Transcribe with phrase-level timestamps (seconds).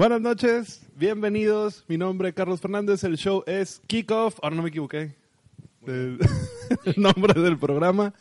[0.00, 1.84] Buenas noches, bienvenidos.
[1.86, 3.04] Mi nombre es Carlos Fernández.
[3.04, 4.38] El show es Kickoff.
[4.40, 5.14] Ahora no me equivoqué.
[5.86, 6.18] El,
[6.86, 8.14] el nombre del programa.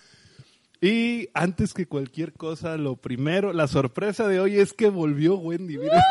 [0.81, 5.77] Y antes que cualquier cosa, lo primero, la sorpresa de hoy es que volvió Wendy.
[5.77, 6.03] mira.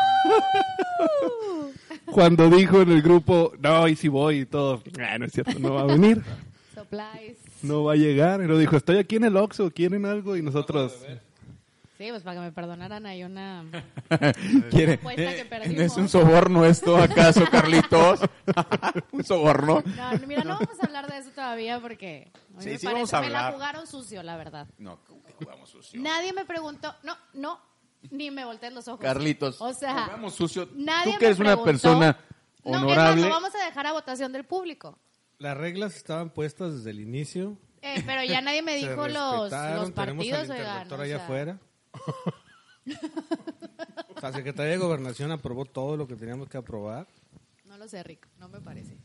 [2.05, 4.81] Cuando dijo en el grupo, no, y si voy y todo.
[4.99, 6.23] Ah, no es cierto, no va a venir.
[6.73, 7.37] Supplies.
[7.61, 8.39] No va a llegar.
[8.39, 10.35] Pero dijo, estoy aquí en el Oxxo, ¿quieren algo?
[10.35, 11.05] Y nosotros,
[11.99, 13.65] Sí, pues para que me perdonaran hay una...
[14.71, 15.81] ¿Quiere- Apuesta que perdimos.
[15.81, 18.21] ¿Es un soborno esto acaso, Carlitos?
[19.11, 19.83] ¿Un soborno?
[19.85, 22.85] No, mira, no vamos a hablar de eso todavía porque a mí Sí, me sí,
[22.85, 23.53] parece, vamos a me la hablar.
[23.53, 24.67] jugaron sucio, la verdad.
[24.77, 25.99] No, ¿cómo que jugamos sucio?
[26.01, 27.59] Nadie me preguntó, no, no,
[28.11, 29.01] ni me volteé los ojos.
[29.01, 30.69] Carlitos, O sea, jugamos sucio.
[30.75, 31.65] nadie Tú que me eres una preguntó.
[31.65, 32.17] persona
[32.63, 33.21] No, es más, honorable.
[33.23, 34.97] lo vamos a dejar a votación del público.
[35.37, 37.57] Las reglas estaban puestas desde el inicio.
[37.81, 40.67] Eh, pero ya nadie me Se dijo los, respetaron, los partidos, tenemos al oigan.
[40.83, 41.59] interventor o allá sea, afuera.
[44.21, 47.07] La Secretaría de Gobernación aprobó todo lo que teníamos que aprobar.
[47.67, 48.97] No lo sé, Rick, no me parece.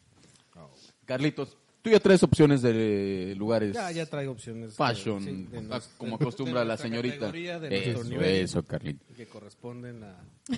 [1.05, 4.71] Carlitos, tú ya traes opciones de lugares Ya, ya traigo opciones.
[4.71, 7.31] de- fashion, sí, de nos- como de- acostumbra de la señorita.
[7.31, 9.17] de Eso, nivel, eso, Carlitos.
[9.17, 10.17] Que corresponden a...
[10.49, 10.57] que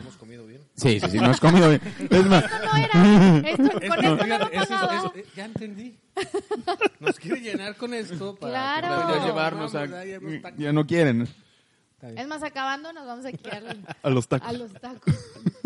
[0.00, 0.62] hemos comido bien.
[0.76, 1.80] Sí, sí, sí, no has comido bien.
[2.10, 5.98] Es más, Esto no era, esto, con esto no lo eso eso- ya entendí.
[7.00, 9.14] Nos quiere llenar con esto para Claro.
[9.18, 9.86] ya llevarnos a...
[9.86, 10.58] ya llevamos tacos.
[10.58, 11.28] Ya no quieren.
[12.16, 14.48] Es más, acabando nos vamos aquí al- a los tacos.
[14.48, 15.14] a los tacos.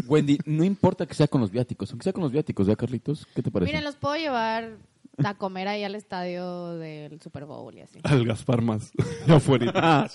[0.06, 3.26] Wendy, no importa que sea con los viáticos, aunque sea con los viáticos, ¿ya, Carlitos?
[3.34, 3.70] ¿Qué te parece?
[3.70, 4.70] Miren, los puedo llevar
[5.22, 7.98] a comer ahí al estadio del Super Bowl y así.
[8.02, 8.92] Al Gaspar más.
[9.26, 10.08] Ya afuera.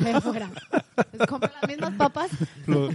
[0.00, 0.50] De afuera.
[1.12, 2.30] Les compro las mismas papas.
[2.66, 2.88] Lo-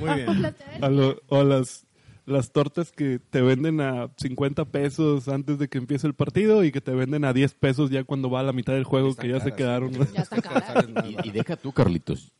[0.00, 0.54] Muy bien.
[0.80, 1.85] A lo- a las,
[2.26, 6.72] las tortas que te venden a 50 pesos antes de que empiece el partido y
[6.72, 9.22] que te venden a 10 pesos ya cuando va a la mitad del juego Están
[9.26, 9.92] que ya se quedaron.
[10.12, 10.84] Ya está cara.
[11.24, 12.32] Y, deja tú, Carlitos.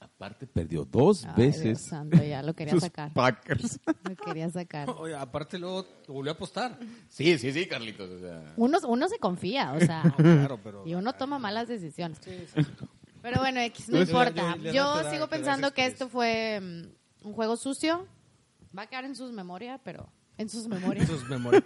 [0.00, 3.12] Aparte, perdió dos Ay, Dios veces santo, ya lo quería sus sacar.
[3.12, 3.78] Packers.
[4.08, 4.88] Lo quería sacar.
[4.96, 6.78] Oye, aparte luego volvió a apostar.
[7.10, 8.08] Sí, sí, sí, Carlitos.
[8.10, 10.86] O sea, Uno, uno se confía, o sea, Claro, pero...
[10.86, 12.18] y uno toma malas decisiones.
[13.20, 14.56] Pero bueno, X, no Pues, importa.
[14.72, 18.06] Yo sigo pensando que esto fue mm, un juego sucio.
[18.76, 21.08] Va a quedar en sus memorias, pero en sus memorias.
[21.08, 21.64] Sus memorias.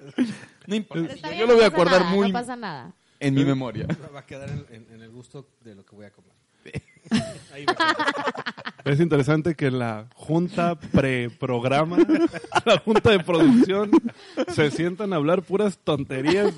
[0.67, 1.15] no importa.
[1.37, 2.93] Yo lo voy a acordar nada, muy No pasa nada.
[3.19, 3.87] en mi memoria.
[4.15, 6.33] Va a quedar en, en- en el gusto de lo que voy a comer.
[7.55, 8.91] Ahí va a.
[8.91, 11.97] Es interesante que la junta pre-programa,
[12.67, 13.91] la junta de producción,
[14.49, 16.55] se sientan a hablar puras tonterías.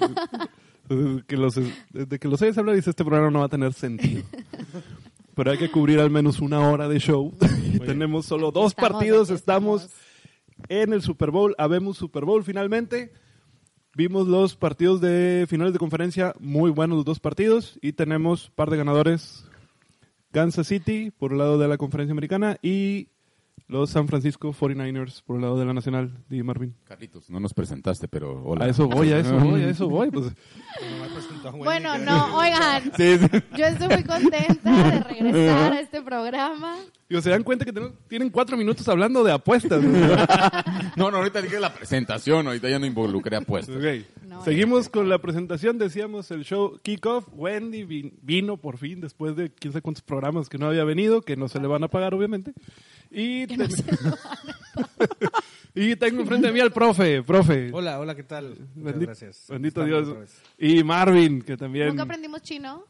[1.27, 1.55] Que los,
[1.91, 4.25] de que los oyes hablar dice este programa no va a tener sentido.
[5.35, 7.33] Pero hay que cubrir al menos una hora de show.
[7.73, 9.31] Y tenemos solo dos estamos, partidos.
[9.31, 9.89] estamos.
[10.69, 11.55] En el Super Bowl.
[11.59, 13.13] Habemos Super Bowl finalmente.
[13.95, 17.79] Vimos los partidos de finales de conferencia, muy buenos los dos partidos.
[17.83, 19.45] Y tenemos par de ganadores.
[20.33, 23.09] Kansas City por el lado de la conferencia americana y
[23.69, 26.75] los San Francisco 49ers por el lado de la nacional de Marvin.
[26.85, 28.65] Carlitos, no nos presentaste, pero hola.
[28.65, 30.11] A eso voy, a eso voy, a eso voy.
[30.11, 30.33] Pues,
[31.59, 33.29] Bueno, no, oigan, Sí, sí.
[33.57, 36.77] yo estoy muy contenta de regresar a este programa.
[37.13, 39.83] Digo, se dan cuenta que tenemos- tienen cuatro minutos hablando de apuestas.
[40.97, 43.77] No, no, ahorita dije la presentación, ahorita ya no involucré apuestas.
[44.27, 47.27] No, Seguimos con la presentación, decíamos el show Kickoff.
[47.33, 51.23] Wendy vin- vino por fin después de quién sabe cuántos programas que no había venido,
[51.23, 52.53] que no se le van a pagar obviamente.
[53.11, 53.69] Y, ten-
[55.75, 57.71] y tengo enfrente de mí al profe, profe.
[57.73, 58.57] Hola, hola, ¿qué tal?
[58.75, 59.47] Muchas Bendi- gracias.
[59.49, 60.31] Bendito Estamos Dios.
[60.59, 61.89] Y Marvin, que también...
[61.89, 62.85] Nunca aprendimos chino.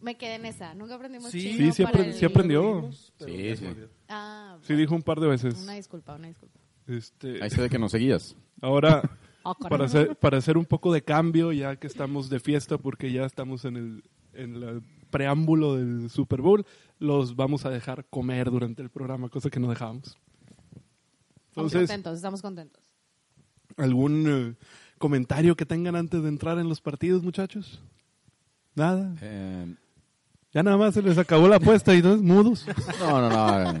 [0.00, 0.74] Me quedé en esa.
[0.74, 1.56] Nunca aprendimos Sí, chino.
[1.56, 2.90] Sí, sí para apre- el- sí aprendió.
[2.92, 3.66] Sí, sí.
[4.08, 5.54] Ah, Sí, dijo un par de veces.
[5.62, 6.58] una disculpa, una disculpa.
[6.86, 8.36] Este, Ahí se ve que nos seguías.
[8.60, 9.02] ahora,
[9.44, 13.12] Ah, para hacer, para hacer un poco de cambio, ya que estamos de fiesta, porque
[13.12, 16.66] ya estamos en el, en el preámbulo del Super Bowl,
[16.98, 20.18] los vamos a dejar comer durante el programa, cosa que no dejábamos.
[21.48, 22.82] Estamos Entonces, contentos, estamos contentos.
[23.76, 24.24] ¿algún
[24.58, 24.64] eh,
[24.98, 27.80] comentario que tengan antes de entrar en los partidos, muchachos?
[28.74, 29.14] Nada.
[29.22, 29.74] Eh,
[30.56, 32.64] Ya nada más se les acabó la apuesta y todos mudos.
[32.98, 33.72] no, no, no.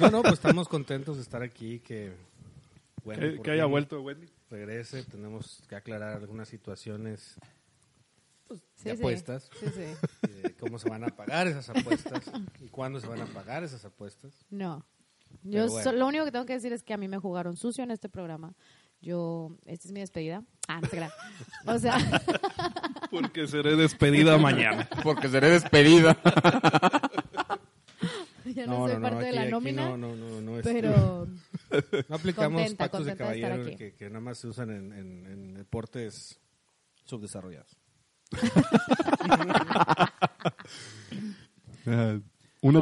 [0.00, 2.12] No, no, pues estamos contentos de estar aquí, que...
[3.04, 4.26] Bueno, que, haya vuelto Wendy.
[4.50, 7.36] Regrese, tenemos que aclarar algunas situaciones
[8.48, 9.00] pues, Sí, de sí.
[9.00, 9.48] apuestas.
[9.60, 10.42] Sí, sí.
[10.42, 13.84] de cómo se van a pagar esas apuestas y cuándo se van a pagar esas
[13.84, 14.44] apuestas.
[14.50, 14.84] No.
[15.44, 15.84] Yo Pero bueno.
[15.84, 17.92] so- lo único que tengo que decir es que a mí me jugaron sucio en
[17.92, 18.54] este programa.
[19.00, 20.42] Yo, esta es mi despedida.
[20.68, 21.08] Ah, no.
[21.74, 21.96] O sea,
[23.10, 24.88] Porque seré despedida mañana.
[25.02, 26.16] Porque seré despedida.
[28.44, 29.88] ya no, soy parte de aquí- la aquí nómina.
[29.90, 31.26] no, no, no, no, este, pero
[32.08, 34.70] no aplicamos contenta, pactos de contenta de estar caballero que, que nada más se usan
[34.70, 36.40] en, en- en deportes
[37.04, 37.76] subdesarrollados.
[41.88, 42.18] Ah,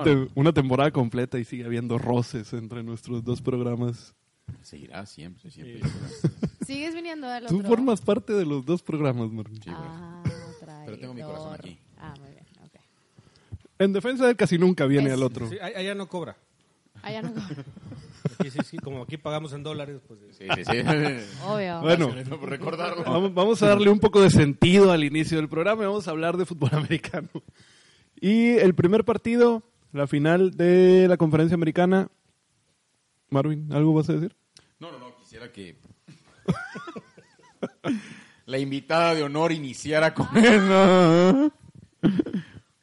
[0.03, 4.15] te- una temporada completa y sigue habiendo roces entre nuestros dos programas.
[4.63, 5.81] Seguirá siempre, siempre.
[6.67, 7.69] ¿Sigues viniendo al Tú otro?
[7.69, 9.63] formas parte de los dos programas, Marvin.
[9.63, 9.71] Sí.
[9.73, 10.23] Ah,
[10.87, 11.79] Pero tengo mi corazón aquí.
[11.99, 12.81] Ah, muy bien, ok.
[13.79, 15.49] En defensa de él casi nunca viene Es- al otro.
[15.49, 16.37] Sí, allá no cobra.
[17.03, 17.33] Ah, ya no.
[18.39, 20.19] Aquí sí, sí, como aquí pagamos en dólares, pues...
[20.39, 20.79] Sí, sí, sí.
[21.47, 21.83] Obvio.
[21.83, 22.09] Bueno,
[22.41, 23.05] por recordarlo.
[23.05, 26.13] vamos, vamos a darle un poco de sentido al inicio del programa y vamos a
[26.13, 27.29] hablar de fútbol americano.
[28.19, 29.63] Y el primer partido,
[29.93, 32.09] la final de la conferencia americana.
[33.35, 34.35] Marvin, ¿algo vas a decir?
[34.79, 35.77] No, no, no, quisiera que
[38.47, 41.53] la invitada de honor iniciara con eso.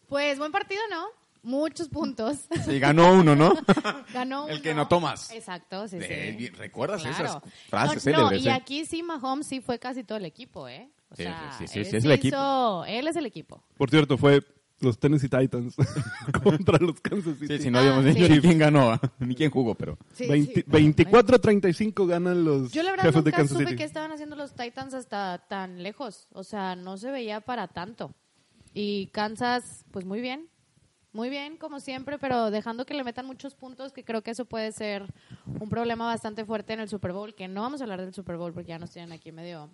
[0.07, 1.06] Pues buen partido, ¿no?
[1.44, 2.38] Muchos puntos.
[2.65, 3.56] Sí, ganó uno, ¿no?
[4.13, 4.62] Ganó El uno.
[4.62, 5.31] que notó más.
[5.31, 6.50] Exacto, sí, sí.
[6.50, 7.25] ¿Recuerdas Claro.
[7.25, 8.51] esas frases no, no, y eh?
[8.51, 10.92] aquí sí, Mahomes sí fue casi todo el equipo, ¿eh?
[11.09, 12.36] O Sí, sea, sí, sí, él sí, es el equipo.
[12.38, 13.63] hizo- él es el equipo.
[13.75, 14.42] Por cierto, fue
[14.81, 15.75] los Tennessee Titans
[16.44, 17.57] contra los Kansas City.
[17.57, 18.31] Sí, si no habíamos Ah, dicho sí.
[18.33, 19.00] ni quién ganó, ¿ah?
[19.19, 19.98] ni quién jugó, pero...
[20.13, 20.63] Sí, 20 sí.
[20.63, 23.78] 24-35 ganan los Yo la verdad jefes de nunca Kansas supe City.
[23.78, 26.28] qué estaban haciendo los Titans hasta tan lejos.
[26.33, 28.13] O sea, no se veía para tanto.
[28.74, 30.48] Y Kansas, pues muy bien.
[31.13, 34.45] Muy bien, como siempre, pero dejando que le metan muchos puntos, que creo que eso
[34.45, 35.13] puede ser
[35.60, 38.38] un problema bastante fuerte en el Super Bowl, que no vamos a hablar del Super
[38.38, 39.69] Bowl porque ya nos tienen aquí medio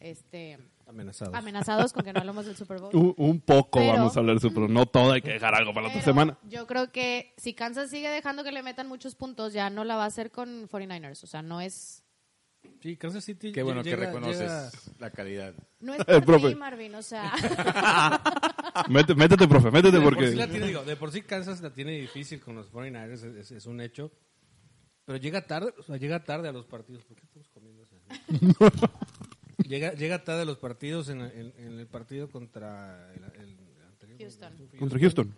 [0.00, 1.34] este, Amenazados.
[1.34, 2.90] amenazados con que no hablemos del Super Bowl.
[2.94, 5.54] Un, un poco Pero- vamos a hablar de eso, pero no todo, hay que dejar
[5.54, 6.38] algo para la otra semana.
[6.48, 9.96] Yo creo que si Kansas sigue dejando que le metan muchos puntos, ya no la
[9.96, 11.24] va a hacer con 49ers.
[11.24, 12.02] O sea, no es,
[12.82, 15.54] Sí, Kansas City Qué bueno que llega- reconoces llega- la calidad.
[15.80, 16.54] no es El por profe.
[16.56, 16.94] Marvin.
[16.96, 17.32] O sea,
[18.88, 20.30] Mete- métete, profe, métete de por porque...
[20.30, 23.22] sí la tiene, digo, de por sí Kansas la tiene difícil con los 49ers, es,
[23.24, 24.12] es- es un hecho.
[25.04, 27.04] Pero llega tarde, o sea, llega tarde a los partidos.
[27.04, 27.96] ¿Por qué estamos comiendo eso?
[29.58, 33.56] llega, llega tarde a los partidos en, en- en el partido contra el, el
[33.88, 34.18] anterior.
[34.20, 34.52] Houston.
[34.78, 35.34] Contra Houston.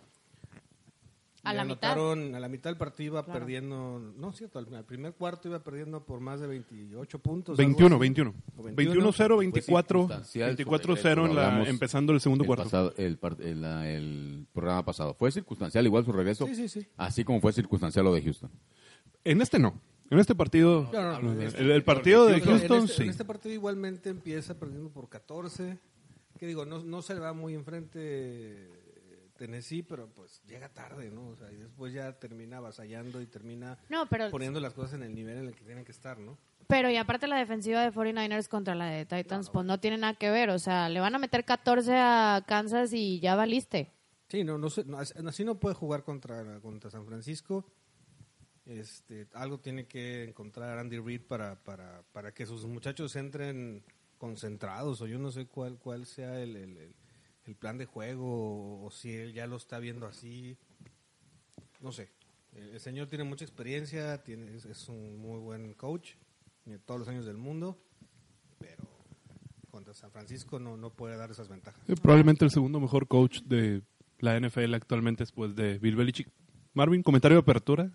[1.43, 1.91] a la mitad.
[1.93, 3.39] anotaron- A la mitad del partido iba Claro.
[3.39, 7.57] perdiendo, no cierto, al, al primer cuarto iba perdiendo por más de 28 puntos.
[7.57, 7.99] 21, algo así.
[8.01, 8.33] 21.
[8.57, 8.93] O 21.
[9.11, 12.63] 21-0, Fue 24, circunstancial, 24-0 en la, empezando el segundo el, cuarto.
[12.65, 15.13] pasado- el, par- el, la- el programa pasado.
[15.13, 16.85] Fue circunstancial igual su regreso, Sí, sí, sí.
[16.97, 18.51] así como fue circunstancial lo de Houston.
[19.23, 19.79] En este no.
[20.09, 22.83] En este partido, No, no, no, en este- el, el partido de Digo, Houston, en
[22.85, 23.03] este, sí.
[23.03, 25.77] en este partido igualmente empieza perdiendo por 14.
[26.37, 31.11] Que digo, no, no se le va muy enfrente eh, Tennessee, pero pues llega tarde,
[31.11, 31.27] ¿no?
[31.27, 35.03] O sea, y después ya termina avasallando y termina No, pero, poniendo las cosas en
[35.03, 36.37] el nivel en el que tienen que estar, ¿no?
[36.67, 40.13] pero y aparte la defensiva de 49ers contra la de Titans, pues no tiene nada
[40.13, 40.51] que ver.
[40.51, 43.91] O sea, le van a meter 14 a Kansas y ya valiste.
[44.27, 47.65] Sí, no, no, no, así no puede jugar contra, contra San Francisco.
[48.69, 53.83] Este, algo tiene que encontrar Andy Reid para, para, para que sus muchachos entren
[54.19, 56.93] concentrados o yo no sé cuál, cuál sea el, el-
[57.59, 60.55] plan de juego o, si él ya lo está viendo así.
[61.81, 62.11] No sé.
[62.53, 66.11] El, señor tiene mucha experiencia, tiene, es, es un muy buen coach,
[66.63, 67.81] tiene todos los años del mundo,
[68.59, 68.83] pero
[69.71, 71.81] contra San Francisco no, no puede dar esas ventajas.
[71.89, 73.81] Eh, Probablemente el segundo mejor coach de
[74.19, 76.29] la NFL actualmente después de Bill Belichick.
[76.75, 77.91] Marvin, comentario de apertura.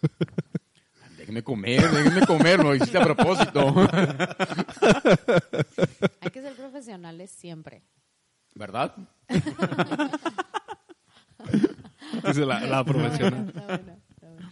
[1.16, 3.74] Déjenme comer, déjenme comer, lo hiciste a propósito.
[6.20, 7.82] Hay que ser profesionales siempre.
[8.54, 8.96] ¿Verdad?
[12.26, 13.48] Dice la, la profesional.
[13.48, 14.50] Está bueno, está bueno.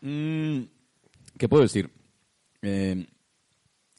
[0.00, 0.62] Mm,
[1.36, 1.90] ¿Qué puedo decir?
[2.62, 3.06] Eh,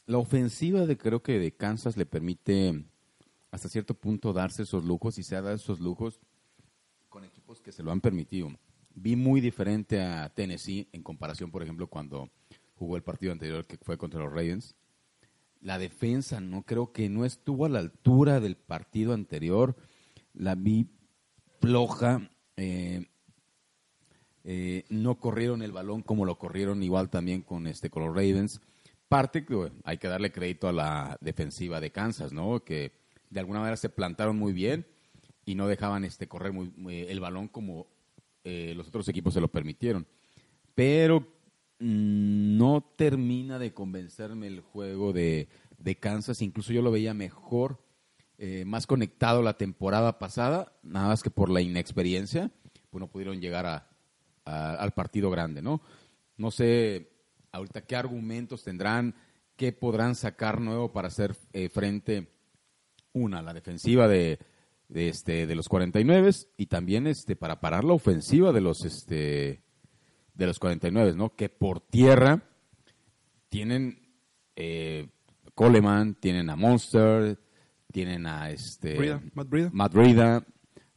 [0.06, 2.86] la ofensiva de creo que de Kansas le permite
[3.52, 6.20] hasta cierto punto darse esos lujos y se ha dado esos lujos
[7.10, 8.50] con equipos que se lo han permitido.
[8.94, 12.30] Vi muy diferente a Tennessee en comparación, por ejemplo, cuando
[12.76, 14.76] jugó el partido anterior que fue contra los Ravens.
[15.62, 19.76] La defensa no creo que no estuvo a la altura del partido anterior.
[20.34, 20.88] La vi
[21.60, 22.30] floja.
[22.58, 23.06] eh,
[24.44, 28.60] eh, no corrieron el balón como lo corrieron igual también con este con los Ravens.
[29.08, 32.64] Parte bueno, hay que darle crédito a la defensiva de Kansas, ¿no?
[32.64, 32.92] Que
[33.30, 34.86] de alguna manera se plantaron muy bien
[35.46, 36.74] y no dejaban este correr muy-
[37.08, 37.88] el balón como
[38.44, 40.08] eh, los otros equipos se lo permitieron.
[40.76, 41.22] Pero
[41.80, 46.42] mm, no termina de convencerme el juego de, de Kansas.
[46.42, 47.80] Incluso yo lo veía mejor,
[48.38, 52.52] eh, más conectado la temporada pasada, nada más que por la inexperiencia,
[52.90, 53.88] pues no pudieron llegar a,
[54.44, 55.82] al partido grande, ¿no?
[56.38, 57.12] No sé
[57.52, 59.16] ahorita qué argumentos tendrán,
[59.56, 62.32] qué podrán sacar nuevo para hacer eh, frente,
[63.14, 64.40] una, la defensiva de,
[64.92, 69.64] de, este, de los 49 y también este, para parar la ofensiva de los, este,
[70.34, 71.36] de los 49, ¿no?
[71.36, 72.44] Que por tierra
[73.50, 74.10] tienen
[74.56, 75.08] eh,
[75.56, 77.40] Coleman, tienen a Monster,
[77.92, 79.96] tienen a este Breida, Matt.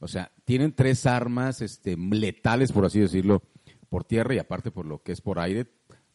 [0.01, 3.43] O sea, tienen tres armas este, letales, por así decirlo,
[3.89, 5.67] por tierra y aparte por lo que es por aire.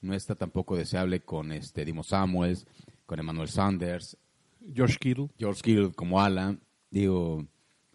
[0.01, 2.67] No está tampoco deseable con este Dimo Samuels,
[3.05, 4.17] con Emmanuel Sanders,
[4.73, 5.29] George Kittle.
[5.37, 6.61] George Kittle como Alan.
[6.91, 7.45] Digo,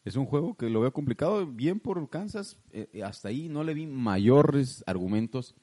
[0.05, 1.47] es un juego que lo veo complicado.
[1.47, 5.55] Bien por Kansas, eh, hasta ahí no le vi mayores argumentos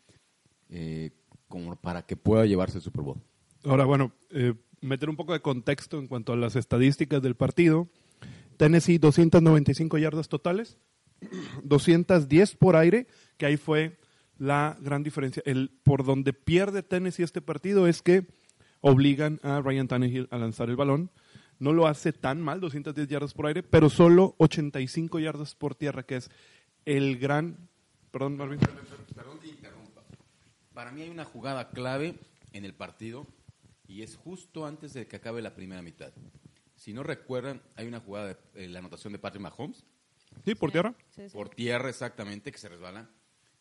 [0.70, 1.12] eh,
[1.48, 3.22] como para que pueda llevarse el Super Bowl.
[3.64, 7.88] Ahora, bueno, eh, meter un poco de contexto en cuanto a las estadísticas del partido.
[8.58, 10.78] Tennessee 295 yardas totales,
[11.64, 13.08] 210 por aire,
[13.38, 13.98] que ahí fue
[14.40, 15.44] la gran diferencia.
[15.46, 18.26] El, por donde pierde Tennessee este partido es que
[18.80, 21.12] obligan a Ryan Tannehill a lanzar el balón.
[21.62, 26.02] No lo hace tan mal, 210 yardas por aire, pero solo 85 yardas por tierra,
[26.04, 26.32] que es
[26.86, 27.70] el gran...
[28.10, 28.60] Perdón, Marvin.
[29.16, 30.02] Perdón te interrumpa.
[30.74, 32.16] Para mí hay una jugada clave
[32.52, 33.28] en el partido
[33.88, 36.12] y es justo antes de que acabe la primera mitad.
[36.76, 39.86] Si no recuerdan, hay una jugada de eh, la anotación de Patrick Mahomes,
[40.44, 40.96] Sí, por tierra.
[41.12, 41.34] Sí, sí.
[41.34, 43.08] por tierra exactamente, que se resbala,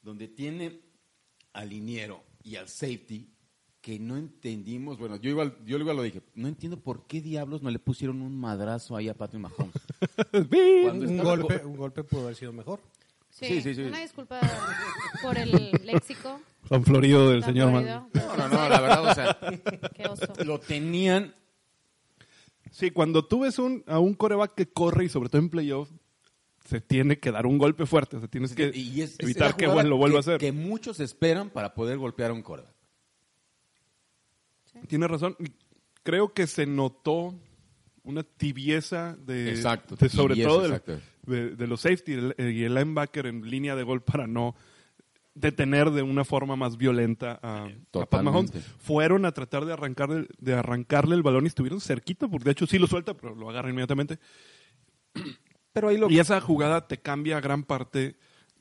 [0.00, 0.80] donde tiene
[1.52, 3.28] al liniero y al safety
[3.80, 7.62] que no entendimos, bueno, yo igual, yo igual lo dije, no entiendo por qué diablos
[7.62, 9.72] no le pusieron un madrazo ahí a Patrick Mahomes.
[10.82, 12.80] Cuando Un golpe, un golpe pudo haber sido mejor.
[13.30, 13.82] Sí, Sí, sí, sí.
[13.82, 14.40] Una disculpa
[15.22, 16.40] por el léxico.
[16.68, 18.06] San Florido del señor florido.
[18.12, 19.38] No, no, no, la verdad, o sea,
[19.96, 20.26] Qué oso.
[20.44, 21.34] lo tenían
[22.70, 25.90] Sí, cuando tú ves un, a un coreback que corre y sobre todo en playoff,
[26.64, 28.16] se tiene que dar un golpe fuerte.
[28.16, 30.38] O sea, tienes que y es- es evitar que lo vuelva a hacer.
[30.38, 32.74] Que muchos esperan para poder golpear a un coreback.
[34.88, 35.36] Tienes razón.
[36.02, 37.34] Creo que se notó
[38.04, 42.64] una tibieza de, Exacto, de sobre tibieza, todo del- de, de los safety el- y
[42.64, 44.54] el linebacker en línea de gol para no
[45.34, 48.52] detener de una forma más violenta a, a Pat Mahomes.
[48.78, 52.66] Fueron a tratar de arrancarle, de arrancarle el balón y estuvieron cerquita, porque de hecho
[52.66, 54.18] sí lo suelta, pero lo agarra inmediatamente.
[55.72, 58.16] Pero ahí lo Y esa jugada te cambia gran parte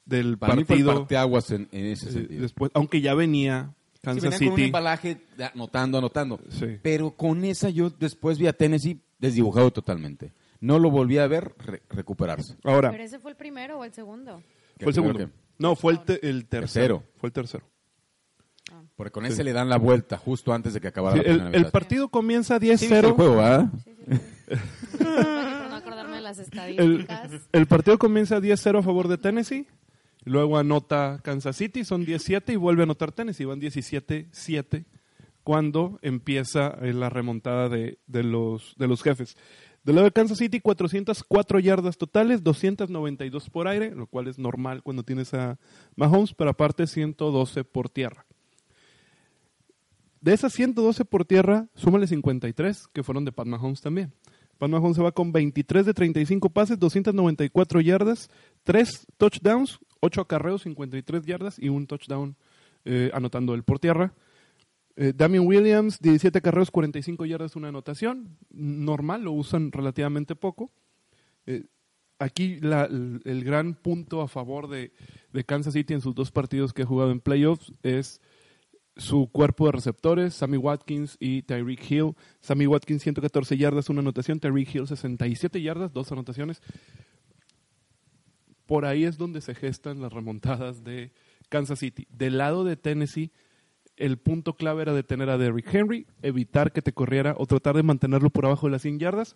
[0.05, 1.01] del para mí fue el partido.
[1.01, 2.41] parteaguas en, en ese eh, sentido.
[2.43, 4.65] después, aunque ya venía Sí, Kansas venían con un City.
[4.67, 6.39] embalaje de- anotando, anotando.
[6.49, 6.77] Sí.
[6.81, 10.33] Pero con esa yo después vi a Tennessee desdibujado totalmente.
[10.61, 12.55] No lo volví a ver re- recuperarse.
[12.63, 14.41] Ahora, ¿Pero ese fue el primero o el segundo?
[14.77, 15.19] fue el segundo.
[15.19, 16.99] Que- No, fue el, te- el tercero.
[16.99, 17.03] Tercero.
[17.19, 17.65] Fue el tercero.
[18.95, 21.35] Porque con ese le dan la vuelta justo antes de que acabara Sí, la el,
[21.37, 21.71] primera el mitad.
[21.71, 23.15] partido comienza Sí, viste 10-0.
[23.15, 23.69] el.
[23.83, 24.99] Sí, sí, sí.
[25.69, 27.07] No acordarme de las el,
[27.51, 29.67] el partido comienza 10-0 a favor de Tennessee.
[30.25, 33.45] Luego anota Kansas City, son 17 y vuelve a anotar Tennessee.
[33.45, 34.85] Van 17-7
[35.43, 39.37] cuando empieza eh, la remontada de, de los, de los jefes.
[39.83, 44.83] Del lado de Kansas City, 404 yardas totales, 292 por aire, lo cual es normal
[44.83, 45.57] cuando tienes a
[45.95, 48.25] Mahomes, pero aparte 112 por tierra.
[50.21, 54.13] De esas 112 por tierra, súmale 53 que fueron de Pat Mahomes también.
[54.57, 58.29] Pat Mahomes se va con 23 de 35 pases, 294 yardas,
[58.65, 62.35] 3 touchdowns, 8 acarreos, 53 yardas y un touchdown
[62.85, 64.13] eh, anotando él por tierra.
[64.95, 68.37] Eh, Damian Williams, 17 acarreos, 45 yardas, una anotación.
[68.49, 70.71] Normal, lo usan relativamente poco.
[71.45, 71.65] Eh,
[72.19, 74.91] aquí la- el, el gran punto a favor de,
[75.31, 78.21] de Kansas City en sus dos partidos que ha jugado en playoffs es
[78.97, 82.15] su cuerpo de receptores, Sammy Watkins y Tyreek Hill.
[82.41, 86.61] Sammy Watkins 114 yardas, una anotación, Tyreek Hill 67 yardas, dos anotaciones.
[88.69, 91.11] Por ahí es donde se gestan las remontadas de
[91.49, 92.05] Kansas City.
[92.11, 93.31] Del lado de Tennessee,
[93.97, 97.81] el punto clave era detener a Derrick Henry, evitar que te corriera o tratar de
[97.81, 99.35] mantenerlo por abajo de las 100 yardas.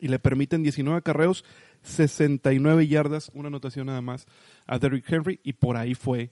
[0.00, 1.46] Y le permiten 19 acarreos,
[1.80, 4.26] 69 yardas, una anotación nada más
[4.66, 5.40] a Derrick Henry.
[5.42, 6.30] Y por ahí fue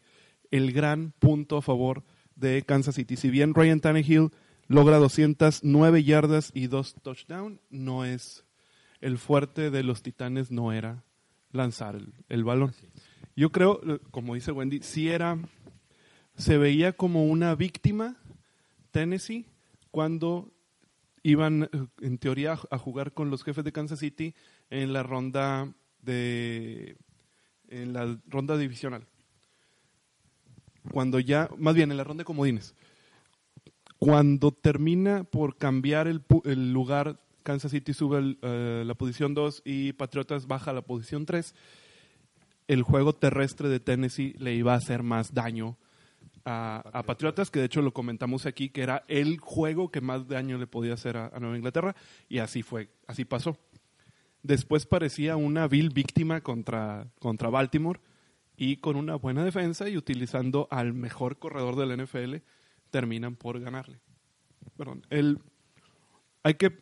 [0.51, 2.05] el gran punto a favor
[2.37, 3.17] de Kansas City.
[3.17, 4.29] Si bien Ryan Tannehill
[4.69, 8.45] logra 209 yardas y dos touchdowns, no es
[9.01, 11.03] el fuerte de los Titanes, no era
[11.53, 12.75] lanzar el, el balón.
[13.37, 15.39] Yo creo, eh, como dice Wendy, sí era,
[16.37, 18.17] se veía como una víctima
[18.91, 19.47] Tennessee
[19.91, 20.53] cuando
[21.23, 21.69] iban eh,
[22.01, 24.35] en teoría a jugar con los jefes de Kansas City
[24.71, 26.97] en la ronda de
[27.69, 29.07] en la ronda divisional.
[30.91, 32.75] Cuando ya, más bien en la ronda de comodines,
[33.99, 39.63] cuando termina por cambiar el, el lugar, Kansas City sube el, eh, la posición 2
[39.65, 41.55] y Patriotas baja la posición 3,
[42.69, 45.77] el juego terrestre de Tennessee le iba a hacer más daño
[46.45, 50.29] a, a Patriotas, que de hecho lo comentamos aquí, que era el juego que más
[50.29, 51.97] daño le podía hacer a, a Nueva Inglaterra,
[52.29, 53.59] y así fue, así pasó.
[54.43, 58.01] Después parecía una vil víctima contra, contra Baltimore,
[58.61, 62.37] y con una buena defensa y utilizando al mejor corredor del NFL,
[62.91, 64.01] terminan por ganarle.
[64.77, 65.39] Perdón, el,
[66.43, 66.79] hay que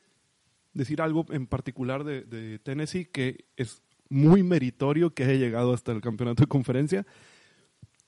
[0.73, 6.01] decir algo en particular de, Tennessee que es muy meritorio que haya llegado hasta el
[6.01, 7.07] campeonato de conferencia.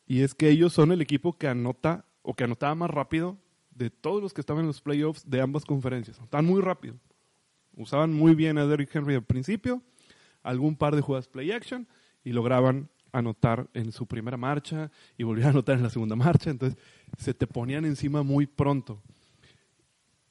[0.06, 3.38] Y es que ellos son el equipo que anota o que anotaba más rápido
[3.70, 6.18] de todos los que estaban en los playoffs de ambas conferencias.
[6.18, 6.96] Estaban muy rápido.
[7.76, 9.82] Usaban muy bien a Derrick Henry al principio,
[10.42, 11.86] algún par de jugadas play action
[12.24, 16.50] y lograban anotar en su primera marcha y volvían a anotar en la segunda marcha.
[16.50, 16.78] Entonces
[17.18, 19.02] se te ponían encima muy pronto.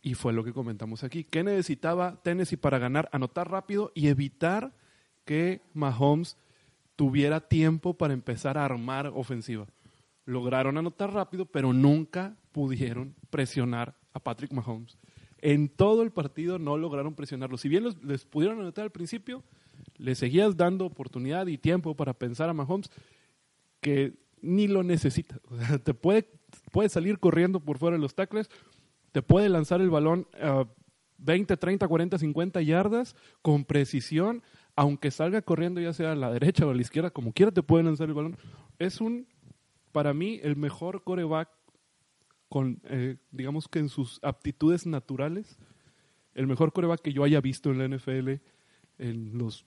[0.10, 1.24] Y fue lo que comentamos aquí.
[1.24, 3.10] ¿Qué necesitaba Tennessee para ganar?
[3.12, 4.74] Anotar rápido y evitar
[5.24, 6.36] que Mahomes
[6.96, 9.68] tuviera tiempo para empezar a armar ofensiva.
[10.26, 14.98] Lograron anotar rápido, pero nunca pudieron presionar a Patrick Mahomes.
[15.42, 17.60] En todo el partido no lograron presionarlo.
[17.60, 19.44] Si bien les pudieron anotar al principio,
[20.00, 22.90] le seguías dando oportunidad y tiempo para pensar a Mahomes
[23.80, 25.40] que ni lo necesita.
[25.52, 26.28] O sea, te puede,
[26.72, 28.50] puede salir corriendo por fuera de los tackles,
[29.12, 30.66] te puede lanzar el balón a
[31.18, 34.42] 20, 30, 40, 50 yardas con precisión,
[34.76, 37.64] aunque salga corriendo ya sea a la derecha o a la izquierda, como quiera te
[37.64, 38.38] puede lanzar el balón.
[38.78, 39.28] Es un,
[39.92, 41.50] para mí, el mejor coreback
[42.48, 45.58] con, eh, digamos que en sus aptitudes naturales,
[46.34, 48.42] el mejor coreback que yo haya visto en la NFL
[48.98, 49.66] en los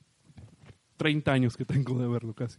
[0.96, 2.58] 30 años que tengo de verlo casi.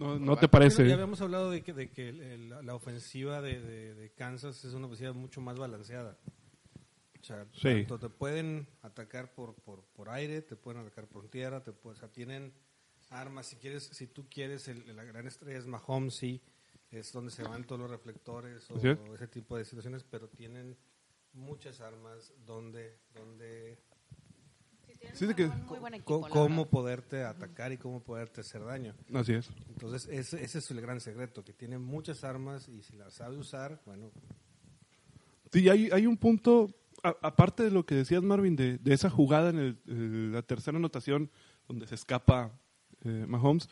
[0.00, 0.82] ¿No, no te Ya parece?
[0.92, 4.86] habíamos hablado de que, de que la, la ofensiva de, de- de Kansas es una
[4.86, 6.18] ofensiva mucho más balanceada.
[7.20, 7.84] O sea, Sí.
[7.84, 11.96] tanto te pueden atacar por, por, por aire, te pueden atacar por tierra, te pueden,
[11.96, 12.52] o sea, tienen
[13.10, 13.46] armas.
[13.46, 16.40] Si quieres, si tú quieres, el- la gran estrella es Mahomes, sí,
[16.90, 20.76] es donde se van todos los reflectores o, o ese tipo de situaciones, pero tienen
[21.32, 23.78] muchas armas donde, donde
[25.14, 26.70] Sí, de que- Muy buen equipo, cómo verdad.
[26.70, 28.94] poderte atacar y cómo poderte hacer daño.
[29.12, 29.50] Así es.
[29.68, 33.36] Entonces, ese, ese es el gran secreto, que tiene muchas armas y si las sabe
[33.36, 34.10] usar, bueno,
[35.52, 36.68] Sí, hay, hay un punto,
[37.02, 40.42] a- aparte de lo que decías, Marvin, de, de esa jugada en el- el- la
[40.42, 41.30] tercera anotación
[41.66, 42.52] donde se escapa
[43.04, 43.68] eh, Mahomes,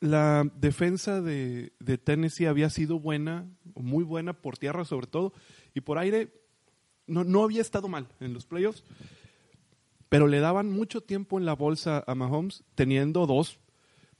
[0.00, 5.32] la defensa de, de Tennessee había sido buena, muy buena por tierra sobre todo,
[5.74, 6.32] y por aire
[7.06, 8.82] no, no había estado mal en los playoffs,
[10.14, 13.58] pero le daban mucho tiempo en la bolsa a Mahomes, teniendo dos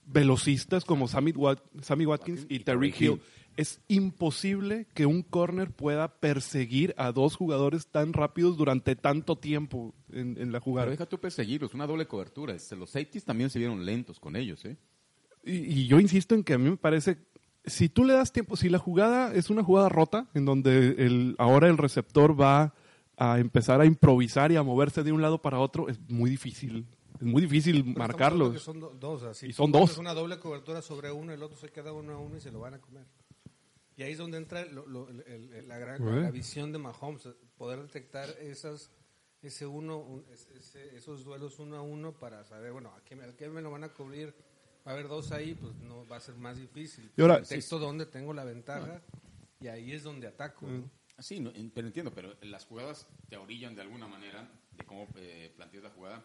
[0.06, 3.20] velocistas como Sammy, Wat- Sammy Watkins y Tyreek Hill.
[3.56, 9.94] Es imposible que un corner pueda perseguir a dos jugadores tan rápidos durante tanto tiempo
[10.10, 10.90] en, en la Pero jugada.
[10.90, 12.56] deja tú perseguirlos, una doble cobertura.
[12.76, 14.76] Los safeties también se vieron lentos con ellos, ¿eh?
[15.44, 15.52] Y,
[15.82, 17.18] y yo insisto en que a mí me parece,
[17.64, 21.36] si tú le das tiempo, si la jugada es una jugada rota, en donde el,
[21.38, 22.74] ahora el receptor va
[23.16, 26.86] a empezar a improvisar y a moverse de un lado para otro, es muy difícil.
[27.20, 28.60] Es muy difícil Pero marcarlos.
[28.62, 29.46] son do- dos, así.
[29.48, 29.92] Y son dos.
[29.92, 32.50] Es una doble cobertura sobre uno, el otro se queda uno a uno y se
[32.50, 33.06] lo van a comer.
[33.96, 37.28] Y ahí es donde entra lo- lo- el- el- la, gran- la visión de Mahomes,
[37.56, 38.90] poder detectar esas,
[39.42, 43.14] ese uno, un- es- ese- esos duelos uno a uno para saber, bueno, ¿a qué,
[43.14, 44.34] a qué me lo van a cubrir?
[44.86, 47.08] Va a haber dos ahí, pues no va a ser más difícil.
[47.16, 49.00] Y ahora- Detecto dónde tengo la ventaja
[49.60, 50.66] y ahí es donde ataco.
[50.66, 50.90] ¿no?
[51.18, 55.52] Sí, no, pero entiendo, pero las jugadas te orillan de alguna manera, de cómo eh,
[55.56, 56.24] planteas la jugada,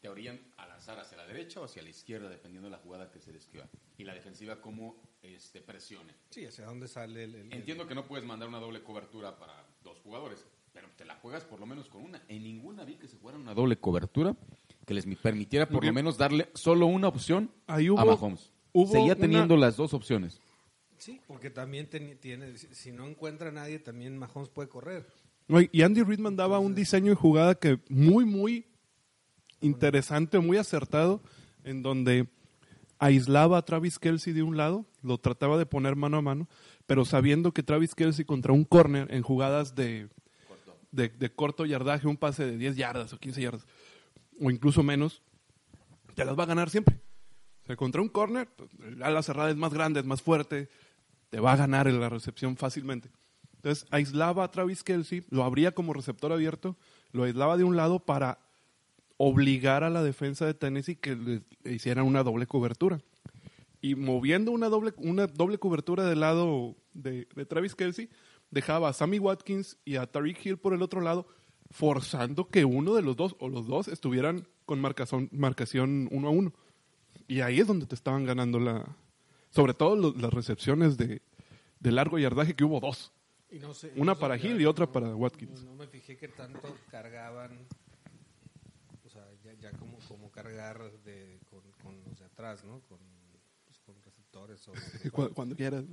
[0.00, 3.10] te orillan a lanzar hacia la derecha o hacia la izquierda, dependiendo de la jugada
[3.10, 3.66] que se describa.
[3.96, 6.12] Y la defensiva, cómo este, presione.
[6.30, 7.34] Sí, hacia dónde sale el...
[7.34, 11.06] el- el- Entiendo que no puedes mandar una doble cobertura para dos jugadores, pero te
[11.06, 12.22] la juegas por lo menos con una.
[12.28, 14.36] En ninguna vi que se fuera una doble cobertura
[14.84, 18.52] que les mi- permitiera por lo menos darle solo una opción Ahí a Mahomes.
[18.74, 20.40] hubo Seguía una- teniendo las dos opciones.
[20.98, 25.06] Sí, porque también teni- tiene, si no encuentra a nadie, también Mahomes puede correr.
[25.72, 28.66] Y- Andy Reid mandaba un diseño de jugada que muy, muy
[29.60, 31.22] interesante, muy acertado,
[31.64, 32.28] en donde
[32.98, 36.48] aislaba a Travis Kelsey de un lado, lo trataba de poner mano a mano,
[36.86, 40.08] pero sabiendo que Travis Kelsey contra un corner en jugadas de,
[40.92, 43.66] de, de corto yardaje, un pase de 10 yardas o 15 yardas,
[44.40, 45.22] o incluso menos,
[46.14, 46.98] te las va a ganar siempre.
[47.64, 50.68] O sea, contra un corner, pues, el ala cerrada es más grande, es más fuerte,
[51.30, 53.10] te va a ganar en la recepción fácilmente.
[53.56, 56.76] Entonces, aislaba a Travis Kelsey, lo abría como receptor abierto,
[57.12, 58.38] lo aislaba de un lado para
[59.16, 63.00] obligar a la defensa de Tennessee que le, hicieran una doble cobertura.
[63.80, 68.08] Y moviendo una doble, una doble cobertura del lado de, de Travis Kelsey,
[68.50, 71.26] dejaba a Sammy Watkins y a Tariq Hill por el otro lado,
[71.70, 76.30] forzando que uno de los dos o los dos estuvieran con marcación, marcación uno a
[76.30, 76.52] uno.
[77.28, 78.96] Y ahí es donde te estaban ganando la...
[79.56, 81.20] Sobre todo lo- las recepciones de,
[81.80, 83.12] de largo yardaje, que hubo dos.
[83.50, 85.62] Y no sé, Una eso para Hill y otra no- para Watkins.
[85.64, 87.50] No, no me fijé que tanto cargaban,
[89.04, 92.80] o sea, ya, ya como, como cargar de, con, con los de atrás, ¿no?
[92.88, 92.98] Con,
[93.64, 94.72] pues, con receptores o...
[95.12, 95.84] Cu- Cuando quieras.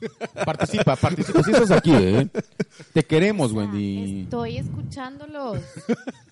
[0.44, 1.42] Participa, participa.
[1.42, 2.28] Si estás aquí, ¿eh?
[2.92, 4.22] Te queremos, O sea, Wendy.
[4.22, 5.58] Estoy escuchándolos.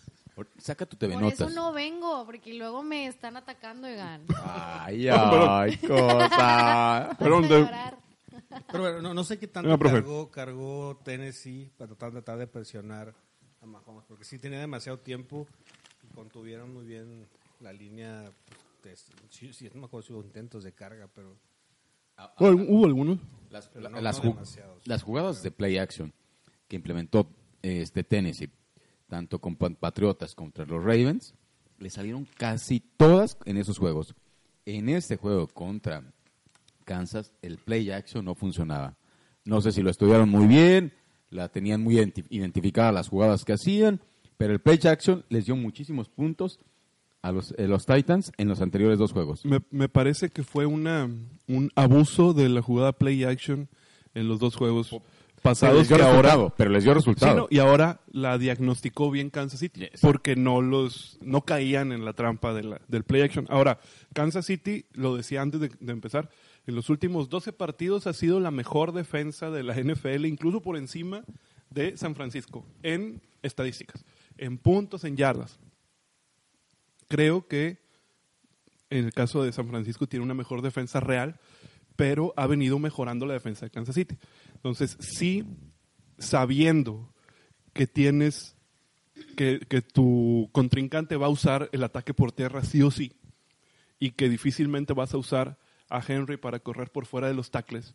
[0.58, 1.40] saca tu TV Por Notas.
[1.40, 4.24] eso no vengo, porque luego me están atacando, oigan.
[4.44, 7.16] Ay, ay, cosa.
[7.18, 7.68] Basta de.
[8.70, 9.94] Pero bueno, no, no sé qué tanto profe.
[9.96, 13.14] cargó, cargó Tennessee para tratar, tratar de presionar
[13.62, 15.46] a Mahomes, porque sí tenía demasiado tiempo
[16.04, 17.26] y contuvieron muy bien
[17.60, 18.30] la línea.
[18.82, 21.36] pues, de- sí, sí, no me acuerdo si hubo intentos de carga, pero
[22.38, 23.18] Hubo, hubo algunos.
[23.50, 24.86] Las, Pero no- las no ju- demasiados.
[24.86, 26.12] las jugadas de play action
[26.68, 27.28] que implementó
[27.62, 28.50] este Tennessee,
[29.08, 31.34] tanto con pa- Patriotas contra los Ravens,
[31.78, 34.14] le salieron casi todas en esos juegos.
[34.64, 36.02] En este juego contra
[36.84, 38.96] Kansas, el play action no funcionaba.
[39.44, 40.92] No sé si lo estudiaron muy bien,
[41.30, 44.00] la tenían muy identi- identificadas las jugadas que hacían,
[44.36, 46.58] pero el play action les dio muchísimos puntos
[47.22, 49.44] a los, eh, los Titans en los anteriores dos juegos.
[49.44, 51.08] Me, me parece que fue una,
[51.48, 53.68] un abuso de la jugada play action
[54.14, 54.90] en los dos juegos
[55.36, 57.36] Pero pasados les dio que ahora resultado, pero les dio Sí, resultado.
[57.36, 60.00] no, y ahora la diagnosticó bien Kansas City Yes.
[60.00, 63.46] porque no los no caían en la trampa de la- del play action.
[63.48, 63.78] Ahora,
[64.14, 66.30] Kansas City, lo decía antes de, de empezar,
[66.66, 70.76] en los últimos 12 partidos ha sido la mejor defensa de la NFL, incluso por
[70.76, 71.22] encima
[71.70, 74.04] de San Francisco, en estadísticas,
[74.38, 75.58] en puntos, en yardas.
[77.08, 77.78] Creo que
[78.90, 81.38] en el caso de San Francisco tiene una mejor defensa real,
[81.96, 84.16] pero ha venido mejorando la defensa de Kansas City.
[84.54, 85.44] Entonces, sí,
[86.18, 87.12] sabiendo
[87.72, 88.56] que tienes,
[89.36, 93.12] que, que tu contrincante va a usar el ataque por tierra sí o sí,
[93.98, 97.94] y que difícilmente vas a usar a Henry para correr por fuera de los tackles,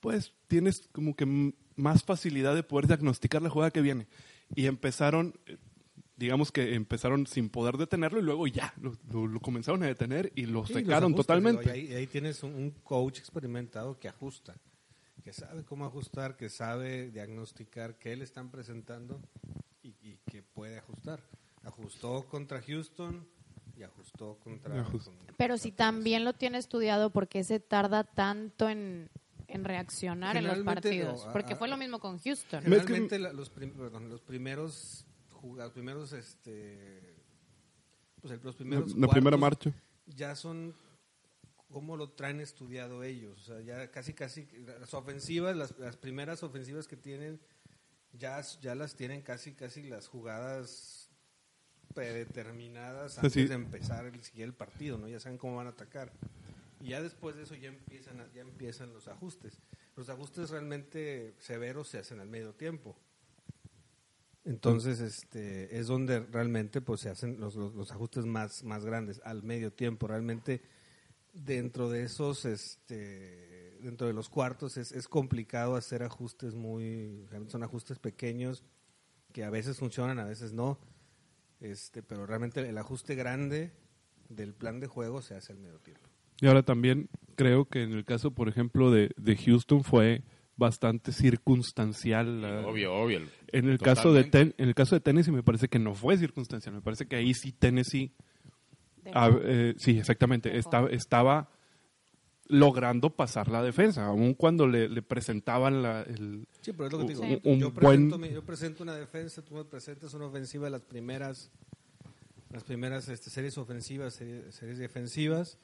[0.00, 4.06] pues tienes como que más facilidad de poder diagnosticar la jugada que viene.
[4.54, 5.56] Y empezaron, eh,
[6.16, 10.32] digamos que empezaron sin poder detenerlo y luego ya, lo, lo- lo comenzaron a detener
[10.36, 11.62] y lo Sí, los secaron ajustes, totalmente.
[11.62, 14.54] digo, y ahí, y ahí tienes un, un coach experimentado que ajusta,
[15.24, 19.20] que sabe cómo ajustar, que sabe diagnosticar qué le están presentando
[19.82, 21.20] y, y que puede ajustar.
[21.62, 23.26] Ajustó contra Houston
[23.76, 24.84] y ajustó contra...
[24.86, 29.08] Ajust- con- Pero si también lo tiene estudiado, ¿por qué se tarda tanto en,
[29.48, 31.24] en reaccionar en los partidos?
[31.24, 32.62] no, a- Porque fue lo mismo con Houston.
[32.64, 35.06] Me- Generalmente la- los, prim- perdón, los primeros
[35.56, 37.16] los primeros este
[38.20, 39.72] pues el- los primeros la primera marcha.
[40.06, 40.74] ya son
[41.70, 44.46] cómo lo traen estudiado ellos, o sea, ya casi casi
[44.78, 47.40] las ofensivas, las, las primeras ofensivas que tienen
[48.12, 51.10] ya ya las tienen casi casi las jugadas
[51.94, 53.46] predeterminadas antes sí.
[53.46, 55.08] de empezar el siguiente partido, ¿no?
[55.08, 56.12] Ya saben cómo van a atacar.
[56.80, 59.58] Y ya después de eso ya empiezan ya empiezan los ajustes.
[59.96, 62.96] Los ajustes realmente severos se hacen al medio tiempo.
[64.44, 69.42] Entonces, este, es donde realmente pues se hacen los, los, ajustes más, más grandes, al
[69.42, 70.06] medio tiempo.
[70.06, 70.60] Realmente,
[71.32, 77.62] dentro de esos, este, dentro de los cuartos, es, es complicado hacer ajustes muy, son
[77.62, 78.62] ajustes pequeños
[79.32, 80.78] que a veces funcionan, a veces no.
[81.60, 83.72] Este, pero realmente el ajuste grande
[84.28, 86.10] del plan de juego se hace al medio tiempo.
[86.40, 90.22] Y ahora también creo que en el caso, por ejemplo, de, de Houston fue
[90.56, 92.42] bastante circunstancial.
[92.42, 93.20] la- Obvio, obvio.
[93.52, 96.16] En el caso de ten- en el caso de Tennessee me parece que no fue
[96.16, 98.12] circunstancial, me parece que ahí sí Tennessee
[99.12, 101.50] ah, eh, sí, exactamente, estaba, estaba
[102.46, 106.98] logrando pasar la defensa, aun cuando le, le presentaban la, el, Sí, pero es lo
[107.00, 107.22] que te digo.
[107.22, 110.26] Un- yo, un yo buen- presento, mi- yo presento una defensa, tú me presentas una
[110.26, 111.50] ofensiva, las primeras,
[112.50, 115.58] las primeras este, series ofensivas, series, series defensivas,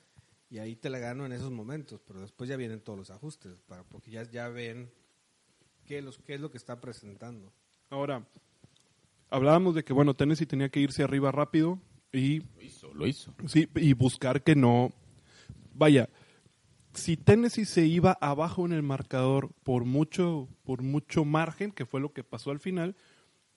[0.50, 3.62] y ahí te la gano en esos momentos, pero después ya vienen todos los ajustes,
[3.62, 4.90] para, porque ya, ya ven
[5.86, 7.52] qué, los, qué es lo que está presentando.
[7.88, 8.26] Ahora,
[9.30, 11.78] hablábamos de que, bueno, Tennessee tenía que irse arriba rápido
[12.12, 13.32] y, Lo hizo, lo hizo.
[13.46, 14.92] sí, y buscar que no...
[15.72, 16.08] Vaya,
[16.92, 22.00] si Tennessee se iba abajo en el marcador por mucho, por mucho margen, que fue
[22.00, 22.96] lo que pasó al final,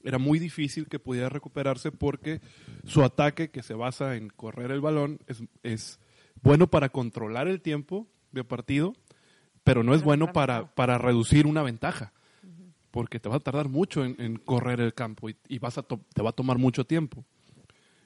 [0.04, 2.40] era muy difícil que pudiera recuperarse porque
[2.86, 6.00] su ataque, que se basa en correr el balón, es, es
[6.44, 8.94] bueno para controlar el tiempo de partido,
[9.64, 12.14] pero no es bueno para, para reducir una ventaja
[12.94, 15.82] porque te va a tardar mucho en, en correr el campo y, y vas a
[15.82, 17.26] te va a tomar mucho tiempo.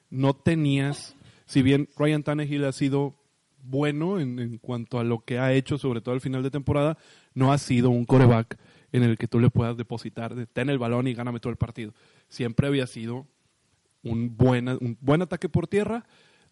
[0.08, 3.14] No tenías, si bien Ryan Tannehill ha sido
[3.62, 6.96] bueno en, en cuanto a lo que ha hecho, sobre todo al final de temporada,
[7.34, 8.56] no ha sido un coreback
[8.90, 11.58] en el que tú le puedas depositar, de, ten el balón y gáname todo el
[11.58, 11.92] partido.
[12.30, 13.26] Siempre había sido
[14.02, 16.06] un buen, un buen ataque por tierra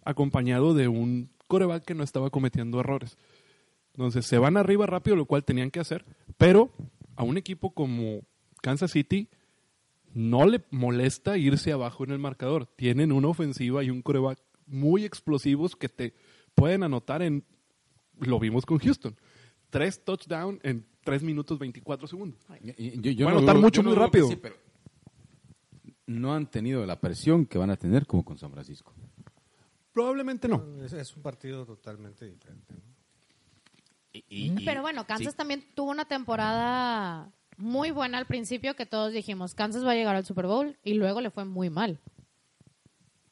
[0.04, 3.18] acompañado de un coreback que no estaba cometiendo errores.
[3.94, 6.04] Entonces se van arriba rápido, lo cual tenían que hacer,
[6.36, 6.70] pero
[7.16, 8.20] a un equipo como
[8.62, 9.28] Kansas City
[10.12, 12.66] no le molesta irse abajo en el marcador.
[12.66, 16.14] Tienen una ofensiva y un coreback muy explosivos que te
[16.54, 17.44] pueden anotar en,
[18.18, 19.16] lo vimos con Houston,
[19.70, 22.40] tres touchdowns en tres minutos 24 segundos.
[22.78, 24.28] Yo, no anotar mucho, yo no muy rápido.
[24.28, 24.56] sí, pero
[26.06, 28.94] no han tenido la presión que van a tener como con San Francisco.
[29.96, 30.62] Probablemente no.
[30.84, 32.74] Es, es un partido totalmente diferente.
[32.74, 34.60] ¿no?
[34.62, 39.86] Pero bueno, Kansas también tuvo una temporada muy buena al principio que todos dijimos, Kansas
[39.86, 41.98] va a llegar al Super Bowl y luego le fue muy mal.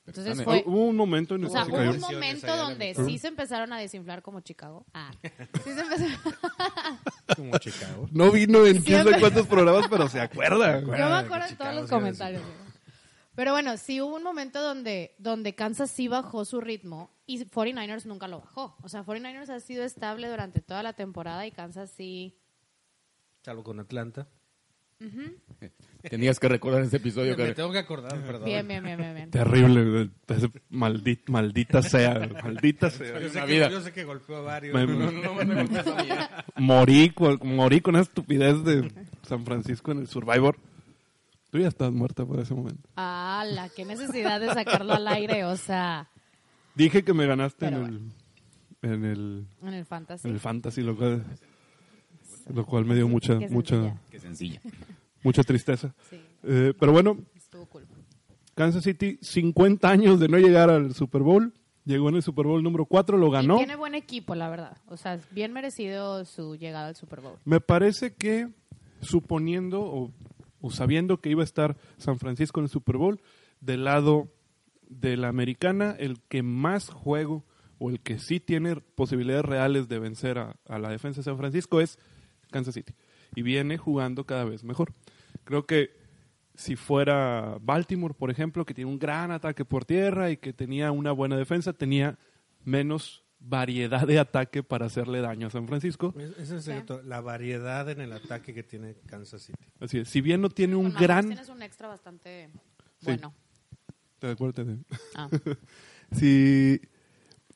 [0.06, 2.94] Entonces fue- Hubo un momento en O el sea, que se hubo un momento donde
[2.94, 4.86] sí se empezaron a desinflar como Chicago.
[4.94, 5.10] Ah,
[5.64, 6.16] sí se empezaron.
[7.36, 8.08] Como Chicago.
[8.10, 10.80] No vino en quién sabe cuántos programas, pero se acuerda.
[10.80, 12.42] Yo me acuerdo de todos Chicago los comentarios.
[13.34, 18.04] Pero bueno, sí hubo un momento donde, donde Kansas sí bajó su ritmo y 49ers
[18.04, 18.76] nunca lo bajó.
[18.82, 22.38] O sea, 49ers ha sido estable durante toda la temporada y Kansas sí.
[23.42, 24.28] Salvo con Atlanta.
[26.08, 27.32] Tenías que recordar ese episodio.
[27.32, 27.54] Me Karen.
[27.54, 28.44] tengo que acordar, perdón.
[28.44, 29.14] Bien, bien, bien, bien.
[29.14, 29.30] bien.
[29.30, 30.10] Terrible.
[30.70, 32.26] maldita, maldita sea.
[32.42, 33.18] Maldita sea.
[33.20, 33.68] Yo sé, que, vida.
[33.68, 34.74] yo sé que golpeó a varios.
[34.74, 35.94] Me- pero-
[36.56, 38.90] Morí, con- morí con esa estupidez de
[39.26, 40.56] San Francisco en el Survivor.
[41.54, 42.88] Tú ya estás muerta por ese momento.
[42.96, 43.68] ¡Hala!
[43.68, 45.44] ¡Qué necesidad de sacarlo al aire!
[45.44, 46.08] O sea,
[46.74, 48.12] Dije que me ganaste en, el,
[48.82, 50.26] en el en el fantasy.
[50.26, 51.24] en el fantasy, lo cual,
[52.52, 54.00] lo cual me dio mucha Qué mucha sencilla.
[54.10, 54.60] Qué sencilla.
[55.22, 55.94] mucha tristeza.
[56.10, 57.86] Sí, Eh, pero bueno, estuvo cool.
[58.56, 61.54] Kansas City, 50 años de no llegar al Super Bowl.
[61.84, 63.58] Llegó en el Super Bowl número 4, lo Y ganó.
[63.58, 64.76] tiene buen equipo, la verdad.
[64.88, 67.38] O sea, bien merecido su llegada al Super Bowl.
[67.44, 68.48] Me parece que
[69.02, 70.10] suponiendo o,
[70.64, 73.20] o sabiendo que iba a estar San Francisco en el Super Bowl,
[73.60, 74.32] del lado
[74.88, 77.44] de la americana, el que más juego
[77.76, 81.36] o el que sí tiene posibilidades reales de vencer a, a la defensa de San
[81.36, 81.98] Francisco es
[82.50, 82.94] Kansas City.
[83.34, 84.94] Y viene jugando cada vez mejor.
[85.44, 85.90] Creo que
[86.54, 90.92] si fuera Baltimore, por ejemplo, que tiene un gran ataque por tierra y que tenía
[90.92, 92.18] una buena defensa, tenía
[92.64, 96.14] menos variedad de ataque para hacerle daño a San Francisco.
[96.18, 99.64] Es- Ese es cierto, la variedad en el ataque que tiene Kansas City.
[99.80, 100.08] Así es.
[100.08, 101.26] Si bien no tiene un Con gran...
[101.26, 102.48] Tienes un extra bastante
[103.00, 103.06] Sí.
[103.06, 103.34] bueno.
[104.18, 104.66] ¿Te acuerdas
[105.14, 105.28] Ah.
[106.12, 106.80] si,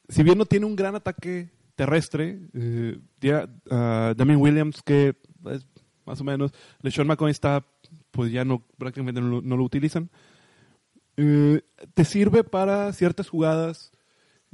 [0.09, 5.17] si bien no tiene un gran ataque terrestre, eh, ya, ah, Damien Williams, que
[5.51, 5.67] es
[6.05, 7.65] más o menos, LeSean McCoy está,
[8.11, 10.11] pues ya no, prácticamente no, lo- no lo utilizan,
[11.17, 11.63] eh,
[11.95, 13.93] te sirve para ciertas jugadas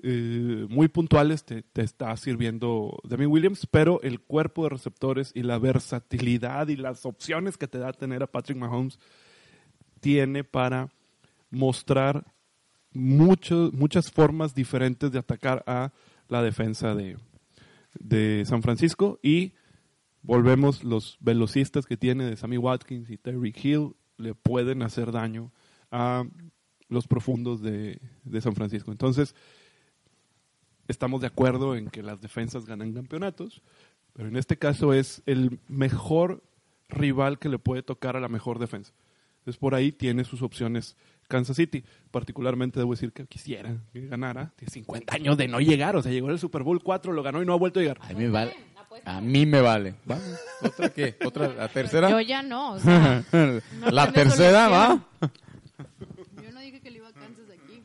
[0.03, 5.59] eh, muy puntuales, te, está sirviendo Damien Williams, pero el cuerpo de receptores y la
[5.59, 8.99] versatilidad y las opciones que te da tener a Patrick Mahomes
[10.01, 10.91] tiene para
[11.51, 12.27] mostrar
[12.93, 15.93] muchos muchas formas diferentes de atacar a
[16.29, 17.17] la defensa de,
[17.99, 19.53] de San Francisco y
[20.23, 25.53] volvemos los velocistas que tiene de Sammy Watkins y Terry Hill le pueden hacer daño
[25.91, 26.25] a
[26.89, 28.91] los profundos de, de San Francisco.
[28.91, 29.35] Entonces,
[30.89, 33.63] estamos de acuerdo en que las defensas ganan campeonatos,
[34.13, 36.43] pero en este caso es el mejor
[36.89, 38.93] rival que le puede tocar a la mejor defensa.
[39.39, 40.97] Entonces por ahí tiene sus opciones
[41.29, 41.85] Kansas City.
[42.11, 44.53] Particularmente debo decir que quisiera que ganara.
[44.57, 45.97] Tiene 50 años de no llegar.
[45.97, 47.83] O sea, llegó en el Super Bowl 4, lo ganó y no ha vuelto a
[47.83, 47.99] llegar.
[48.01, 48.57] A mí me vale.
[49.05, 49.97] A mí me vale.
[50.11, 50.19] ¿Va?
[50.63, 51.17] ¿Otra qué?
[51.25, 51.49] ¿Otra?
[51.49, 52.11] ¿La tercera?
[52.11, 52.73] Yo ya no.
[52.75, 55.05] O sea, no la tercera, solución.
[55.21, 55.31] ¿va?
[56.43, 57.83] Yo no dije que le iba a Kansas aquí.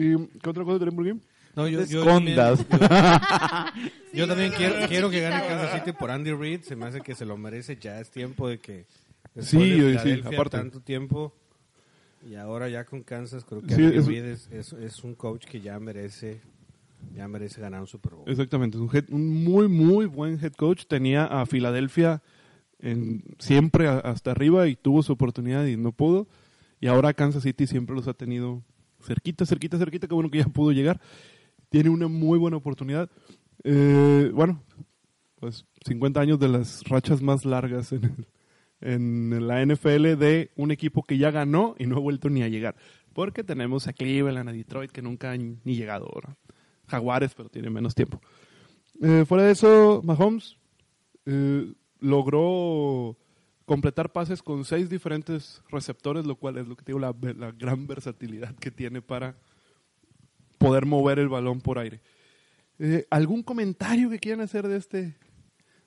[0.00, 1.20] ¿Y qué otra cosa tenemos aquí?
[1.56, 2.64] No, yo, yo Escondas.
[2.66, 2.90] también,
[4.12, 5.46] yo, yo también quiero, quiero que gane.
[5.46, 6.62] Kansas City por Andy Reid.
[6.62, 7.76] Se me hace que se lo merece.
[7.76, 8.86] Ya es tiempo de que
[9.40, 10.56] Sí, de sí, Filadelfia, aparte.
[10.56, 11.32] tanto tiempo
[12.28, 15.14] y ahora ya con Kansas creo que Sí, Andy es- Reid es, es, es un
[15.14, 16.40] coach que ya merece
[17.14, 18.28] ya merece ganar un Super Bowl.
[18.28, 20.84] Exactamente, es un, head- un muy, muy buen head coach.
[20.86, 22.22] Tenía a Filadelfia
[22.80, 26.26] en, siempre a- hasta arriba y tuvo su oportunidad y no pudo.
[26.80, 28.62] Y ahora Kansas City siempre los ha tenido
[29.00, 30.06] cerquita, cerquita, cerquita.
[30.06, 31.00] Qué bueno que ya pudo llegar.
[31.68, 33.10] Tiene una muy buena oportunidad.
[33.64, 34.62] Eh, bueno,
[35.36, 38.26] pues 50 años de las rachas más largas en,
[38.80, 42.48] en la NFL de un equipo que ya ganó y no ha vuelto ni a
[42.48, 42.76] llegar.
[43.12, 46.36] Porque tenemos a Cleveland, a Detroit, que nunca han ni llegado ahora.
[46.86, 48.20] Jaguares, pero tiene menos tiempo.
[49.00, 50.56] Eh, fuera de eso, Mahomes
[51.26, 53.16] eh, logró
[53.68, 57.52] completar pases con seis diferentes receptores, lo cual es lo que te digo, la, la
[57.52, 59.36] gran versatilidad que tiene para
[60.58, 62.00] poder mover el balón por aire.
[62.78, 65.14] Eh, ¿Algún comentario que quieran hacer de este, de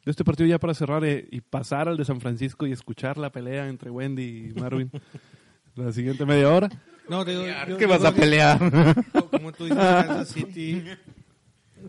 [0.06, 3.32] este partido ya para cerrar eh, y pasar al de San Francisco y escuchar la
[3.32, 4.92] pelea entre Wendy y Marvin
[5.76, 6.70] la siguiente media hora?
[7.10, 8.60] No, te digo, yo- ¿Qué yo vas a pelear?
[9.32, 10.84] Como tú dices, Kansas City,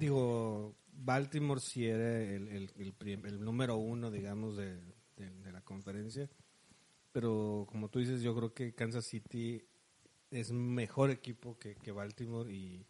[0.00, 4.78] digo, Baltimore sí era el, el, el prim- el número uno, digamos, de,
[5.30, 6.28] de- de la conferencia.
[7.12, 9.62] Pero como tú dices, yo creo que Kansas City
[10.30, 12.86] es mejor equipo que, que Baltimore y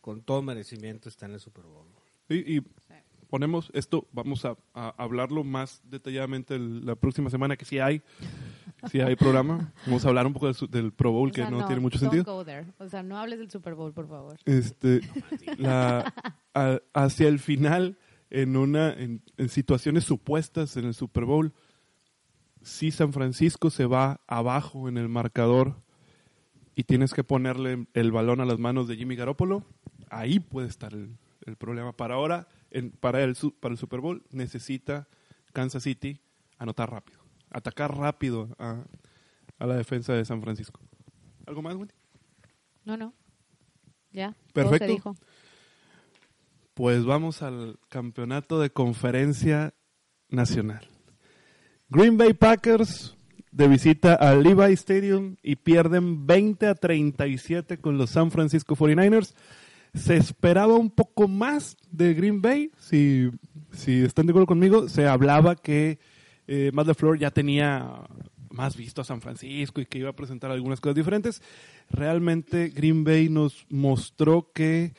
[0.00, 1.86] con todo merecimiento está en el Super Bowl.
[2.28, 2.62] Y, y
[3.30, 8.02] ponemos esto, vamos a, a hablarlo más detalladamente el- la próxima semana, que sí hay,
[8.90, 9.72] sí hay programa.
[9.86, 11.80] Vamos a hablar un poco del, su- del Pro Bowl, O que sea, no, tiene
[11.80, 12.24] mucho sentido.
[12.24, 12.66] go there.
[12.78, 14.38] O sea, no hables del Super Bowl, por favor.
[14.44, 15.00] Este,
[15.58, 16.12] la,
[16.54, 17.96] a- hacia el final,
[18.42, 21.52] en, una, en, en situaciones supuestas en el Super Bowl,
[22.62, 25.76] si San Francisco se va abajo en el marcador
[26.74, 29.64] y tienes que ponerle el balón a las manos de Jimmy Garoppolo,
[30.10, 31.16] ahí puede estar el,
[31.46, 31.92] el problema.
[31.92, 35.06] Para ahora, en- para, el, para el Super Bowl, necesita
[35.52, 36.20] Kansas City
[36.58, 37.20] anotar rápido,
[37.50, 38.82] atacar rápido a,
[39.58, 40.80] a la defensa de San Francisco.
[41.46, 41.94] ¿Algo más, Wendy?
[42.84, 43.12] No, no.
[44.10, 44.34] Ya.
[44.52, 44.78] Perfecto.
[44.78, 45.16] Todo se dijo.
[46.74, 49.74] Pues vamos al campeonato de conferencia
[50.28, 50.88] nacional.
[51.88, 53.16] Green Bay Packers
[53.52, 59.34] de visita al Levi Stadium y pierden 20 a 37 con los San Francisco 49ers.
[59.94, 63.30] Se esperaba un poco más de Green Bay, si,
[63.70, 64.88] si están de acuerdo conmigo.
[64.88, 66.00] Se hablaba que
[66.48, 68.00] eh, Matt LaFleur ya tenía
[68.50, 71.40] más visto a San Francisco y que iba a presentar algunas cosas diferentes.
[71.88, 74.94] Realmente Green Bay nos mostró que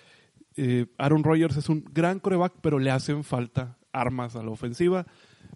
[0.57, 5.05] eh, Aaron Rodgers es un gran coreback, pero le hacen falta armas a la ofensiva.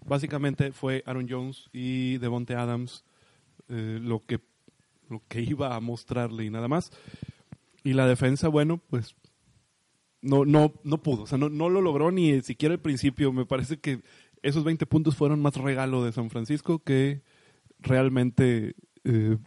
[0.06, 3.04] Básicamente fue Aaron Jones y Devonte Adams
[3.68, 4.40] eh, lo, que,
[5.08, 6.92] lo que iba a mostrarle y nada más.
[7.82, 9.14] Y la defensa, bueno, pues
[10.22, 11.22] no, no, no pudo.
[11.22, 13.32] O sea, no, no lo logró ni siquiera al principio.
[13.32, 14.02] Me parece que
[14.42, 17.22] esos 20 puntos fueron más regalo de San Francisco que
[17.78, 19.38] realmente eh,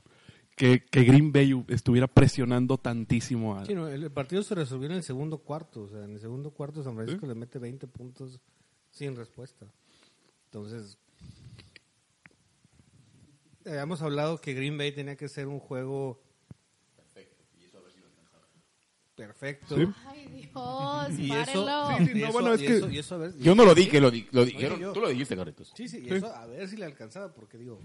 [0.55, 4.95] que, que Green Bay estuviera presionando tantísimo a, Sí, no, el partido se resolvió en
[4.95, 5.83] el segundo cuarto.
[5.83, 8.39] O sea, en el segundo cuarto San Francisco le mete 20 puntos
[8.91, 9.65] sin respuesta.
[10.45, 10.97] Entonces,
[13.65, 16.21] habíamos hablado que Green Bay tenía que ser un juego
[19.15, 19.75] perfecto.
[19.77, 19.85] Sí.
[20.07, 21.87] Ay, Dios, Y eso, párenlo.
[21.97, 23.63] Sí, sí, y no, eso- bueno, es que- eso- y eso, a ver, Yo no
[23.65, 24.93] lo dije, lo, di- lo dijeron.
[24.93, 25.71] Tú lo dijiste, Carlitos.
[25.75, 27.79] Sí, sí, y eso a ver si le alcanzaba, porque digo.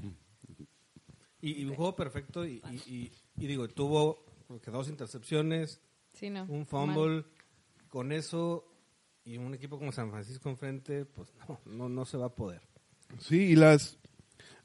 [1.40, 4.24] Y, y un juego perfecto, y, y- y- y digo, tuvo
[4.62, 5.80] que dos intercepciones,
[6.14, 6.44] Sí, no.
[6.44, 6.66] un Mal.
[6.66, 7.24] fumble.
[7.88, 8.64] Con eso
[9.24, 12.62] y un equipo como San Francisco enfrente, pues no, no, no se va a poder.
[13.18, 13.98] Sí, y las.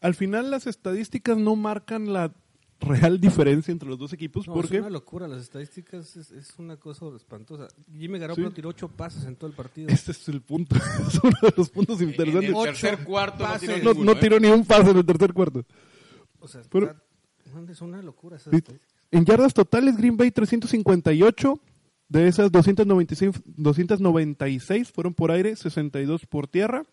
[0.01, 2.33] Al final, las estadísticas no marcan la
[2.81, 4.45] real diferencia entre los dos equipos.
[4.47, 7.69] No, porque es una locura, las estadísticas es, es una cosa espantosa.
[7.97, 8.55] Jimmy Garoppolo Sí.
[8.55, 9.87] tiró ocho pases en todo el partido.
[9.87, 10.75] Ese es el punto.
[11.07, 12.49] es uno de los puntos En interesantes.
[12.49, 14.19] el Ocho tercer cuarto no tiró ninguno, no ¿eh?
[14.21, 15.63] tiró ni un pase en el tercer cuarto.
[16.43, 18.53] O sea, Pero- está- es una locura esas.
[19.11, 21.59] En yardas totales, Green Bay 358.
[22.09, 26.83] De esas 296, 296 fueron por aire, 62 por tierra.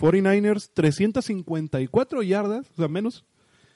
[0.00, 3.24] 49ers 354 yardas, o sea, menos.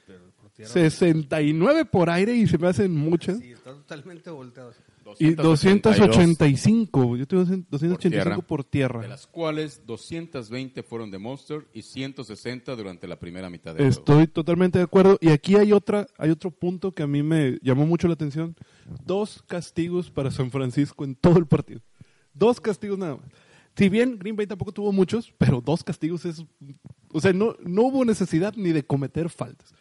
[0.06, 3.38] Pero por tierra- 69 por aire y se me hacen muchas.
[3.38, 4.72] Sí, está totalmente volteado.
[5.18, 7.16] Y 285.
[7.16, 8.38] Yo tengo 285 tierra.
[8.38, 9.00] por tierra.
[9.00, 13.98] De las cuales 220 fueron de Monster y 160 durante la primera mitad del juego.
[13.98, 15.18] Estoy totalmente de acuerdo.
[15.20, 18.56] Y aquí hay otra, hay otro punto que a mí me llamó mucho la atención.
[19.04, 21.80] Dos castigos para San Francisco en todo el partido.
[22.32, 23.26] Dos castigos nada más.
[23.76, 26.44] Si bien Green Bay tampoco tuvo muchos, pero dos castigos es...
[27.12, 29.74] O sea, no, no hubo necesidad ni de cometer faltas.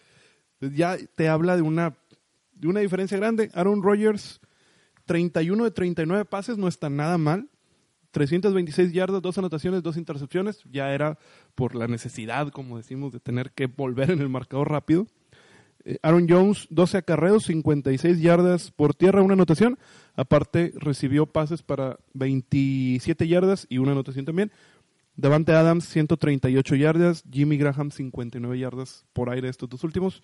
[0.59, 1.97] Ya te habla de una,
[2.53, 3.49] de una diferencia grande.
[3.53, 4.41] Aaron Rodgers,
[5.05, 7.49] 31 de 39 pases, no está nada mal.
[8.11, 10.63] 326 yardas, dos anotaciones, dos intercepciones.
[10.71, 11.17] Ya era
[11.53, 15.07] por la necesidad, como decimos, de tener que volver en el marcador rápido.
[15.83, 19.77] Eh, Aaron Jones, 12 acarreos, 56 yardas por tierra, una anotación.
[20.15, 24.51] Aparte, recibió pases para 27 yardas y una anotación también.
[25.17, 27.23] Davante Adams, 138 yardas.
[27.29, 30.23] Jimmy Graham, 59 yardas por aire estos dos últimos.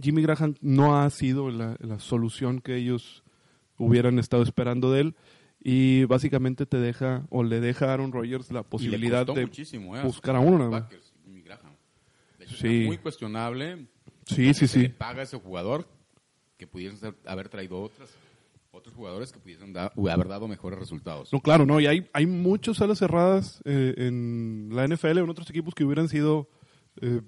[0.00, 3.22] Jimmy Graham no ha sido la, la solución que ellos
[3.78, 5.14] hubieran estado esperando de él.
[5.64, 10.02] Y básicamente te deja, o le deja a Aaron Rodgers la posibilidad de ¿eh?
[10.04, 10.82] buscar a uno nada más.
[10.82, 11.76] Packers, Jimmy Graham.
[12.38, 12.82] De hecho, Sí.
[12.86, 13.86] Muy cuestionable.
[14.26, 14.92] Sí, sí, Se le sí.
[14.96, 15.86] paga a ese jugador
[16.56, 18.10] que pudiesen ser- haber traído otras,
[18.72, 21.32] otros jugadores que pudiesen da- haber dado mejores resultados.
[21.32, 25.30] No, claro, no, y hay, hay muchas salas cerradas eh, en la NFL o en
[25.30, 26.48] otros equipos que hubieran sido
[27.00, 27.20] eh,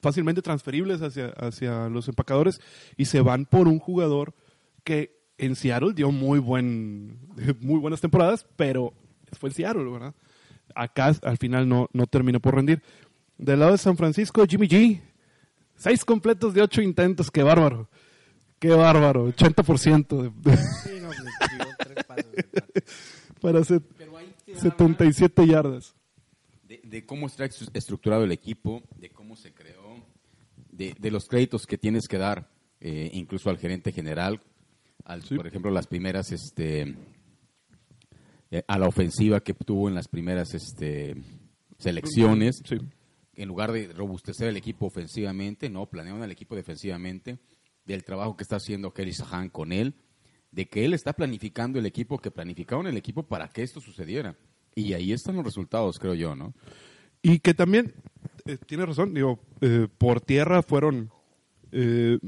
[0.00, 2.60] fácilmente transferibles hacia, hacia los empacadores
[2.96, 4.34] y se van por un jugador
[4.84, 7.18] que en Seattle dio muy buen
[7.60, 8.92] muy buenas temporadas, pero
[9.38, 10.14] fue en Seattle, ¿verdad?
[10.74, 12.82] Acá al final no, no terminó por rendir.
[13.38, 15.00] Del lado de San Francisco, Jimmy G,
[15.76, 17.88] seis completos de ocho intentos, qué bárbaro.
[18.58, 22.84] Qué bárbaro, 80% de- de- Sí, no, pues, tres de
[23.40, 25.94] para set- Pero ahí te 77 yardas.
[26.66, 29.77] de, de cómo está estructurado el equipo, de cómo se creó,
[30.78, 32.48] de, de los créditos que tienes que dar,
[32.80, 34.40] eh, incluso al gerente general,
[35.04, 35.34] al, Sí.
[35.34, 36.94] por ejemplo, las primeras, este,
[38.50, 41.16] eh, a la ofensiva que tuvo en las primeras este,
[41.78, 42.62] selecciones.
[42.64, 42.76] Sí.
[43.34, 47.38] En lugar de robustecer el equipo ofensivamente, no, planearon al equipo defensivamente,
[47.84, 49.94] del trabajo que está haciendo Kelly Sahan con él,
[50.50, 54.36] de que él está planificando el equipo, que planificaron el equipo para que esto sucediera.
[54.74, 56.54] Y ahí están los resultados, creo yo, ¿no?
[57.22, 57.94] Y que también,
[58.48, 61.10] eh, tiene razón, digo, eh, por tierra fueron
[61.72, 62.18] eh,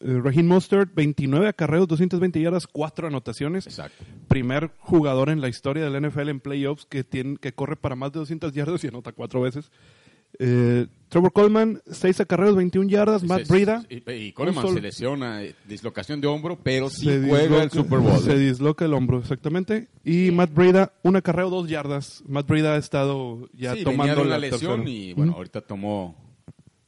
[0.00, 3.66] eh, Raheem Mostert, 29 acarreos, 220 yardas, 4 anotaciones.
[3.66, 4.04] Exacto.
[4.28, 8.12] Primer jugador en la historia del NFL en playoffs que, tiene, que corre para más
[8.12, 9.70] de 200 yardas y anota 4 veces.
[10.38, 13.22] Eh, Trevor Coleman, 6 acarreos, 21 yardas.
[13.22, 17.06] Matt Se- Breida, Y, y Coleman sol- se lesiona, eh, dislocación de hombro, pero sí
[17.06, 18.18] se juega el Super Bowl.
[18.18, 18.38] Se ¿eh?
[18.38, 19.88] disloca el hombro, exactamente.
[20.04, 22.22] Y Matt Breida, un acarreo, 2 yardas.
[22.26, 24.90] Matt Breida ha estado ya sí, tomando una la lesión tercera.
[24.90, 25.38] y bueno, Ujú.
[25.38, 26.16] ahorita tomó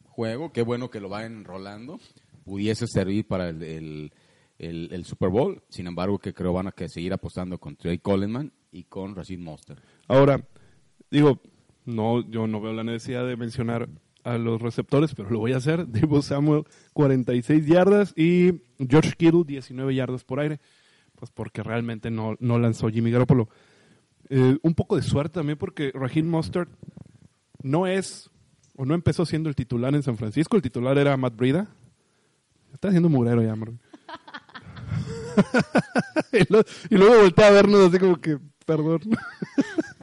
[0.05, 0.53] juego.
[0.53, 2.01] Qué bueno que lo va enrolando.
[2.45, 4.13] Pudiese servir para el, el-
[4.59, 5.63] el- el Super Bowl.
[5.69, 9.39] Sin embargo, que creo van a que seguir apostando con Trey Coleman y con Rashid
[9.39, 9.81] Monster.
[10.09, 10.45] Ahora,
[11.11, 11.41] digo,
[11.89, 13.89] no, yo no veo la necesidad de mencionar
[14.23, 15.89] a los receptores, pero lo voy a hacer.
[15.91, 20.61] Divo Samuel, 46 yardas y George Kittle, 19 yardas por aire.
[21.15, 23.49] Pues porque realmente no, no lanzó Jimmy Garoppolo.
[24.29, 26.71] Eh, un poco de suerte también porque Raheem Mostert
[27.63, 28.31] no es,
[28.77, 30.57] o no empezó siendo el titular en San Francisco.
[30.57, 31.69] El titular era Matt Breida.
[32.73, 33.81] Está haciendo mugrero ya, Marvin.
[36.91, 39.01] y, luego voltea a vernos así como que, perdón.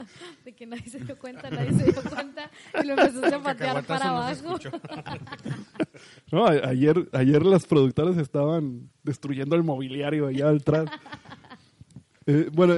[0.56, 2.50] De que nadie se dio cuenta, nadie se dio cuenta.
[2.82, 4.58] Y lo empezó a patear para abajo.
[6.32, 10.90] No, ayer, ayer las productoras estaban destruyendo el mobiliario allá atrás.
[12.28, 12.78] Eh, bueno,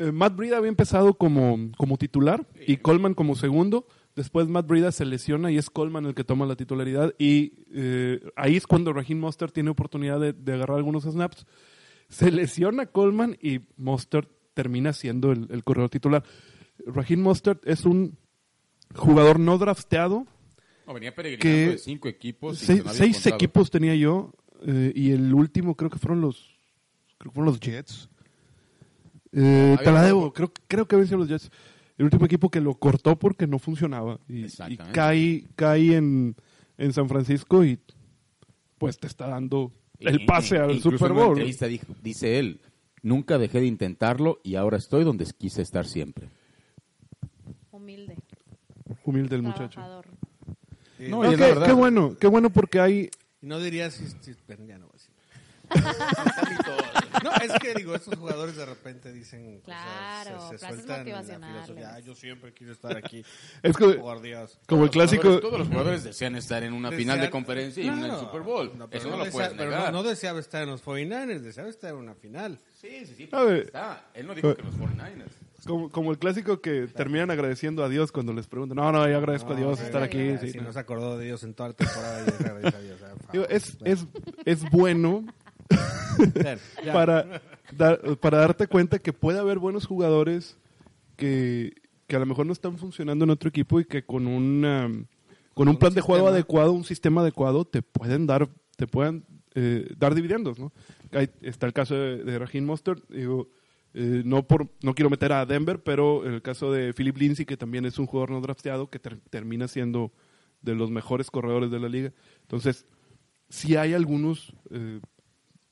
[0.00, 3.86] eh, Matt Breida había empezado como, como titular y Coleman como segundo.
[4.16, 7.14] Después Matt Breida se lesiona y es Coleman el que toma la titularidad.
[7.16, 11.46] Y eh, ahí es cuando Raheem Mostert tiene oportunidad de, de agarrar algunos snaps.
[12.08, 16.24] Se lesiona Coleman y Mostert termina siendo el, el corredor titular.
[16.86, 18.16] Raheem Mostert es un
[18.94, 20.26] jugador no drafteado,
[20.86, 22.58] No, venía peregrinando Que de cinco equipos.
[22.58, 24.32] seis, equipos tenía yo
[24.66, 26.56] eh, y el último creo que fueron los
[27.18, 28.08] creo que fueron los Jets.
[29.32, 31.50] Eh, te la debo, creo, creo que habían sido los Jets.
[31.98, 34.18] El último equipo que lo cortó porque no funcionaba.
[34.28, 36.34] Y, y cae, cae en,
[36.78, 37.78] en San Francisco y
[38.78, 41.38] pues te está dando el pase al incluso Super en una Bowl.
[41.68, 42.60] dijo- dice él,
[43.02, 46.30] nunca dejé de intentarlo y ahora estoy donde quise estar siempre.
[47.94, 48.16] Humilde,
[49.04, 49.80] Humilde el muchacho.
[50.98, 51.66] Sí, No, Ah, y es qué, verdad.
[51.66, 53.10] qué bueno, qué bueno porque hay...
[53.40, 54.06] No diría si...
[54.20, 55.10] si- pero ya no voy a decir.
[57.22, 61.24] No, es que digo, estos jugadores de repente dicen Claro, cosas, se, se sueltan la
[61.24, 61.94] filosofía.
[61.94, 63.22] "Ah, yo siempre quiero estar aquí.
[63.62, 64.58] Es que- por Dios.
[64.66, 65.38] como el clásico...
[65.40, 68.12] Todos, los jugadores desean estar en una final de conferencia y en el.
[68.18, 68.72] Super Bowl.
[68.76, 69.92] No, pero Eso no, no lo desea- puedes pero negar.
[69.92, 72.58] no, no deseaba estar en los 49ers, deseaba estar en una final.
[72.80, 73.28] Sí, sí, sí.
[73.32, 73.62] A ver.
[73.66, 74.06] Está.
[74.14, 75.30] Él no dijo que los 49ers.
[75.66, 79.16] Como, como el clásico que terminan agradeciendo a Dios cuando les preguntan, no, no, yo
[79.18, 80.36] agradezco a Dios sí, estar aquí.
[80.40, 80.64] sí, si no".
[80.64, 83.00] no se acordó de Dios en toda la temporada, y agradece a Dios.
[83.32, 84.06] Digo, es, es,
[84.44, 85.24] es bueno
[86.92, 87.42] para,
[87.76, 90.56] dar- para darte cuenta que puede haber buenos jugadores
[91.16, 91.74] que,
[92.06, 94.88] que a lo mejor no están funcionando en otro equipo y que con una,
[95.54, 99.24] con un un plan de juego adecuado, un sistema adecuado, te pueden dar, te pueden
[99.54, 100.72] eh, dar dividendos, ¿no?
[101.12, 103.48] Ahí está el caso de, de Raheem Mostert, digo,
[103.94, 107.56] eh, no por, no quiero meter a Denver, pero el caso de Philip Lindsay, que
[107.56, 110.12] también es un jugador no drafteado, que ter- termina siendo
[110.62, 112.12] de los mejores corredores de la liga.
[112.42, 112.86] Entonces,
[113.48, 115.00] si hay algunos eh,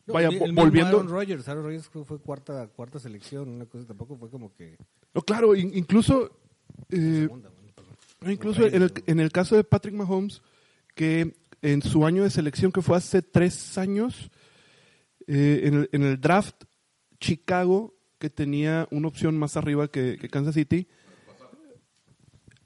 [0.07, 0.97] No, Vaya, el- el volviendo.
[0.99, 4.77] Aaron Rodgers, Aaron Rodgers fue, cuarta, cuarta selección, una cosa tampoco fue como que.
[5.15, 6.31] No, claro, in- incluso,
[6.91, 8.33] eh, segunda, bueno, perdón.
[8.33, 10.41] incluso en el, en el caso de Patrick Mahomes,
[10.95, 14.31] que en su año de selección, que fue hace tres años,
[15.27, 16.65] eh, en, el, en el draft,
[17.21, 20.87] Chicago, que tenía una opción más arriba que, que Kansas City,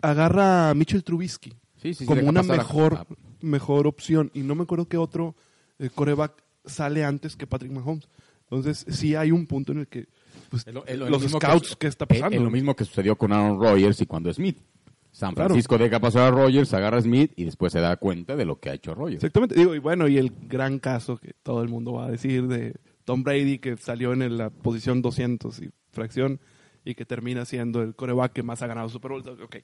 [0.01, 3.07] agarra a Mitchell Trubisky Sí, sí, sí, como una mejor,
[3.41, 4.31] mejor opción.
[4.35, 5.35] Y no me acuerdo qué otro
[5.81, 6.33] eh, coreback
[6.65, 8.09] sale antes que Patrick Mahomes.
[8.45, 10.07] Entonces, sí hay un punto en el que
[10.49, 12.37] pues, Es lo- es lo los mismo que scouts, ¿qué está es- pasando?
[12.37, 14.59] Es lo mismo que sucedió con Aaron Rodgers y cuando Smith.
[15.11, 15.49] San Claro.
[15.51, 18.61] Francisco deja pasar a Rodgers, agarra a Smith y después se da cuenta de lo
[18.61, 19.17] que ha hecho Rodgers.
[19.25, 19.57] Exactamente.
[19.57, 22.77] Digo, y bueno, y el gran caso que todo el mundo va a decir de
[23.05, 26.41] Tom Brady, que salió en el- la posición 200 y fracción
[26.85, 29.21] y que termina siendo el coreback que más ha ganado Super Bowl.
[29.43, 29.57] Ok.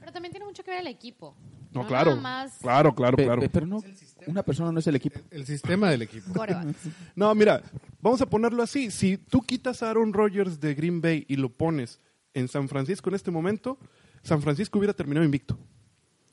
[0.00, 1.36] Pero también tiene mucho que ver el equipo.
[1.72, 2.16] No, claro.
[2.16, 3.40] más Claro, claro, claro.
[3.40, 3.80] pe- Pero no,
[4.26, 5.18] una persona no es el equipo.
[5.30, 6.26] El sistema del equipo.
[7.16, 7.62] No, mira,
[8.02, 8.90] vamos a ponerlo así.
[8.90, 12.00] Si tú quitas a Aaron Rodgers de Green Bay y lo pones
[12.34, 13.78] en San Francisco en este momento,
[14.22, 15.58] San Francisco hubiera terminado invicto.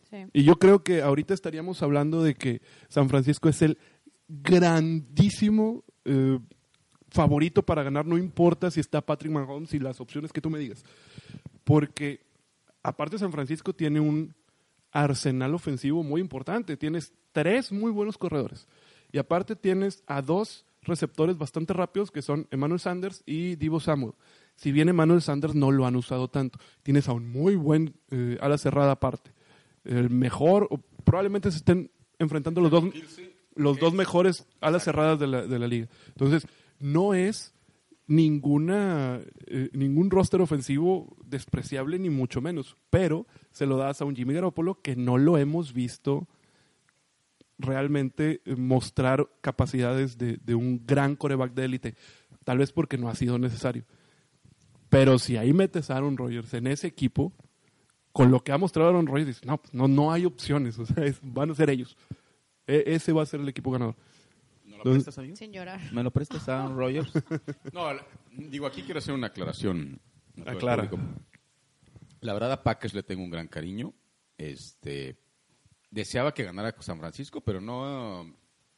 [0.09, 0.17] Sí.
[0.33, 3.77] Y yo creo que ahorita estaríamos hablando de que San Francisco es el
[4.27, 6.39] grandísimo eh,
[7.09, 10.59] favorito para ganar, no importa si está Patrick Mahomes y las opciones que tú me
[10.59, 10.83] digas.
[11.63, 12.21] Porque
[12.83, 14.33] aparte San Francisco tiene un
[14.91, 16.77] arsenal ofensivo muy importante.
[16.77, 18.67] Tienes tres muy buenos corredores.
[19.11, 24.13] Y aparte tienes a dos receptores bastante rápidos que son Emmanuel Sanders y Divo Samuel.
[24.55, 28.37] Si bien Emmanuel Sanders no lo han usado tanto, tienes a un muy buen eh,
[28.41, 29.31] ala cerrada aparte.
[29.83, 32.83] El mejor, o probablemente se estén enfrentando los dos,
[33.59, 35.87] los dos mejores alas cerradas de la, de la liga.
[36.07, 36.47] Entonces,
[36.79, 37.53] no es
[38.07, 44.15] ninguna eh, ningún roster ofensivo despreciable ni mucho menos, pero se lo das a un
[44.15, 46.27] Jimmy Garoppolo que no lo hemos visto
[47.57, 51.95] realmente eh, mostrar capacidades de, de un gran coreback de élite,
[52.45, 53.83] tal vez porque no ha sido necesario.
[54.89, 57.33] Pero si ahí metes a Aaron Rodgers en ese equipo,
[58.11, 61.03] con lo que ha mostrado Aaron Rodgers, no, pues, no, no hay opciones, o sea,
[61.05, 61.95] es- van a ser ellos.
[62.69, 63.95] E- ese va a ser el equipo ganador.
[64.65, 65.15] ¿No lo prestas?
[65.37, 65.81] Sin llorar.
[65.91, 67.11] ¿Me lo prestas a Aaron Rodgers?
[67.73, 67.89] no,
[68.31, 69.99] digo, aquí quiero hacer una aclaración.
[70.45, 70.89] a Aclara.
[70.89, 71.09] público.
[72.21, 73.93] La verdad, a Packers le tengo un gran cariño.
[74.37, 75.17] Este,
[75.89, 78.35] deseaba que ganara San Francisco, pero no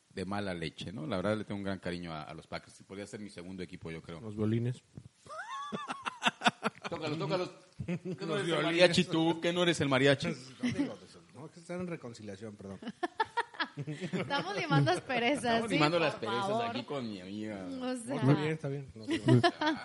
[0.09, 1.05] de mala leche, ¿no?
[1.07, 2.83] La verdad, le tengo un gran cariño a, a los Packers.
[2.83, 4.19] Podría ser mi segundo equipo, yo creo.
[4.21, 4.83] Los violines.
[6.89, 7.51] Tócalos, tócalos.
[7.85, 9.39] ¿Qué no eres el mariachi tú?
[9.41, 10.27] ¿Qué no eres el mariachi?
[11.33, 12.79] No que están en reconciliación, perdón.
[14.11, 15.43] Estamos limando asperezas.
[15.45, 16.65] Estamos sí, limando las perezas favor.
[16.65, 17.65] aquí con mi amiga.
[17.81, 18.87] O sea, Está bien, está bien.
[18.95, 19.05] No,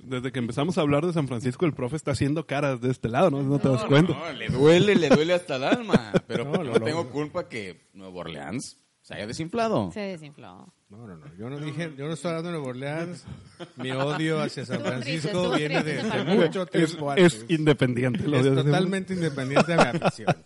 [0.00, 3.08] Desde que empezamos a hablar de San Francisco, el profe está haciendo caras de este
[3.08, 3.42] lado, ¿no?
[3.42, 4.12] No te das cuenta.
[4.12, 6.12] No, le duele, le duele hasta el alma.
[6.28, 9.90] Pero No, no, lo- lo- tengo culpa que Nuevo Orleans se haya desinflado.
[9.90, 10.72] se desinfló.
[10.88, 11.26] no, no, no.
[11.36, 13.24] Yo no dije, yo no estoy hablando de Nueva Orleans.
[13.76, 16.02] Mi odio hacia San Francisco viene de,
[16.36, 17.50] mucho tiempo es antes.
[17.50, 18.22] independiente.
[18.22, 20.36] lo Es totalmente independiente de mi afición.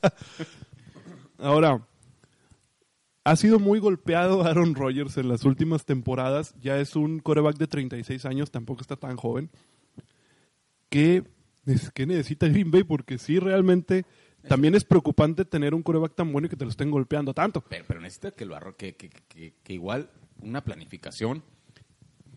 [1.39, 1.81] Ahora,
[3.25, 6.55] ha sido muy golpeado Aaron Rodgers en las últimas temporadas.
[6.61, 9.51] Ya es un coreback de 36 años, tampoco está tan joven.
[10.89, 11.25] ¿Qué,
[11.67, 12.85] es- qué necesita Green Bay?
[12.85, 14.05] Porque sí, realmente
[14.49, 17.63] también es preocupante tener un coreback tan bueno y que te lo estén golpeando tanto.
[17.69, 20.11] Pero, pero necesita que lo arro que, que, que- que igual
[20.41, 21.43] una planificación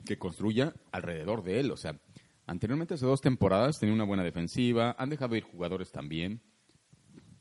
[0.05, 1.71] que construya alrededor de él.
[1.71, 1.99] O sea,
[2.45, 6.41] anteriormente hace dos temporadas tenía una buena defensiva, han dejado ir jugadores también.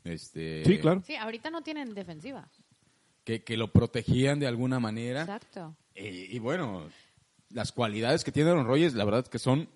[0.03, 1.03] Este, Sí, claro.
[1.07, 2.49] Sí, ahorita no tienen defensiva.
[3.25, 5.23] Que, que lo protegían de alguna manera.
[5.23, 5.75] Exacto.
[5.95, 6.89] Y, y bueno,
[7.51, 9.69] las cualidades que tiene Aaron Rodgers, la verdad es que son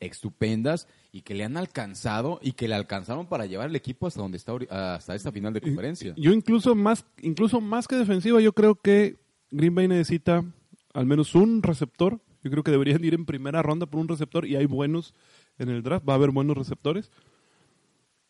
[0.00, 4.20] estupendas y que le han alcanzado y que le alcanzaron para llevar el equipo hasta
[4.20, 6.14] donde está hasta esta final de conferencia.
[6.16, 9.16] Yo incluso más, incluso más que defensiva, yo creo que
[9.50, 10.44] Green Bay necesita
[10.92, 12.20] al menos un receptor.
[12.42, 15.14] Yo creo que deberían ir en primera ronda por un receptor y hay buenos
[15.58, 16.08] en el draft.
[16.08, 17.10] Va a haber buenos receptores.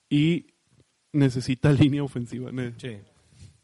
[0.08, 0.46] Y
[1.12, 2.50] necesita línea ofensiva.
[2.78, 2.98] Sí.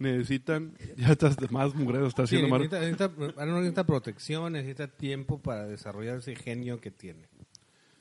[0.02, 2.68] Necesitan, ya estás de más mugrero, está Sí, haciendo mal.
[2.68, 7.28] necesita, necesita, necesita protección, necesita tiempo para desarrollar ese genio que tiene.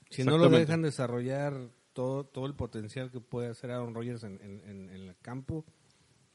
[0.10, 1.54] Si no lo dejan desarrollar
[1.94, 5.66] todo, todo el potencial que puede hacer Aaron Rodgers en, en, en- en el campo,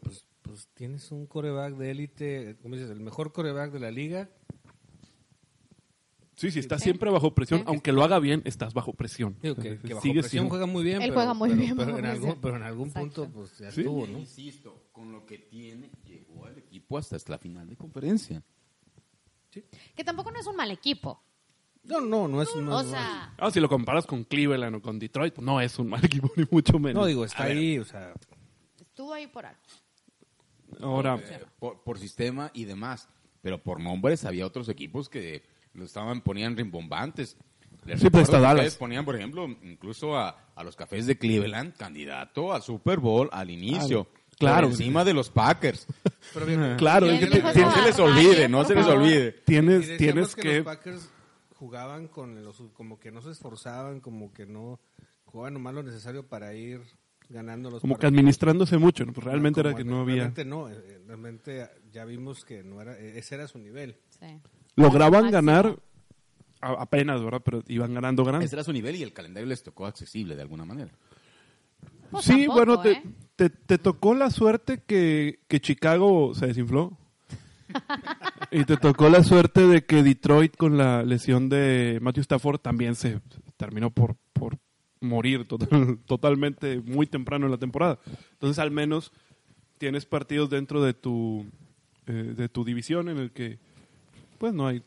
[0.00, 4.28] pues, pues tienes un coreback de élite, como dices, el mejor coreback de la liga.
[6.36, 7.60] Sí, sí, está siempre bajo presión.
[7.60, 7.64] Sí.
[7.66, 9.36] Aunque lo haga bien, estás bajo presión.
[9.42, 10.96] Digo, que, que bajo Sigue presión siendo- juega muy bien.
[11.00, 12.40] Él pero, juega muy pero- bien Pero, bajo en algún, presión.
[12.42, 13.22] pero en algún Exacto.
[13.24, 13.80] punto, pues ya Sí.
[13.80, 14.18] estuvo, ¿no?
[14.18, 18.42] Insisto, con lo que tiene, llegó al equipo hasta la final de conferencia.
[19.94, 21.22] Que tampoco no es un mal equipo.
[21.84, 22.54] No, no, no es...
[22.56, 25.60] No, o es- sea, Ah, si lo comparas con Cleveland o con Detroit, pues no
[25.60, 27.00] es un mal equipo, ni mucho menos.
[27.00, 28.12] no, digo, está ahí, o sea...
[28.78, 29.60] estuvo ahí por algo.
[30.80, 33.08] Ahora, Eh, por, por sistema y demás.
[33.40, 35.42] Pero por nombres había otros equipos que
[35.76, 37.36] lo estaban, ponían rimbombantes.
[37.84, 38.76] Les Sí, pues, Dallas.
[38.76, 43.50] ponían, por ejemplo, incluso a, a los cafés de Cleveland, candidato al Super Bowl al
[43.50, 44.08] inicio.
[44.38, 44.66] Claro.
[44.66, 45.86] Por encima de los Packers.
[46.34, 49.36] Pero bien, claro, ¿Quién es que no se les olvide, no se les olvide.
[49.38, 50.56] Y tienes, decíamos tienes que, que...
[50.56, 51.10] los Packers
[51.54, 54.78] jugaban con los, como que no se esforzaban, como que no
[55.24, 56.82] jugaban nomás lo necesario para ir
[57.28, 59.12] ganando los Como que administrándose mucho, ¿no?
[59.12, 60.14] Pues realmente Como era que no había...
[60.16, 63.96] Realmente no, eh, realmente ya vimos que no era, eh, ese era su nivel.
[64.10, 64.40] Sí.
[64.76, 65.78] Lograban ganar
[66.60, 67.42] a- apenas, ¿verdad?
[67.44, 68.44] Pero iban ganando, ganando.
[68.44, 70.90] Ese era su nivel y el calendario les tocó accesible de alguna manera.
[72.10, 73.02] Pues sí, tampoco, bueno, te, ¿eh?
[73.36, 76.96] te, te tocó la suerte que, que Chicago se desinfló.
[78.52, 82.94] y te tocó la suerte de que Detroit con la lesión de Matthew Stafford también
[82.94, 83.20] se
[83.56, 84.56] terminó por, por
[85.00, 87.98] morir total- totalmente muy temprano en la temporada.
[88.32, 89.12] Entonces al menos
[89.78, 91.44] tienes partidos dentro de tu,
[92.06, 93.58] eh, de tu división en el que
[94.36, 94.82] pues no hay,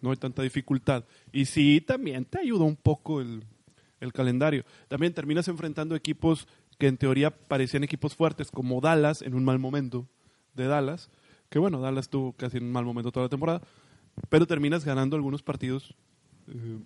[0.00, 1.04] no hay tanta dificultad.
[1.32, 3.44] Y sí, también te ayuda un poco el,
[4.00, 4.64] el calendario.
[4.88, 6.48] También terminas enfrentando equipos
[6.78, 10.08] que en teoría parecían equipos fuertes, como Dallas en un mal momento
[10.54, 11.10] de Dallas,
[11.50, 13.60] que bueno, Dallas tuvo casi en un mal momento toda la temporada,
[14.28, 15.94] pero terminas ganando algunos partidos
[16.48, 16.78] eh,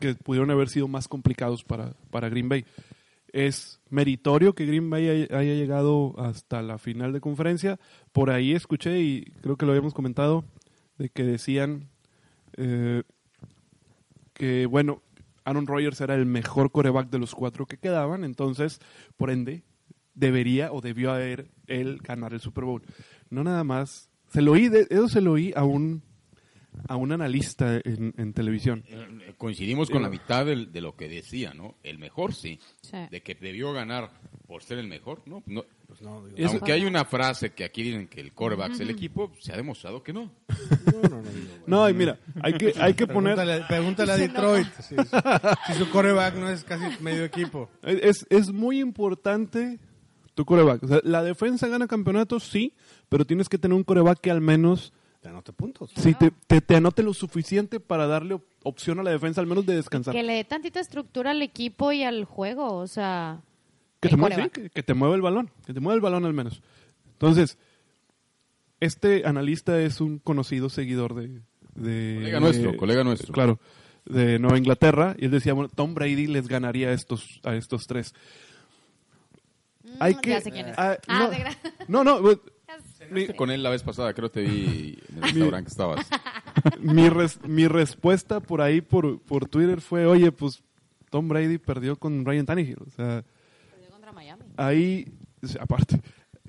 [0.00, 2.64] que pudieron haber sido más complicados para, para Green Bay.
[3.32, 7.78] Es meritorio que Green Bay haya, haya llegado hasta la final de conferencia.
[8.12, 10.44] Por ahí escuché, y creo que lo habíamos comentado,
[11.00, 11.88] de que decían
[12.58, 13.02] eh,
[14.34, 15.02] que, bueno,
[15.44, 18.80] Aaron Rodgers era el mejor coreback de los cuatro que quedaban, entonces,
[19.16, 19.62] por ende,
[20.14, 22.82] debería o debió haber él ganar el Super Bowl.
[23.30, 24.10] No nada más.
[24.28, 26.02] Se lo oí, de- eso se lo oí a un,
[26.88, 28.84] a un analista en, en televisión.
[28.88, 31.74] Eh, Coincidimos con la mitad del- de, lo que decía, ¿no?
[31.82, 32.58] El mejor sí.
[32.82, 32.96] Sí.
[33.10, 34.10] De que debió ganar
[34.46, 35.42] por ser el mejor, ¿no?
[35.46, 38.72] no Pues no, digo, Eso- aunque hay una frase que aquí dicen que el quarterback
[38.72, 40.30] es el equipo, se ha demostrado que no.
[40.86, 41.64] no, no, no, digo, bueno.
[41.66, 43.34] No, y mira, hay que, hay que poner...
[43.36, 44.96] Pregúntale, pregúntale a Detroit si,
[45.66, 47.68] si su coreback no es casi medio equipo.
[47.82, 49.78] Es, es muy importante
[50.34, 50.82] tu coreback.
[50.84, 52.72] O sea, la defensa gana campeonatos, sí,
[53.08, 55.90] pero tienes que tener un coreback que al menos Te anote puntos.
[55.96, 59.46] sí, te, te, te anote lo suficiente para darle op- opción a la defensa, al
[59.46, 60.14] menos de descansar.
[60.14, 63.40] Que le dé tantita estructura al equipo y al juego, o sea...
[64.00, 66.24] Que te, mueva, sí, que, que te mueva el balón, que te mueva el balón
[66.24, 66.62] al menos.
[67.12, 67.58] Entonces,
[68.80, 71.42] este analista es un conocido seguidor de...
[71.74, 73.34] de Colega nuestro, colega nuestro.
[73.34, 73.60] Claro,
[74.06, 75.14] de Nueva Inglaterra.
[75.18, 78.14] Y él decía, bueno, Tom Brady les ganaría a estos, a estos tres.
[79.98, 80.78] Hay Mm, que, Ya sé quién es.
[80.78, 81.30] ah, Ah,
[81.88, 82.38] no, no, no, pues,
[83.10, 85.70] mi, Estuve con él la vez pasada, creo que te vi en el restaurante que
[85.70, 86.06] estabas.
[86.80, 90.62] mi, res- mi respuesta por ahí, por, por Twitter, fue, oye, pues
[91.10, 92.78] Tom Brady perdió con Ryan Tannehill.
[92.86, 93.24] O sea,
[93.70, 94.42] Perdió contra Miami.
[94.56, 95.06] ahí,
[95.42, 96.00] o sea, aparte,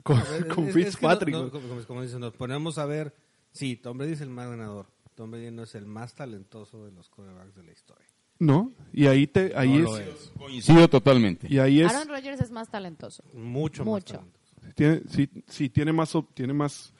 [0.03, 1.33] con, con es- es que Fitzpatrick.
[1.35, 1.45] no- ¿no?
[1.45, 3.15] no, como, como dicen, nos ponemos a ver.
[3.51, 4.87] Sí, Tom Brady es el más ganador.
[5.15, 8.07] Tom Brady no es el más talentoso de los corebacks de la historia.
[8.39, 10.31] No, y ahí te, ahí No es, lo es.
[10.37, 11.47] Coincido totalmente.
[11.47, 13.23] y ahí es, Aaron Rodgers es más talentoso.
[13.33, 14.13] Mucho, Mucho.
[14.13, 14.40] más talentoso.
[14.75, 16.93] Tiene, sí, sí, tiene más, tiene más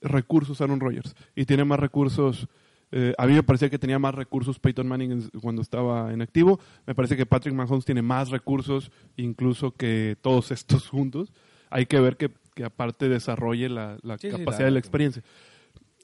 [0.00, 2.48] recursos Aaron Rodgers y tiene más recursos.
[2.92, 6.58] eh, a mí me parecía que tenía más recursos Peyton Manning cuando estaba en activo.
[6.86, 11.32] Me parece que Patrick Mahomes tiene más recursos incluso que todos estos juntos.
[11.70, 14.78] Hay que ver que, que aparte desarrolle la, la Sí, sí, capacidad la- de la
[14.78, 15.22] experiencia.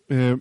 [0.08, 0.36] Eh,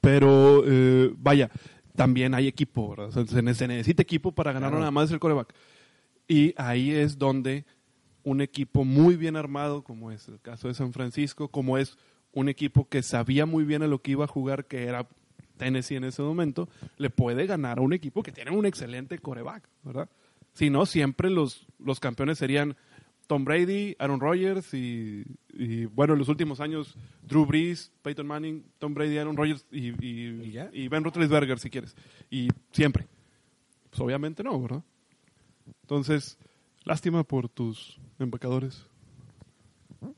[0.00, 1.50] pero eh, vaya,
[1.94, 3.08] también hay equipo, ¿verdad?
[3.08, 5.54] O sea, se, ne- se necesita equipo para ganar, no nada más el coreback.
[6.28, 7.64] Y ahí es donde
[8.24, 11.98] un equipo muy bien armado, como es el caso de San Francisco, como es
[12.32, 15.08] un equipo que sabía muy bien a lo que iba a jugar, que era
[15.56, 19.68] Tennessee en ese momento, le puede ganar a un equipo que tiene un excelente coreback,
[19.82, 20.08] ¿verdad?
[20.54, 22.76] Si no, siempre los, los campeones serían
[23.26, 28.64] Tom Brady, Aaron Rodgers y, y, bueno, en los últimos años Drew Brees, Peyton Manning,
[28.78, 30.68] Tom Brady, Aaron Rodgers y, y, ¿Y ya?
[30.72, 31.96] y Ben Roethlisberger, si quieres.
[32.30, 33.06] Y siempre.
[33.90, 34.82] Pues obviamente no, ¿verdad?
[35.82, 36.38] Entonces,
[36.84, 38.86] lástima por tus empacadores.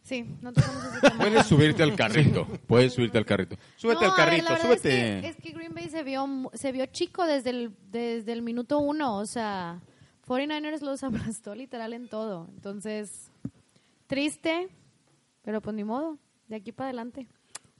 [0.02, 1.18] Sí, no tocamos ese tema.
[1.18, 2.46] Puedes subirte al carrito.
[2.66, 3.56] Puedes subirte al carrito.
[3.76, 5.16] Súbete No, al a ver, carrito, la verdad súbete.
[5.18, 8.32] Es que, es que Green Bay se vio, mu- se vio chico desde el, desde
[8.32, 9.18] el minuto uno.
[9.18, 9.80] O sea,
[10.26, 12.48] 49ers los aplastó literal en todo.
[12.54, 13.30] Entonces,
[14.06, 14.68] triste,
[15.42, 16.18] pero pues ni modo.
[16.48, 17.26] De aquí para adelante.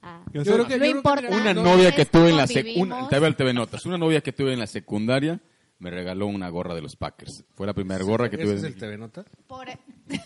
[0.01, 1.27] Ah, Yo creo que- no yo creo que importa.
[1.29, 2.73] Una No, novia que tuve en la convivimos.
[2.75, 5.39] secundaria, te veo el TV Notas, una novia que tuve en la secundaria
[5.79, 7.43] me regaló una gorra de los Packers.
[7.55, 8.55] Fue la primera gorra que ¿Ese tuve.
[8.55, 9.25] es el TV Nota?
[9.47, 9.67] Por...
[9.69, 10.19] e- de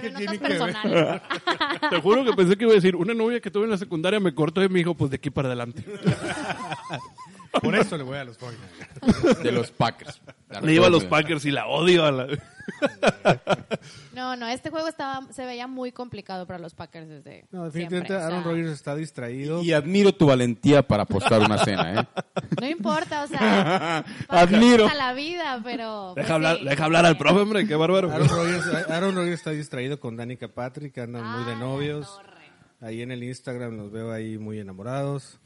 [0.00, 0.58] ¿Qué notas tiene que ver?
[0.58, 1.22] personales.
[1.90, 4.18] Te juro que pensé que iba a decir, una novia que tuve en la secundaria
[4.20, 5.84] me cortó y me dijo, pues de aquí para adelante.
[7.62, 9.38] Por eso le voy a los 49ers.
[9.42, 10.20] de los Packers.
[10.62, 11.04] Le iba a los.
[11.04, 12.26] Packers y la odio a la...
[14.14, 18.08] No, no, este juego estaba, se veía muy complicado para los Packers desde No, definitivamente
[18.08, 19.62] siempre, o sea, Aaron Rodgers está distraído.
[19.62, 22.06] Y admiro tu valentía para apostar una cena, ¿eh?
[22.60, 24.86] No importa, o sea, Admiro.
[24.88, 26.12] a la vida, pero...
[26.14, 26.64] pues Deja hablar, sí.
[26.64, 28.10] deja hablar al profe, hombre, qué bárbaro.
[28.12, 32.20] Aaron Rodgers, Aaron Rodgers está distraído con Danica Patrick, andan muy Ah, de la novios.
[32.80, 35.38] Ahí en el Instagram los veo ahí muy enamorados.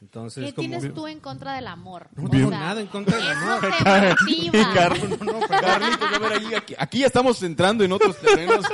[0.00, 0.68] Entonces, ¿Qué como...
[0.68, 2.08] tienes tú en contra del amor?
[2.14, 3.70] No tengo sea, nada en contra del eso amor.
[3.70, 4.74] motiva.
[5.60, 8.64] Carlitos, a ver, ahí, aquí, aquí ya estamos entrando en otros terrenos.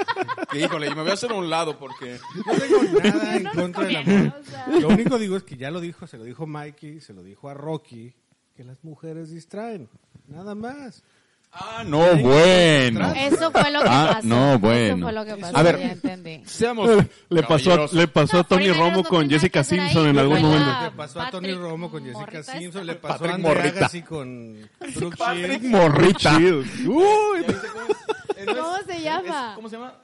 [0.51, 2.19] Que, híjole, y me voy a hacer a un lado porque...
[2.47, 4.35] No tengo nada en no contra del amor.
[4.41, 4.69] o sea.
[4.69, 7.49] Lo único digo es que ya lo dijo, se lo dijo Mikey, se lo dijo
[7.49, 8.15] a Rocky,
[8.55, 9.89] que las mujeres distraen.
[10.29, 11.03] Nada más.
[11.59, 13.13] Ah, no, bueno.
[13.17, 14.27] Eso fue lo que Ah, pasó.
[14.29, 15.07] no, Eso bueno.
[15.07, 15.79] fue lo que pasó, A ver.
[15.79, 16.43] ya entendí.
[16.45, 16.91] Seamos
[17.31, 20.83] Le pasó, le pasó a No, Tony 49ers Romo con Jessica Simpson en algún momento.
[20.85, 23.49] Le pasó a Tony Patrick Romo con Jessica Morrita Simpson, le pasó Patrick a Andre
[23.55, 23.77] Morrita.
[23.79, 25.65] Agassi con Brooke Patrick Shields.
[25.71, 26.37] Morrita.
[26.37, 26.67] Chidos.
[26.87, 27.45] Uy,
[28.47, 29.53] ¿Cómo se llama?
[29.55, 29.95] ¿Cómo se llama?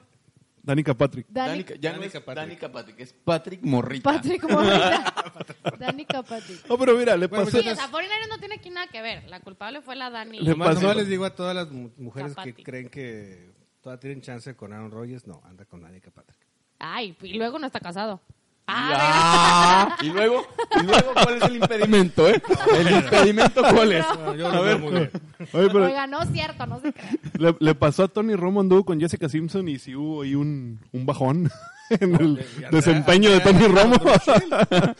[0.63, 1.27] Danica Patrick.
[1.27, 2.35] Dani- Danica, ya no Danica es Patrick.
[2.47, 4.13] Danica Patrick, es Patrick Morrita.
[4.13, 5.13] Patrick Morrita.
[5.77, 6.65] Danica Patrick.
[6.69, 7.61] No, pero mira, le Bueno, pasó...
[7.61, 9.29] Sí, o sea, 49ers no tiene aquí nada que ver.
[9.29, 10.39] La culpable fue la Dani.
[10.39, 12.53] Le Nomás, pasó- nomás les digo a todas las mu- mujeres Zapati.
[12.53, 13.51] que creen que
[13.81, 16.39] todavía tienen chance con Aaron Rodgers, no, anda con Danica Patrick.
[16.79, 18.21] Ay, y luego no está casado.
[18.67, 20.45] Ah, y luego,
[20.79, 22.41] y luego, ¿cuál es el impedimento, eh?
[22.73, 24.05] El impedimento, ¿cuál es?
[24.23, 25.11] No, yo lo muy bien.
[25.51, 27.09] Oye, pero Oiga, no es cierto, no se crea.
[27.37, 30.79] le, le pasó a Tony Romo, anduvo con Jessica Simpson y sí hubo ahí un,
[30.93, 31.51] un bajón
[31.89, 33.95] en el Andrea- desempeño de Andrea Tony Romo.
[34.05, 34.95] Andrea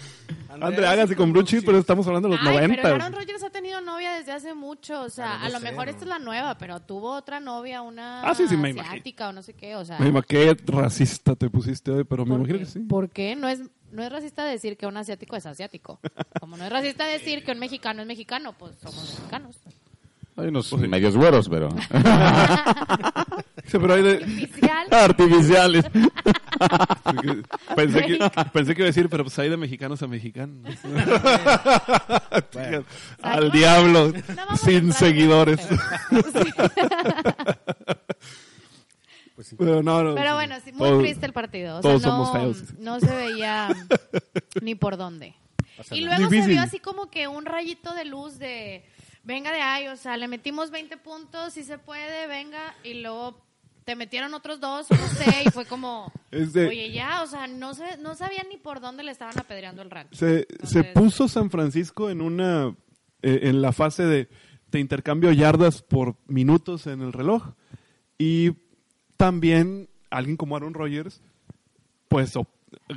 [0.62, 2.82] André, hágase con Blue Cheese, pero estamos hablando de los Ay, 90.
[2.82, 3.63] pero Aaron Rodgers ha tenido
[4.14, 5.92] novia desde hace mucho, o sea, no a lo sé, mejor ¿no?
[5.92, 8.90] esta es la nueva, pero tuvo otra novia, una Ah, sí, sí, me imagino.
[8.92, 10.00] asiática o no sé qué, o sea.
[10.00, 12.66] Me imagino, qué racista te pusiste hoy, pero me ¿por imagino qué?
[12.66, 12.80] que sí.
[12.80, 13.36] ¿Por qué?
[13.36, 13.62] No es,
[13.92, 16.00] no es racista decir que un asiático es asiático.
[16.40, 19.58] Como no es racista decir que un mexicano es mexicano, pues somos mexicanos.
[20.36, 21.70] Hay unos medios güeros, pero...
[23.66, 24.88] Sí, pero hay de- Oficial.
[24.92, 25.86] Artificiales.
[27.76, 28.20] pensé, que,
[28.52, 30.76] pensé que iba a decir, pero pues hay de mexicanos a mexicanos.
[33.22, 35.62] Al diablo, No sin seguidores.
[39.36, 39.56] Pues sí.
[39.58, 41.78] Pero, no, no, bueno, sí, muy Todos- triste el partido.
[41.78, 42.64] O todos sea, somos no, feos.
[42.80, 43.70] no se veía
[44.62, 45.36] ni por dónde.
[45.92, 46.52] Y luego se Difícil.
[46.52, 48.86] vio así como que un rayito de luz de,
[49.24, 53.42] venga de ahí, o sea, le metimos 20 puntos, si se puede, venga, y luego
[53.86, 57.48] te metieron otros dos, no sé, y fue como, Es de- oye, ya, o sea,
[57.48, 60.16] no, se, no sabían ni por dónde le estaban apedreando el rancho.
[60.16, 62.76] Se, se puso San Francisco en una
[63.22, 64.30] eh, en la fase de
[64.70, 67.54] te intercambio yardas por minutos en el reloj
[68.18, 68.52] y
[69.18, 71.22] también alguien como Aaron Rodgers
[72.08, 72.34] pues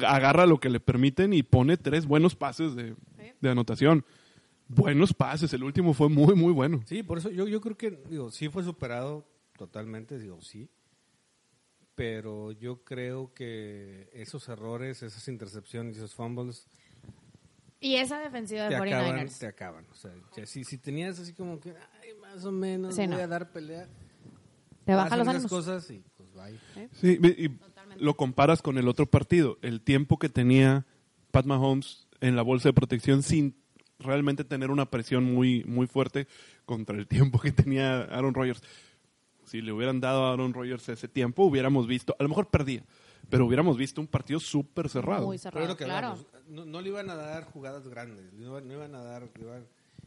[0.06, 3.32] agarra lo que le permiten y pone tres buenos pases de, Sí.
[3.40, 4.04] de anotación.
[4.68, 6.80] Buenos pases, el último fue muy muy bueno.
[6.86, 9.24] Sí, por eso yo, yo creo que, digo, sí fue superado
[9.56, 10.68] totalmente, digo, sí.
[11.94, 16.66] Pero yo creo que esos errores, esas intercepciones, esos fumbles,
[17.80, 19.38] Y esa defensiva te de acaban, 49ers.
[19.38, 19.86] te acaban.
[19.90, 21.70] O sea, ya si, si tenías así como que,
[22.02, 23.16] ay, más o menos, Sí, voy no.
[23.22, 23.88] a dar pelea,
[24.84, 25.50] Te baja pasan los ánimos.
[25.50, 26.58] cosas y pues bye.
[27.00, 27.58] Sí, y y
[27.98, 30.84] lo comparas con el otro partido, el tiempo que tenía
[31.30, 33.56] Pat Mahomes en la bolsa de protección sin
[33.98, 36.26] realmente tener una presión muy, muy fuerte
[36.64, 38.62] contra el tiempo que tenía Aaron Rodgers.
[39.44, 42.84] Si le hubieran dado a Aaron Rodgers ese tiempo, hubiéramos visto, a lo mejor perdía,
[43.30, 45.26] pero hubiéramos visto un partido súper cerrado.
[45.26, 46.08] Muy cerrado, lo que claro.
[46.08, 49.28] hablamos, no, no le iban a dar jugadas grandes, no iban, no iban a dar,
[49.40, 49.66] iban,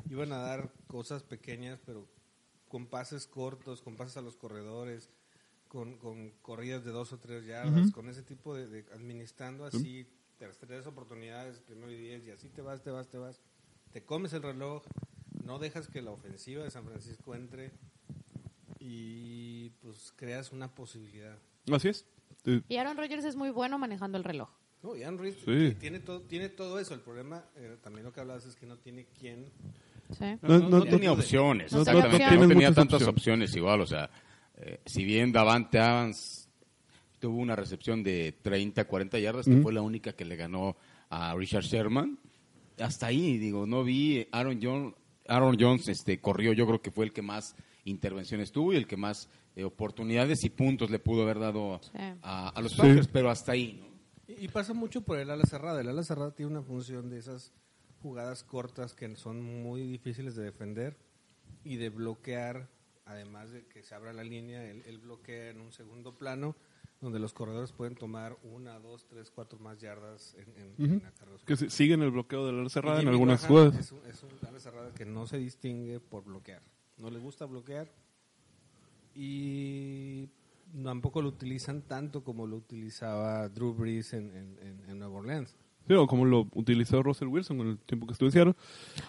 [0.09, 2.05] iban a dar cosas pequeñas, pero
[2.67, 5.09] con pases cortos, con pases a los corredores,
[5.69, 10.05] con, con corridas de dos o tres yardas, con ese tipo de, de- administrando así,
[10.37, 13.39] tres, tres oportunidades, primero y diez, y así te vas, te vas, te vas.
[13.91, 14.83] Te comes el reloj,
[15.43, 17.71] no dejas que la ofensiva de San Francisco entre
[18.79, 21.37] y pues creas una posibilidad.
[21.71, 22.05] Así es.
[22.67, 24.49] Y Aaron Rodgers es muy bueno manejando el reloj.
[24.81, 25.75] No, y Aaron Reed Sí.
[25.79, 26.93] tiene, todo, tiene todo eso.
[26.93, 29.51] El problema, eh, también lo que hablabas es que no tiene quién.
[30.17, 30.23] Sí.
[30.41, 32.17] No, No, no- no tenía opciones, No exactamente.
[32.17, 33.07] tenía No, tenía tantas opciones.
[33.15, 34.09] opciones igual, o sea,
[34.55, 36.47] eh, si bien Davante Adams
[37.19, 40.77] tuvo una recepción de 30, 40 yardas, que fue la única que le ganó
[41.09, 42.17] a Richard Sherman,
[42.79, 44.93] hasta ahí, digo, no vi Aaron Jones,
[45.27, 47.55] Aaron Jones este, corrió, yo creo que fue el que más
[47.85, 51.97] intervenciones tuvo y el que más eh, oportunidades y puntos le pudo haber dado Sí.
[52.21, 52.77] a, a los Sí.
[52.77, 53.87] Packers, pero hasta ahí, ¿no?
[54.27, 55.81] Y, y pasa mucho por el ala cerrada.
[55.81, 57.51] El ala cerrada tiene una función de esas
[58.01, 60.97] jugadas cortas que son muy difíciles de defender
[61.63, 62.69] y de bloquear,
[63.05, 66.55] además de que se abra la línea, él, él bloquea en un segundo plano
[67.01, 71.43] donde los corredores pueden tomar una, dos, tres, cuatro más yardas en, en, en acarreos.
[71.45, 73.75] que siguen el bloqueo de la cerrada en algunas jugadas.
[73.79, 76.61] Es un, es un ala cerrada que no se distingue por bloquear.
[76.97, 77.89] No le gusta bloquear
[79.15, 80.27] y
[80.83, 85.55] tampoco lo utilizan tanto como lo utilizaba Drew Brees en, en, en- en Nueva Orleans.
[85.89, 88.53] Sí, o como lo utilizó Russell Wilson en el tiempo que estuvo en Seattle.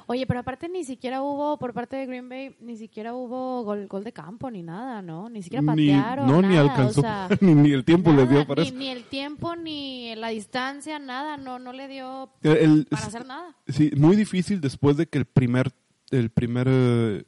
[0.07, 3.87] Oye, pero aparte ni siquiera hubo, por parte de Green Bay, ni siquiera hubo gol,
[3.87, 5.29] gol de campo ni nada, ¿no?
[5.29, 6.27] Ni siquiera Ni, patearon.
[6.27, 8.69] no, ni nada, alcanzó, o sea, ni, ni el tiempo le nada, dio para ni,
[8.69, 8.77] eso.
[8.79, 13.55] ni el tiempo, ni la distancia, nada, no, no le dio El- para hacer nada.
[13.69, 15.73] Sí, muy difícil después de que el primer,
[16.11, 17.25] el primer eh,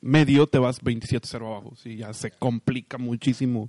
[0.00, 1.74] medio te vas 27-0 abajo.
[1.76, 3.68] Sí, ya se complica muchísimo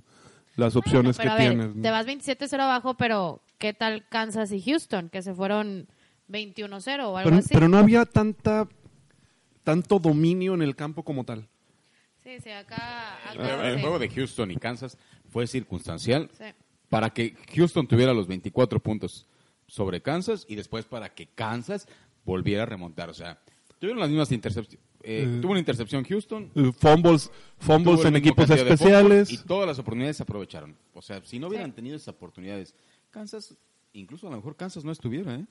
[0.56, 1.76] las opciones Bueno, que pero ver, tienes.
[1.76, 1.82] ¿no?
[1.82, 5.08] Te vas 27-0 abajo, pero ¿qué tal Kansas y Houston?
[5.08, 5.88] Que se fueron
[6.28, 7.48] 21-0 o algo Pero, así.
[7.52, 8.68] pero no había tanta
[9.64, 11.48] tanto dominio en el campo como tal.
[12.22, 13.18] Sí, sí, acá...
[13.28, 13.80] acá El sí.
[13.80, 14.96] juego de Houston y Kansas
[15.28, 16.30] fue circunstancial.
[16.36, 16.44] Sí.
[16.88, 19.26] para que Houston tuviera los 24 puntos
[19.66, 21.88] sobre Kansas y después para que Kansas
[22.24, 23.10] volviera a remontar.
[23.10, 23.40] O sea,
[23.80, 24.86] tuvieron las mismas intercepciones.
[25.02, 25.38] Eh.
[25.40, 26.50] tuvo una intercepción Houston.
[26.54, 29.30] Eh, Fumbles, fumbles en equipos especiales.
[29.32, 30.76] Y todas las oportunidades se aprovecharon.
[30.94, 32.74] O sea, si no hubieran tenido esas oportunidades,
[33.16, 33.56] Kansas,
[33.94, 35.46] incluso a lo mejor Kansas no estuviera, ¿eh?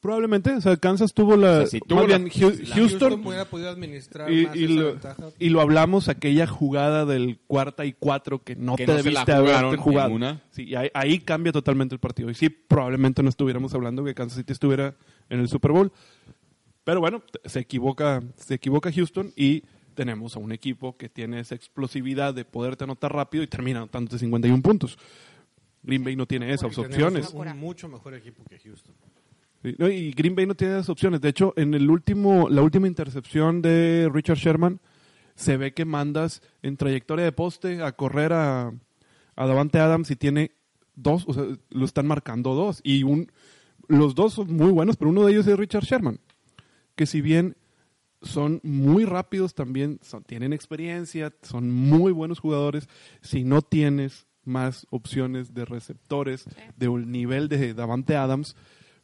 [0.00, 1.50] Probablemente, o sea, Kansas tuvo la...
[1.52, 4.56] O sea, si tuvo más la- bien, Hu- La Houston, hubiera podido administrar y, más
[4.56, 5.24] y esa lo, ventaja.
[5.38, 9.04] y lo hablamos, aquella jugada del cuarta y cuatro que no Que te no se
[9.12, 10.08] la debiste haberte jugado.
[10.10, 10.42] en una.
[10.50, 12.28] Sí, y ahí, ahí cambia totalmente el partido.
[12.30, 14.94] Y sí, probablemente no estuviéramos hablando que Kansas City estuviera
[15.30, 15.90] en el Super Bowl.
[16.82, 19.62] Pero bueno, se equivoca, se equivoca Houston y
[19.94, 24.18] tenemos a un equipo que tiene esa explosividad de poderte anotar rápido y termina anotándote
[24.18, 24.98] 51 puntos.
[25.84, 27.32] Green Bay no tiene esas opciones.
[27.32, 28.94] Un, un mucho mejor equipo que Houston.
[29.62, 31.20] Sí, no, y Green Bay no tiene esas opciones.
[31.20, 34.80] De hecho, en el último, la última intercepción de Richard Sherman,
[35.36, 38.72] se ve que mandas en trayectoria de poste a correr a,
[39.36, 40.52] a Davante Adams y tiene
[40.96, 42.80] dos, o sea, lo están marcando dos.
[42.84, 43.30] Y un,
[43.88, 46.20] los dos son muy buenos, pero uno de ellos es Richard Sherman.
[46.94, 47.56] Que si bien
[48.22, 52.88] son muy rápidos también, son- tienen experiencia, son muy buenos jugadores,
[53.20, 58.56] si no tienes más opciones de receptores de un nivel de Davante Adams,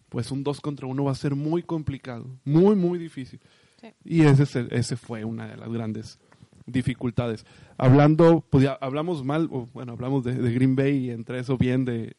[0.09, 3.41] pues un 2 contra 1 va a ser muy complicado, muy, muy difícil.
[3.81, 3.89] Sí.
[4.05, 6.19] Y ese, fue una de las grandes
[6.67, 7.47] dificultades.
[7.79, 11.57] Hablando, pues ya hablamos mal, o, bueno, hablamos de, de Green Bay y entre eso
[11.57, 12.17] bien de,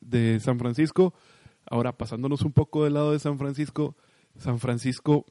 [0.00, 1.14] de San Francisco.
[1.66, 3.96] Ahora, pasándonos un poco del lado de San Francisco,
[4.36, 5.26] San Francisco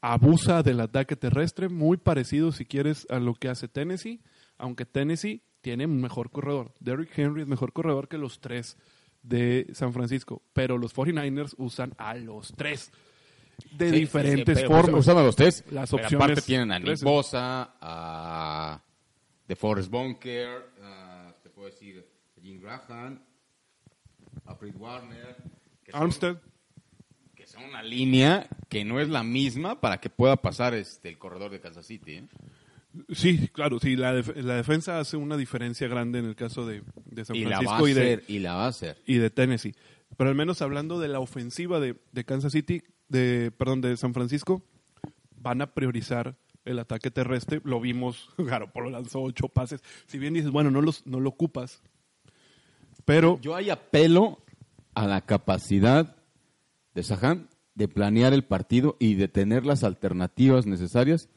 [0.00, 4.20] abusa del ataque terrestre, muy parecido, si quieres, a lo que hace Tennessee,
[4.58, 6.72] aunque Tennessee tiene un mejor corredor.
[6.80, 8.76] Derrick Henry es mejor corredor que los tres
[9.22, 12.90] de San Francisco, pero los 49ers usan a los tres
[13.72, 15.00] de Sí, diferentes sí, formas.
[15.00, 15.64] Usan a los tres.
[15.70, 17.02] Las pero opciones aparte tienen a Nick.
[17.02, 18.82] Bosa, a
[19.46, 22.06] The Forest Bunker, a, te puedo decir,
[22.36, 23.22] a Jim Graham,
[24.46, 25.36] a Fred Warner.
[25.84, 26.36] Que son, Armstead.
[27.34, 31.18] que son una línea que no es la misma para que pueda pasar este, el
[31.18, 32.12] corredor de Kansas City.
[32.12, 32.28] ¿eh?
[33.10, 36.82] Sí, claro, sí, la, def- la defensa hace una diferencia grande en el caso de,
[37.04, 38.96] de San Y la va a Francisco y de, hacer, y la va a hacer.
[39.06, 39.74] y de Tennessee.
[40.16, 44.12] Pero al menos hablando de la ofensiva de, de Kansas City, de, perdón, de San
[44.12, 44.62] Francisco,
[45.36, 47.60] van a priorizar el ataque terrestre.
[47.64, 49.82] Lo vimos, Garoppolo lanzó ocho pases.
[50.06, 51.82] Si bien dices, bueno, no, los, no lo ocupas,
[53.04, 54.42] pero Yo ahí apelo
[54.94, 56.16] a la capacidad
[56.94, 61.28] de Sahan de planear el partido y de tener las alternativas necesarias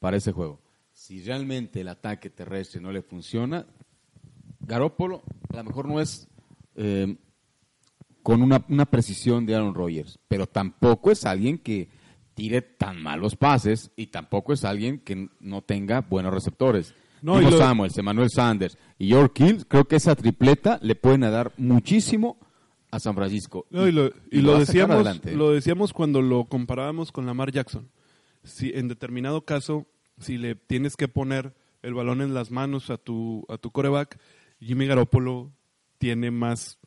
[0.00, 0.60] para ese juego.
[1.00, 3.64] Si realmente el ataque terrestre no le funciona,
[4.58, 5.22] Garópolo
[5.52, 6.26] a lo mejor no es
[6.74, 7.16] eh,
[8.24, 11.88] con una, una precisión de Aaron Rodgers, pero tampoco es alguien que
[12.34, 16.92] tire tan malos pases y tampoco es alguien que no tenga buenos receptores.
[17.22, 21.20] No, y lo- Samuels, Emmanuel Sanders y York Hill, creo que esa tripleta le pueden
[21.20, 22.38] dar muchísimo
[22.90, 23.66] a San Francisco.
[23.70, 25.32] No, y lo, y y lo lo va a sacar decíamos, adelante.
[25.36, 27.88] lo decíamos cuando lo comparábamos con Lamar Jackson.
[28.42, 29.86] Si en determinado caso,
[30.20, 34.18] si le tienes que poner el balón en las manos a tu, a tu coreback,
[34.60, 35.52] Jimmy Garoppolo
[35.98, 36.78] tiene más,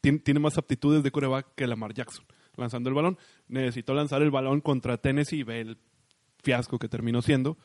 [0.00, 2.24] tiene, tiene más aptitudes de coreback que Lamar Jackson.
[2.56, 5.78] Lanzando el balón, necesitó lanzar el balón contra Tennessee y ve el
[6.42, 7.56] fiasco que terminó siendo.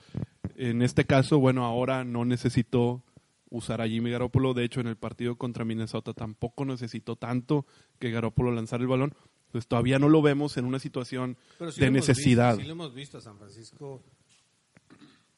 [0.55, 3.03] En este caso, bueno, ahora no necesitó
[3.49, 4.53] usar a Jimmy Garoppolo.
[4.53, 7.65] De hecho, en el partido contra Minnesota tampoco necesitó tanto
[7.99, 9.15] que Garoppolo lanzara el balón.
[9.51, 12.55] Pues todavía no lo vemos en una situación Pero sí de necesidad.
[12.55, 14.03] visto, sí lo hemos visto a San Francisco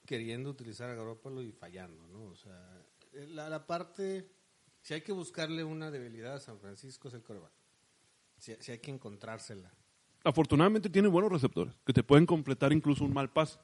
[0.06, 2.26] queriendo utilizar a Garoppolo y fallando, ¿no?
[2.26, 4.30] O sea, eh, la, la parte,
[4.82, 7.52] si hay que buscarle una debilidad a San Francisco es el coreback.
[8.38, 9.74] Si, si hay que encontrársela.
[10.24, 13.60] Afortunadamente tiene buenos receptores que te pueden completar incluso un mal pase.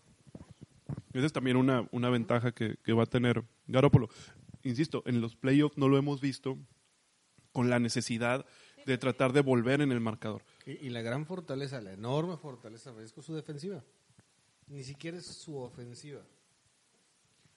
[1.14, 4.10] Esa es también una, una ventaja que, que va a tener Garoppolo.
[4.64, 6.58] Insisto, en los playoffs no lo hemos visto
[7.52, 8.46] con la necesidad
[8.86, 10.44] de tratar de volver en el marcador.
[10.66, 13.84] Y, y la gran fortaleza, la enorme fortaleza de Francisco es su defensiva.
[14.72, 16.22] Ni siquiera es su ofensiva.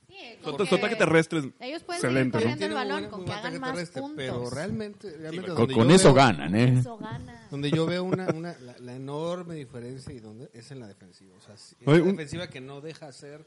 [0.06, 2.38] Sí, Su, con su que ataque terrestre es Ellos pueden excelente.
[2.38, 2.56] seguir ¿no?
[2.58, 4.12] corriendo el balón con que hagan más puntos.
[4.16, 6.76] Pero realmente, realmente Con, eso veo- ganan, ¿eh?
[6.78, 7.48] Eso gana.
[7.50, 11.34] Donde yo veo una, una la, la enorme diferencia y donde es en la defensiva.
[11.36, 13.46] O sea, es Oye, una un- defensiva que no deja hacer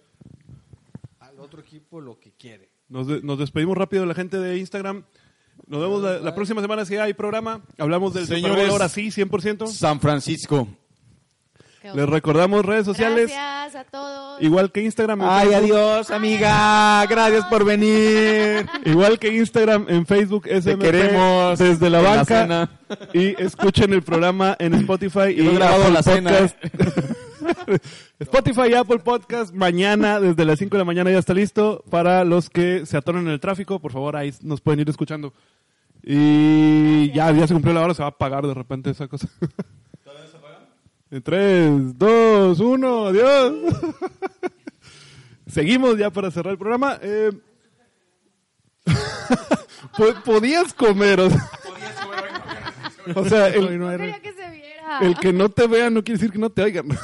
[1.20, 2.70] al otro equipo lo que quiere.
[2.90, 5.04] Nos, de- nos despedimos rápido de la gente de Instagram.
[5.68, 7.62] Nos vemos la, la próxima semana si hay programa.
[7.78, 8.70] Hablamos del Señores.
[8.70, 9.68] ahora sí, 100%.
[9.68, 10.68] San Francisco.
[11.96, 14.42] Les recordamos redes sociales, Gracias a todos.
[14.42, 15.22] igual que Instagram.
[15.22, 15.64] en Ay, Facebook.
[15.78, 17.06] adiós, amiga.
[17.08, 18.66] Gracias por venir.
[18.86, 22.42] Igual que Instagram, en Facebook, SMP, queremos desde la la banca.
[22.42, 22.70] cena.
[23.14, 26.32] y escuchen el programa en Spotify y he grabado Apple la cena.
[26.32, 26.58] Podcast.
[28.20, 32.24] Spotify y Apple Podcast mañana desde las 5 de la mañana ya está listo para
[32.26, 33.80] los que se atoran en el tráfico.
[33.80, 35.34] Por favor, ahí nos pueden ir escuchando.
[36.04, 39.28] Y ya, ya se cumplió la hora, se va a apagar de repente esa cosa.
[41.10, 43.54] En 3, 2, 1, adiós.
[45.48, 47.00] Seguimos ya para cerrar el programa.
[47.02, 47.32] Eh,
[49.98, 51.50] po- podías comer, o sea,
[53.16, 55.00] o sea, el, No quería que se viera.
[55.00, 55.08] sea.
[55.08, 56.88] El que no te vea no quiere decir que no te oigan.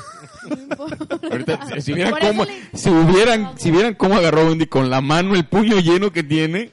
[1.32, 4.66] Ahorita, si- si vieran Por eso cómo, le- si hubieran, si vieran cómo agarró Wendy
[4.68, 6.72] con la mano, el puño lleno que tiene.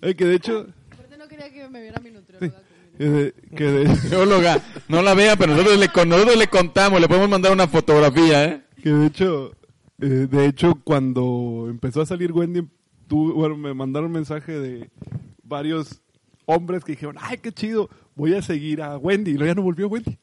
[0.00, 2.48] Eh, que de hecho, Aparte no quería que me viera mi nutrióloga.
[2.56, 2.69] conmigo.
[3.00, 7.52] Que de, Bióloga, no la vea, pero nosotros le, nosotros le contamos, le podemos mandar
[7.52, 8.62] una fotografía, ¿eh?
[8.82, 9.52] que de hecho,
[10.00, 12.68] eh, de hecho cuando empezó a salir Wendy,
[13.08, 14.90] tú, bueno, me mandaron mensaje de
[15.42, 16.02] varios
[16.44, 19.32] hombres que dijeron, ay, qué chido, voy a seguir a Wendy.
[19.32, 20.18] Y luego ya no volvió Wendy.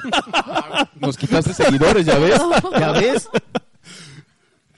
[1.00, 2.40] Nos quitaste seguidores, ¿ya ves?
[2.78, 3.28] ¿Ya ves?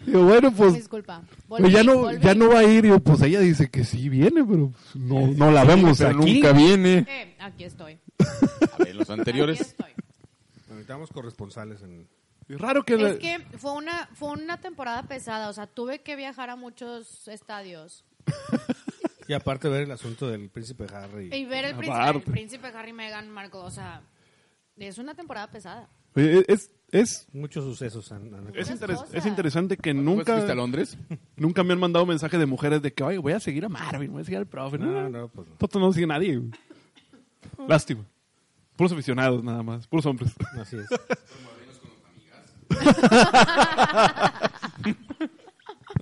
[0.06, 1.22] Digo, bueno, pues Disculpa.
[1.48, 2.20] pues Volví, ya no volví.
[2.20, 2.82] ya no va a ir.
[2.82, 6.34] Digo, pues ella dice que sí viene, pero pues, no, no la vemos Pero aquí.
[6.34, 7.06] nunca viene.
[7.08, 7.98] Eh, aquí estoy.
[8.18, 9.60] A ver, los Aquí anteriores.
[9.60, 9.90] estoy.
[10.68, 12.08] Necesitamos corresponsales en...
[12.48, 12.96] Es raro que...
[12.98, 16.56] la- Es que fue una, fue una temporada pesada, o sea, tuve que viajar a
[16.56, 18.04] muchos estadios
[19.28, 21.30] Y aparte ver el asunto del príncipe Harry.
[21.34, 24.02] y ver el príncipe, el príncipe Harry Meghan Markle, o sea,
[24.78, 25.88] es una temporada pesada.
[26.16, 29.14] Oye, es, es, Muchos sucesos han, han- es, Muchas interes- cosas.
[29.14, 30.96] es interesante que ¿Nunca fuiste a Londres?
[31.36, 34.12] nunca me han mandado mensaje de mujeres de que, oye, voy a seguir a Marvin,
[34.12, 34.78] voy a seguir al profe.
[34.78, 35.54] No, No, no, no, pues no.
[35.56, 36.40] Toto no sigue a nadie.
[37.68, 38.04] Lástima.
[38.76, 40.32] Puros aficionados nada más, puros hombres.
[40.60, 40.86] Así es.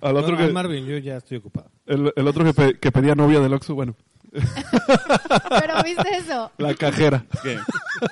[0.01, 1.71] Al otro No, que, Marvin, yo ya estoy ocupado.
[1.87, 3.95] el, el otro que, pe- que pedía novia del Oxxo, bueno,
[5.61, 7.25] Pero viste eso, la cajera.
[7.43, 7.59] ¿Qué?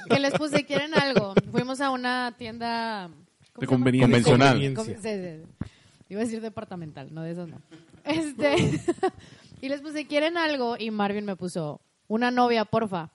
[0.09, 1.35] que les puse, ¿quieren algo?
[1.51, 3.09] Fuimos a una tienda
[3.67, 4.07] conveniencia.
[4.07, 4.49] Convencional.
[4.53, 4.95] Conveniencia.
[4.95, 5.67] Com- sí, sí, sí.
[6.11, 7.61] Iba a decir departamental, no de esos no.
[8.05, 8.81] Este,
[9.61, 10.77] y les puse, ¿quieren algo?
[10.79, 13.11] Y Marvin me puso, una novia, porfa.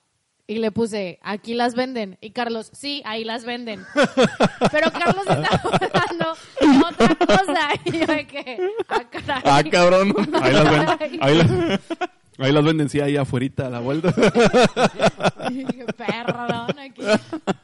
[0.47, 2.19] Y le puse, aquí las venden.
[2.21, 3.83] Y Carlos, sí, ahí las venden.
[4.71, 5.47] Pero Carlos estaba
[5.91, 7.69] hablando de otra cosa.
[7.85, 9.41] Y yo de que, ah, caray.
[9.43, 10.13] Ah, cabrón.
[10.39, 11.19] Ahí las venden.
[11.23, 11.79] Ahí, las-
[12.43, 14.13] ahí las venden, sí, ahí afuera a la vuelta.
[15.97, 17.01] Perdón, aquí.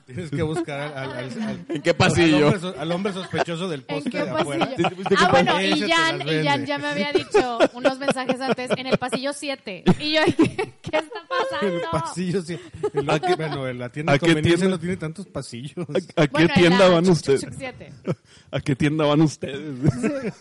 [0.05, 2.47] Tienes que buscar al, al- al- al- ¿En qué al pasillo?
[2.49, 4.65] hombre, al hombre sospechoso del ¿En poste qué de afuera.
[4.65, 4.89] pasillo?
[4.89, 8.72] ¿Sí fuiste Ah, bueno, y Jan, y Jan ya me había dicho unos mensajes antes
[8.78, 9.84] en el pasillo 7.
[9.99, 11.76] Y yo, ¿qué, qué está pasando?
[11.78, 12.57] El pasillo, sí.
[12.93, 13.05] El-
[13.38, 14.76] bueno, la tienda a de qué conveniencia tienda?
[14.76, 15.86] no tiene tantos pasillos.
[16.15, 17.45] ¿A, a qué Bueno, en tienda van ustedes?
[17.57, 17.93] 7.
[18.51, 19.59] ¿A qué tienda van ustedes?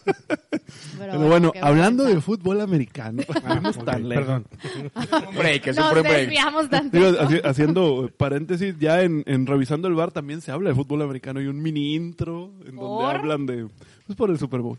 [0.98, 4.19] Pero, Pero bueno, qué hablando de fútbol americano, vamos Ok, tan lejos.
[4.26, 4.46] Perdón.
[5.30, 6.16] Un break, es un Nos break.
[6.16, 6.96] desviamos tanto.
[6.96, 11.02] Digo, haci- haciendo paréntesis, ya en, en revisando el bar también se habla de fútbol
[11.02, 11.40] americano.
[11.40, 13.16] Hay un mini intro en donde ¿Por?
[13.16, 13.68] hablan de.
[14.06, 14.78] Pues por el Super Bowl.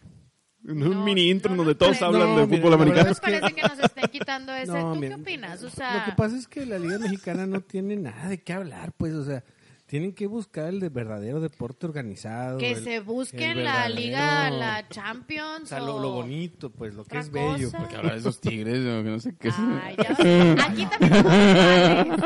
[0.64, 2.06] Un No, mini intro no en donde todos parece.
[2.06, 3.10] hablan No, de mira, fútbol la americano.
[3.10, 4.72] ¿No verdad les es que- parece que nos estén quitando ese?
[4.72, 5.62] No, ¿Tú mira, qué opinas?
[5.62, 8.54] O Lo sea, que pasa es que la Liga Mexicana no tiene nada de qué
[8.54, 9.44] hablar, pues, o sea,
[9.92, 12.58] tienen que buscar el de verdadero deporte organizado.
[12.60, 17.18] que el- se busquen la liga, la Champions O sea, lo, bonito, pues, lo que
[17.20, 17.66] es bello.
[17.66, 17.78] cosa.
[17.80, 17.90] pues.
[17.90, 19.56] Que habla de esos tigres, o que no sé qué es.
[19.84, 20.64] Ay, ya.
[20.66, 22.22] Aquí también.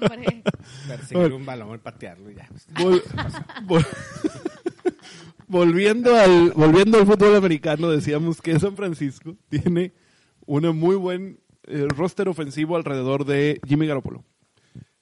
[0.00, 0.42] Hombre.
[0.86, 2.48] Perseguir un balón, patearlo y ya.
[2.74, 3.02] Vol-
[3.66, 3.86] vol-
[5.48, 9.94] volviendo al volviendo al fútbol americano, decíamos que San Francisco tiene
[10.46, 14.24] un muy buen eh, roster ofensivo alrededor de Jimmy Garoppolo.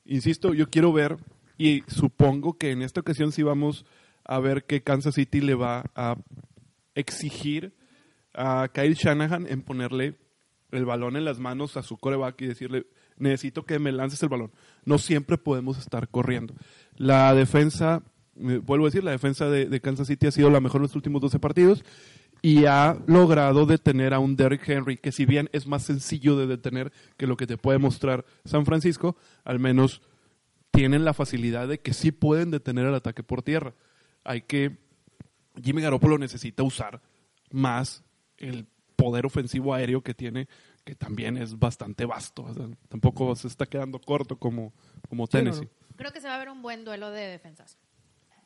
[0.07, 1.19] Insisto, yo quiero ver
[1.59, 3.85] y supongo que en esta ocasión sí vamos
[4.25, 6.17] a ver que Kansas City le va a
[6.95, 7.75] exigir
[8.33, 10.17] a Kyle Shanahan en ponerle
[10.71, 12.87] el balón en las manos a su coreback y decirle,
[13.17, 14.53] necesito que me lances el balón.
[14.85, 16.55] No siempre podemos estar corriendo.
[16.97, 18.03] La defensa,
[18.37, 20.97] eh, vuelvo a decir, la defensa de, Kansas City ha sido la mejor en los
[20.97, 21.85] últimos 12 partidos
[22.41, 26.47] y ha logrado detener a un Derrick Henry, que si bien es más sencillo de
[26.47, 30.03] detener que lo que te puede mostrar San Francisco, al menos
[30.79, 33.75] tienen la facilidad de que sí pueden detener el ataque por tierra.
[34.23, 34.79] Hay que
[35.61, 37.03] Jimmy Garoppolo necesita usar
[37.51, 38.05] más
[38.37, 38.65] el
[38.95, 40.47] poder ofensivo aéreo que tiene,
[40.85, 42.45] que también es bastante vasto.
[42.45, 44.73] O sea, tampoco se está quedando corto como,
[45.09, 45.69] como Sí, no, Tennessee.
[45.97, 47.77] Creo que se va a ver un buen duelo de defensas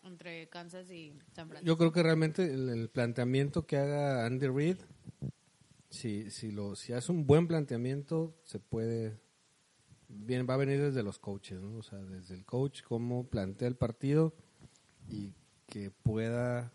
[0.03, 1.67] entre Kansas y San Francisco.
[1.67, 4.79] Yo creo que realmente el, el planteamiento que haga Andy Reid,
[5.91, 9.21] si, si, lo, si hace un buen planteamiento, se puede.
[10.15, 11.79] Bien, va a venir desde los coaches, ¿no?
[11.79, 14.35] O sea, desde el coach, cómo plantea el partido
[15.09, 15.33] y
[15.67, 16.71] que pueda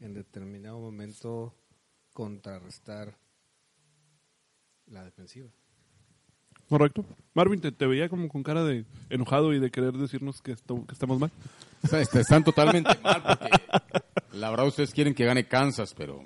[0.00, 1.54] en determinado momento
[2.12, 3.16] contrarrestar
[4.86, 5.48] la defensiva.
[6.68, 7.04] Correcto.
[7.34, 10.84] Marvin, te, te veía como con cara de enojado y de querer decirnos que, esto-
[10.86, 11.30] que estamos mal.
[11.82, 13.50] Está- está- Están totalmente mal porque
[14.32, 16.24] la verdad ustedes quieren que gane Kansas, pero...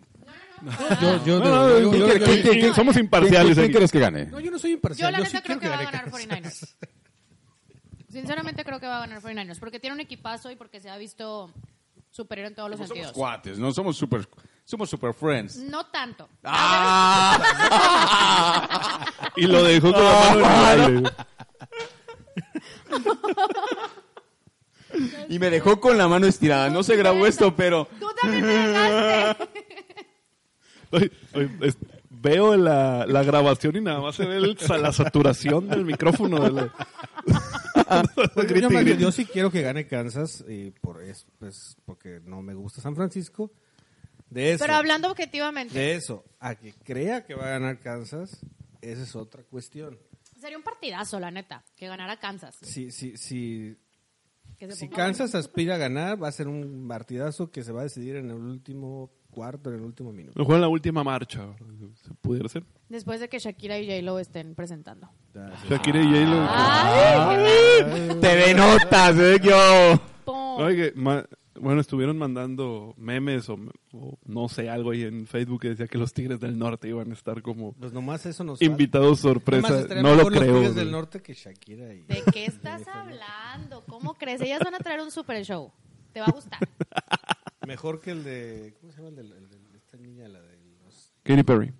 [1.01, 3.89] Yo, yo, No, no, yo- ¿quién yo- quiere- yo- quién- quién- quién- somos imparciales ¿Quién
[3.89, 4.27] que gane?
[4.27, 5.13] no, yo no soy Yo imparcial.
[5.13, 6.13] la Yo, neta sí creo que va a ganar Kansas.
[6.13, 6.75] 49ers.
[8.11, 10.97] Sinceramente creo que va a ganar 49ers porque tiene un equipazo y porque se ha
[10.99, 11.51] visto
[12.11, 13.13] superior en todos los Somos sentidos.
[13.13, 14.29] cuates, no somos super,
[14.65, 15.57] somos super friends.
[15.59, 16.29] No tanto.
[16.45, 17.39] ¡Ah!
[19.37, 21.11] Y lo dejó con la mano en el aire.
[25.29, 26.69] y me dejó con la mano estirada.
[26.69, 29.43] No se grabó esto, pero Tú también me dejaste.
[29.45, 29.57] Oye, oye, es-
[32.11, 36.41] veo la, la grabación y nada más se ve el- la saturación del micrófono.
[36.41, 36.74] de la-
[38.34, 42.80] Pues yo, sí quiero que gane Kansas y por eso, pues, porque no me gusta
[42.80, 43.51] San Francisco.
[44.28, 48.38] De eso, Pero hablando objetivamente, de eso, a que crea que va a ganar Kansas,
[48.80, 49.99] esa es otra cuestión.
[50.41, 52.57] sería un partidazo, la neta, que ganara Kansas.
[52.62, 52.86] Si,
[54.57, 57.80] Que se si Kansas aspira a ganar, va a ser un partidazo que se va
[57.80, 60.39] a decidir en el último cuarto, en el último minuto.
[60.39, 61.47] Mejor en la última marcha.
[62.03, 62.64] ¿Se pudiera hacer?
[62.89, 65.09] Después de que Shakira y J-Lo estén presentando.
[65.68, 66.47] Shakira y J-Lo.
[66.51, 68.18] ¡Ay!
[68.20, 69.39] te denotas, ¿eh?
[69.43, 70.01] Yo.
[70.59, 70.93] Oye,
[71.59, 73.59] bueno, estuvieron mandando memes o,
[73.93, 77.11] o no sé, algo ahí en Facebook que decía que los Tigres del Norte iban
[77.11, 79.35] a estar como Pues nomás eso nos invitados falta.
[79.35, 79.68] sorpresa.
[79.68, 80.55] Nomás No lo mejor los creo.
[80.57, 82.03] Tigres del Norte que Shakira y...
[82.03, 83.85] ¿De qué estás hablando?
[83.87, 84.41] ¿Cómo crees?
[84.41, 85.70] Ellas van a traer un super show.
[86.12, 86.59] Te va a gustar.
[87.67, 88.75] Mejor que el de...
[88.81, 90.29] ¿Cómo se llama el de, el de esta niña?
[90.29, 91.13] La de los...
[91.23, 91.73] Katy Perry.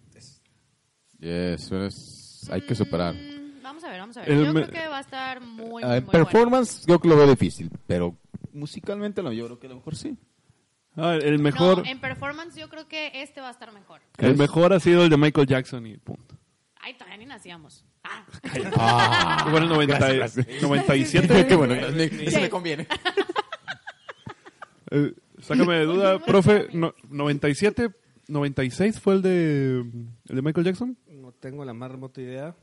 [1.19, 3.15] Yes, es- hay que superar.
[3.15, 4.31] Mm, vamos a ver, vamos a ver.
[4.31, 7.01] El Yo me- creo que va a estar muy, Ah, en muy performance yo creo
[7.01, 8.17] que lo veo difícil, pero
[8.53, 10.17] musicalmente no, yo creo que a lo mejor sí.
[10.97, 11.43] Ah, el bueno.
[11.43, 14.01] mejor, No, en performance yo creo que este va a estar mejor.
[14.19, 16.37] el mejor ha sido el de Michael Jackson y punto.
[16.77, 17.85] Ay, todavía ni nacíamos.
[18.03, 18.25] Ah.
[18.77, 20.63] Ah, Fue en el 90 Gracias, gracias.
[20.63, 21.47] 97.
[21.49, 22.87] Qué bueno, me conviene.
[24.93, 26.69] Eh, sácame de duda, profe.
[26.73, 27.91] No, 97,
[28.29, 29.79] 96 fue el de,
[30.29, 30.97] el de Michael Jackson.
[31.09, 32.55] No tengo la más remota idea.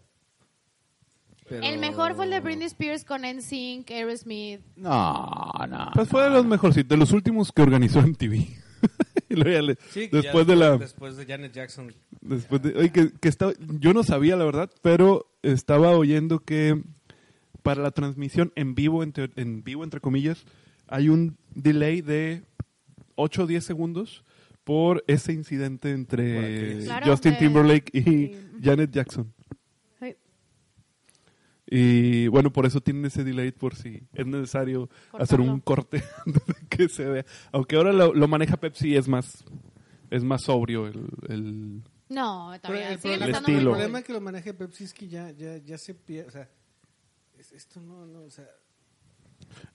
[1.47, 4.61] pero- El mejor fue el de Britney Spears con NSYNC, Aerosmith.
[4.75, 5.91] No, no.
[5.93, 8.45] Pues fue de los mejorcitos, de los últimos que organizó MTV.
[9.29, 11.93] Le- Sí, ya después de la Después de Janet Jackson.
[12.21, 16.81] después de- oye, que, que estaba, yo no sabía la verdad, pero estaba oyendo que
[17.63, 20.45] para la transmisión en vivo entre, en vivo entre comillas
[20.87, 22.43] hay un delay de
[23.17, 24.23] 8 o 10 segundos
[24.63, 26.83] por ese incidente entre.
[26.85, 29.33] Claro, Justin Timberlake y Janet Jackson.
[31.69, 35.23] Y bueno, por eso tienen ese delay por si es necesario Cortarlo.
[35.23, 37.25] hacer un corte antes de que se vea.
[37.51, 39.43] Aunque ahora lo, lo maneja Pepsi es más
[40.09, 43.57] es más sobrio el, el- No, el, problema, estando estilo.
[43.59, 46.29] el problema que lo maneje Pepsi es que ya, ya, ya se pierde.
[46.29, 46.49] O sea,
[47.37, 48.47] es- esto no, no, o sea.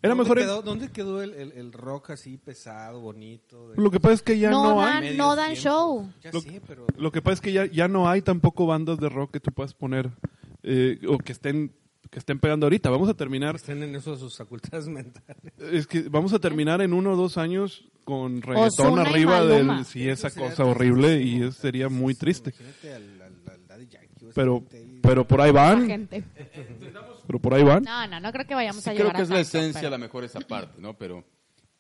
[0.03, 3.71] Era ¿dónde mejor el- Quedó, ¿Dónde quedó el, el, el rock así pesado, bonito?
[3.71, 6.11] de- lo que pasa es que ya No no, dan- hay no dan show.
[6.23, 6.87] Ya Lo- sé, pero.
[6.97, 9.53] lo que pasa es que ya, ya no hay tampoco bandas de rock que tú
[9.53, 10.11] puedas poner
[10.63, 11.73] eh, o que estén
[12.11, 12.91] que estén pegando ahorita.
[12.91, 15.53] Vamos a terminar Estén en eso de sus facultades mentales.
[15.73, 19.85] es que vamos a terminar en uno o dos años con reggaetón Ozuna arriba del
[19.87, 22.53] sí esa cosa horrible y eso sería muy triste.
[22.85, 24.63] Al, al, al Yankee Pero
[25.01, 26.23] pero por ahí La van, gente.
[27.27, 27.83] pero por ahí van.
[27.83, 29.49] No, no, no creo que vayamos Sí, a creo llegar que a es la tanto,
[29.59, 30.97] esencia, a pero- lo mejor esa parte, ¿no?
[30.97, 31.25] Pero,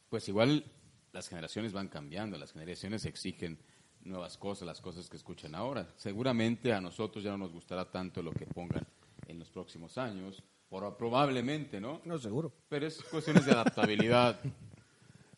[0.08, 0.64] pues igual
[1.12, 3.58] las generaciones van cambiando, las generaciones exigen
[4.04, 5.86] nuevas cosas, las cosas que escuchan ahora.
[5.96, 8.86] Seguramente a nosotros ya no nos gustará tanto lo que pongan
[9.26, 12.00] en los próximos años, por, probablemente, ¿no?
[12.04, 12.52] No, seguro.
[12.68, 14.40] Pero es cuestiones de adaptabilidad.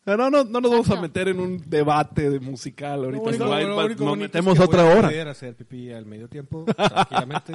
[0.05, 3.23] No, no, no, no nos vamos a meter en un debate de musical ahorita.
[3.23, 5.07] Lo único- a ir lo único nos bonito es metemos que otra voy a hora.
[5.09, 7.53] poder hacer pipí al medio tiempo, tranquilamente.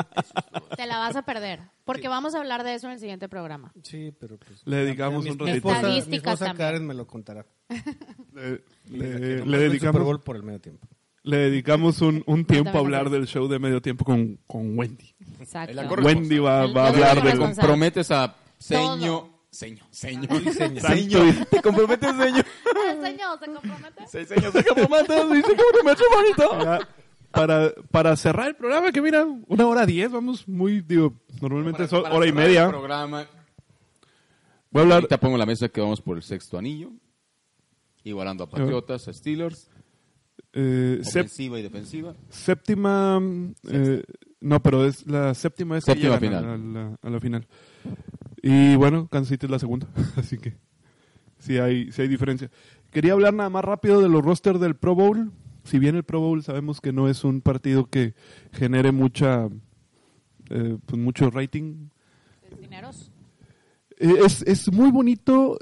[0.76, 1.60] Te la vas a perder.
[1.84, 3.72] Porque vamos a hablar de eso en el siguiente programa.
[3.84, 4.62] Sí, pero pues...
[4.66, 5.56] Le dedicamos mi, un mi ratito.
[5.68, 6.68] esposa, mi Estadísticas esposa también.
[6.68, 7.46] Karen me lo contará.
[8.34, 10.88] Le, Que le- nomás le el Super dedicamos, Bowl por el medio tiempo.
[11.22, 15.14] le dedicamos un, un tiempo a hablar del show de medio tiempo con, con Wendy.
[15.38, 15.80] Exacto.
[16.02, 17.22] Wendy va, va a hablar te del...
[17.22, 17.54] corresponsal.
[17.56, 18.98] comprometes a seño, Todo.
[18.98, 20.28] seño, seño, seño.
[20.80, 21.18] seño,
[21.50, 22.42] te comprometes seño,
[22.90, 24.04] El señor se compromete.
[24.08, 26.64] seis seños, se comprometes, dice comprometes bonito.
[26.64, 26.88] Ya,
[27.32, 31.90] para, para cerrar el programa, que mira, una hora diez, vamos muy, digo, normalmente es
[31.90, 32.68] Para hora y cerrar el media.
[32.68, 33.26] programa,
[34.72, 36.90] Voy a hablar, Ahorita pongo la mesa que vamos por el sexto anillo,
[38.04, 39.68] igualando a Patriotas, a Steelers,
[40.52, 42.14] eh, ofensiva y defensiva.
[42.28, 43.20] séptima,
[43.68, 44.02] eh,
[44.40, 46.44] no, pero es la séptima es Séptima final.
[46.44, 47.46] A, la, a la final.
[48.42, 49.86] Y bueno, Kansas City es la segunda,
[50.16, 50.54] así que
[51.38, 52.50] sí hay, sí hay diferencia.
[52.90, 55.30] Quería hablar nada más rápido de los rosters del Pro Bowl.
[55.64, 58.14] Si bien el Pro Bowl sabemos que no es un partido que
[58.52, 59.48] genere mucha,
[60.48, 61.88] eh, pues mucho rating,
[62.60, 63.10] Dineros.
[63.98, 65.58] eh, es, es muy bonito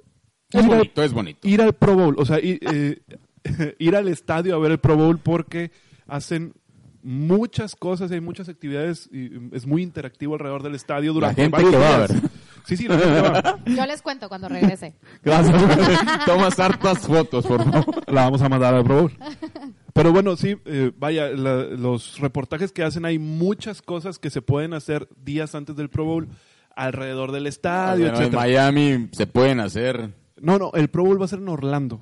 [0.51, 1.47] Es ir al- bonito, es bonito.
[1.49, 3.01] ir al Pro Bowl, o sea, ir, eh,
[3.79, 5.71] ir al estadio a ver el Pro Bowl porque
[6.07, 6.55] hacen
[7.03, 11.53] muchas cosas y hay muchas actividades y es muy interactivo alrededor del estadio durante gente
[11.57, 12.11] varios que va a ver.
[12.69, 12.87] Sí, sí.
[13.67, 14.95] Yo les cuento cuando regrese.
[15.23, 15.63] Gracias.
[16.27, 18.13] Tomas hartas fotos, por favor.
[18.13, 19.13] La vamos a mandar al Pro Bowl.
[19.95, 24.43] Pero bueno, sí, eh, vaya, la- los reportajes que hacen, hay muchas cosas que se
[24.43, 26.29] pueden hacer días antes del Pro Bowl
[26.77, 28.35] alrededor del estadio, Bueno, en.
[28.35, 32.01] Miami se pueden hacer No, no, el Pro Bowl va a ser en Orlando.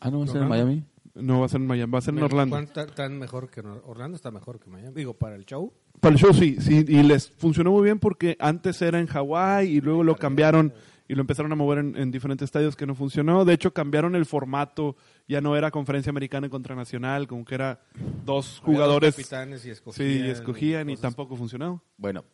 [0.00, 0.48] Ah, no, ¿va a ser en.
[0.48, 0.84] Miami?
[1.14, 2.54] No va a ser en Miami, va a ser en Orlando.
[2.56, 4.94] ¿Cuánto tan mejor que Orlando está mejor que Miami?
[4.94, 5.72] Digo, para el show.
[6.02, 9.68] Para el show sí, sí, y les funcionó muy bien porque antes era en Hawái
[9.68, 10.72] y luego lo cambiaron
[11.06, 13.44] y lo empezaron a mover en, en diferentes estadios que no funcionó.
[13.44, 14.96] De hecho, cambiaron el formato,
[15.28, 17.80] ya no era conferencia americana contra nacional, como que era
[18.24, 19.14] dos jugadores.
[19.14, 20.08] dos capitanes y escogían.
[20.08, 21.80] Sí, escogían y tampoco funcionó.
[21.96, 22.24] Bueno,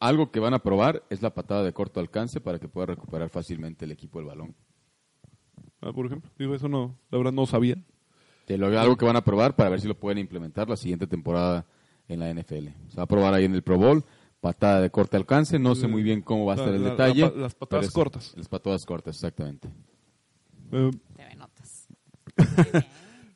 [0.00, 3.28] algo que van a probar es la patada de corto alcance para que pueda recuperar
[3.28, 4.54] fácilmente el equipo el balón.
[5.82, 7.76] Ah, por ejemplo, digo, eso no, la verdad no sabía.
[8.46, 11.06] Te lo- algo que van a probar para ver si lo pueden implementar la siguiente
[11.06, 11.66] temporada
[12.08, 12.68] en la NFL.
[12.88, 14.04] Se va a probar ahí en el Pro Bowl,
[14.40, 16.88] patada de corto alcance, no sé muy bien cómo va a La- estar el la-
[16.88, 17.28] la detalle.
[17.30, 18.34] pa- las patadas pero es- cortas.
[18.36, 19.68] Las patadas cortas, exactamente.
[20.72, 21.86] Eh, TV Notas.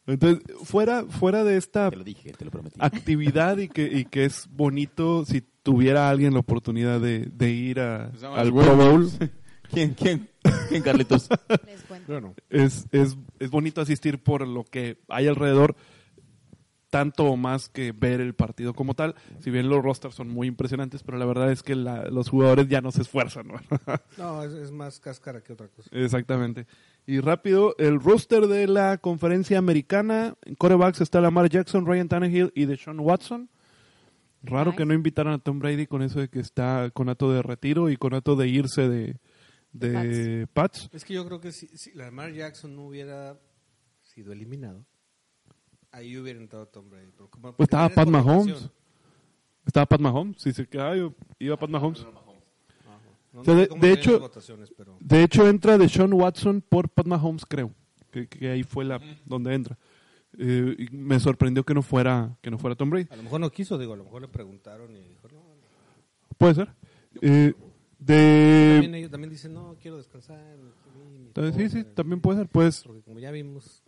[0.06, 2.76] entonces, fuera, fuera de esta Te lo dije, te lo prometí.
[2.80, 7.80] actividad y que, y que es bonito si tuviera alguien la oportunidad de, de ir
[7.80, 8.76] a, llama al Pro.
[8.76, 9.08] Bowl.
[9.72, 10.28] ¿Quién, quién?
[10.68, 11.28] ¿Quién, Carlitos?
[11.66, 12.12] Les cuento.
[12.12, 12.34] Yo no.
[12.50, 15.76] es, es, es bonito asistir por lo que hay alrededor,
[16.92, 19.14] tanto o más que ver el partido como tal.
[19.40, 22.68] Si bien los rosters son muy impresionantes, pero la verdad es que la- los jugadores
[22.68, 23.48] ya no se esfuerzan.
[23.48, 23.54] ¿no?
[24.18, 25.88] No, es, es más cáscara que otra cosa.
[25.90, 26.66] Exactamente.
[27.06, 32.52] Y rápido, el roster de la conferencia americana, en corebacks está Lamar Jackson, Ryan Tannehill
[32.54, 33.48] y Deshaun Watson.
[34.42, 34.76] Raro Nice.
[34.76, 37.88] que no invitaran a Tom Brady con eso de que está con ato de retiro
[37.90, 39.16] y con ato de irse de,
[39.72, 40.90] de Pats.
[40.92, 43.38] Es que yo creo que si, si Lamar Jackson no hubiera
[44.02, 44.84] sido eliminado,
[45.92, 47.10] ahí hubiera entrado Tom Brady.
[47.16, 48.68] pero como- Pues estaba Pat Mahomes.
[49.64, 50.42] Estaba Pat Mahomes.
[50.42, 52.00] Si se quedaba, yo- iba Pat Mahomes.
[52.00, 52.10] Ajá.
[53.32, 54.30] No, O sea, no de- de hecho-
[54.76, 57.70] pero De hecho, entra Deshaun Watson por Pat Mahomes, creo.
[58.10, 59.78] Que, que ahí fue la donde entra.
[60.38, 63.06] Eh, y me sorprendió que no fuera que no fuera Tom Brady.
[63.10, 65.36] a lo mejor no quiso, digo, a lo mejor le preguntaron y dijo, no.
[65.38, 66.36] no.
[66.38, 66.68] Puede ser.
[67.22, 67.54] Eh,
[67.98, 70.38] de También ellos también dicen, no, quiero descansar.
[70.56, 72.48] mi- mi Sí, sí, esposa", también puede ser.
[72.48, 73.82] Puedes, Porque como ya vimos...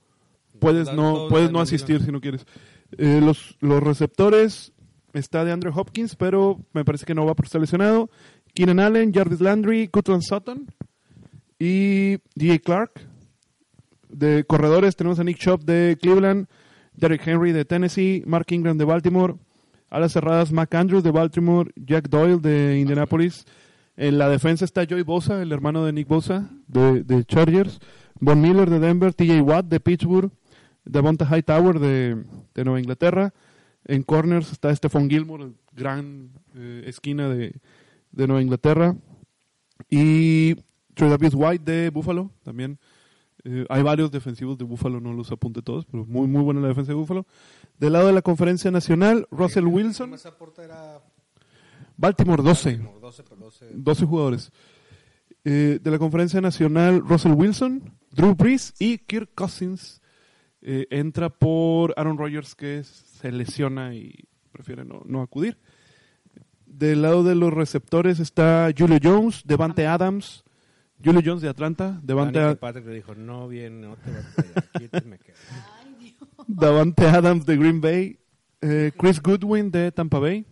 [0.58, 2.46] puedes no, puedes no asistir si no quieres.
[2.98, 4.72] Eh, los, los receptores
[5.12, 8.10] está de Andrew Hopkins, pero me parece que no va por estar lesionado.
[8.54, 10.66] Keenan Allen, Jarvis Landry, Cutland Sutton
[11.58, 12.92] y DJ Clark.
[14.08, 16.46] De corredores tenemos a Nick Chop de Cleveland,
[16.94, 19.34] Derek Henry de Tennessee, Mark Ingram de Baltimore,
[19.90, 23.44] a las cerradas Mac Andrews de Baltimore, Jack Doyle de Indianapolis.
[23.96, 27.80] En la defensa está Joey Bosa, el hermano de Nick Bosa de, de Chargers,
[28.20, 30.30] Von Miller de Denver, TJ Watt de Pittsburgh,
[30.84, 32.24] Devonta Hightower de,
[32.54, 33.32] de Nueva Inglaterra.
[33.84, 37.60] En corners está Stephon Gilmore, gran eh, esquina de,
[38.12, 38.96] de Nueva Inglaterra.
[39.90, 40.54] Y
[40.94, 42.78] Tredavious White de Buffalo también.
[43.44, 46.68] Eh, hay varios defensivos de Buffalo, no los apunte todos, pero muy muy buena la
[46.68, 47.26] defensa de Buffalo.
[47.78, 50.26] Del lado de la conferencia nacional, Russell El que Wilson, más
[50.58, 51.02] era
[51.96, 52.78] Baltimore 12.
[52.78, 53.66] como 12, pero 12.
[53.74, 54.52] 12 jugadores.
[55.44, 60.00] Eh, de la conferencia nacional, Russell Wilson, Drew Brees y Kirk Cousins.
[60.66, 65.58] Eh, entra por Aaron Rodgers que se lesiona y prefiere no, no acudir.
[66.64, 70.42] Del lado de los receptores está Julio Jones, Devante Adams,
[71.04, 74.40] Julio Jones de Atlanta, Devante, Danica Patrick le dijo, no viene, no te vas a
[74.40, 75.38] ir, aquí te me quedas.
[76.46, 78.18] Davante Adams de Green Bay,
[78.62, 80.46] eh, Chris Goodwin de Tampa Bay,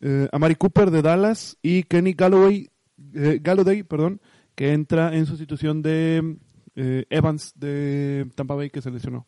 [0.00, 2.68] eh, Amari Cooper de Dallas y Kenny Galloway,
[3.14, 4.20] eh, Galladay, perdón,
[4.54, 6.36] que entra en sustitución de
[6.80, 9.26] eh, Evans de Tampa Bay que se lesionó.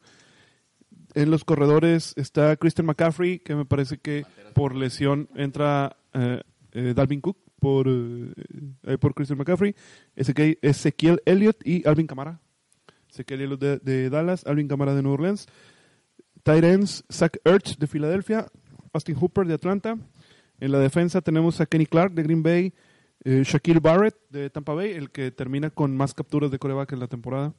[1.15, 4.25] En los corredores está Christian McCaffrey, que me parece que
[4.55, 6.41] por lesión entra eh,
[6.71, 7.89] eh, Dalvin Cook por,
[9.01, 9.75] por Christian McCaffrey,
[10.15, 12.41] Ezequiel, Ezequiel Elliott y Alvin Kamara.
[13.11, 15.49] Ezequiel Elliott de, de Dallas, Alvin Kamara de Nueva Orleans.
[16.47, 18.47] Ends, Zach Ertz de Filadelfia,
[18.93, 19.99] Austin Hooper de Atlanta.
[20.61, 22.73] En la defensa tenemos a Kenny Clark de Green Bay,
[23.25, 27.01] eh, Shaquille Barrett de Tampa Bay, el que termina con más capturas de coreback en
[27.01, 27.55] la temporada.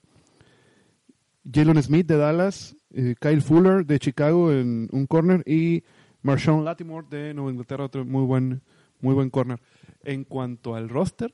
[1.52, 5.84] Jalen Smith de Dallas, eh, Kyle Fuller de Chicago en un corner y
[6.22, 8.62] Marshawn Latimore de Nueva Inglaterra, otro muy buen,
[9.00, 9.60] muy buen corner.
[10.04, 11.34] En cuanto al roster,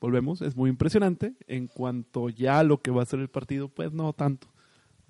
[0.00, 1.34] volvemos, es muy impresionante.
[1.46, 4.48] En cuanto ya a lo que va a ser el partido, pues no tanto.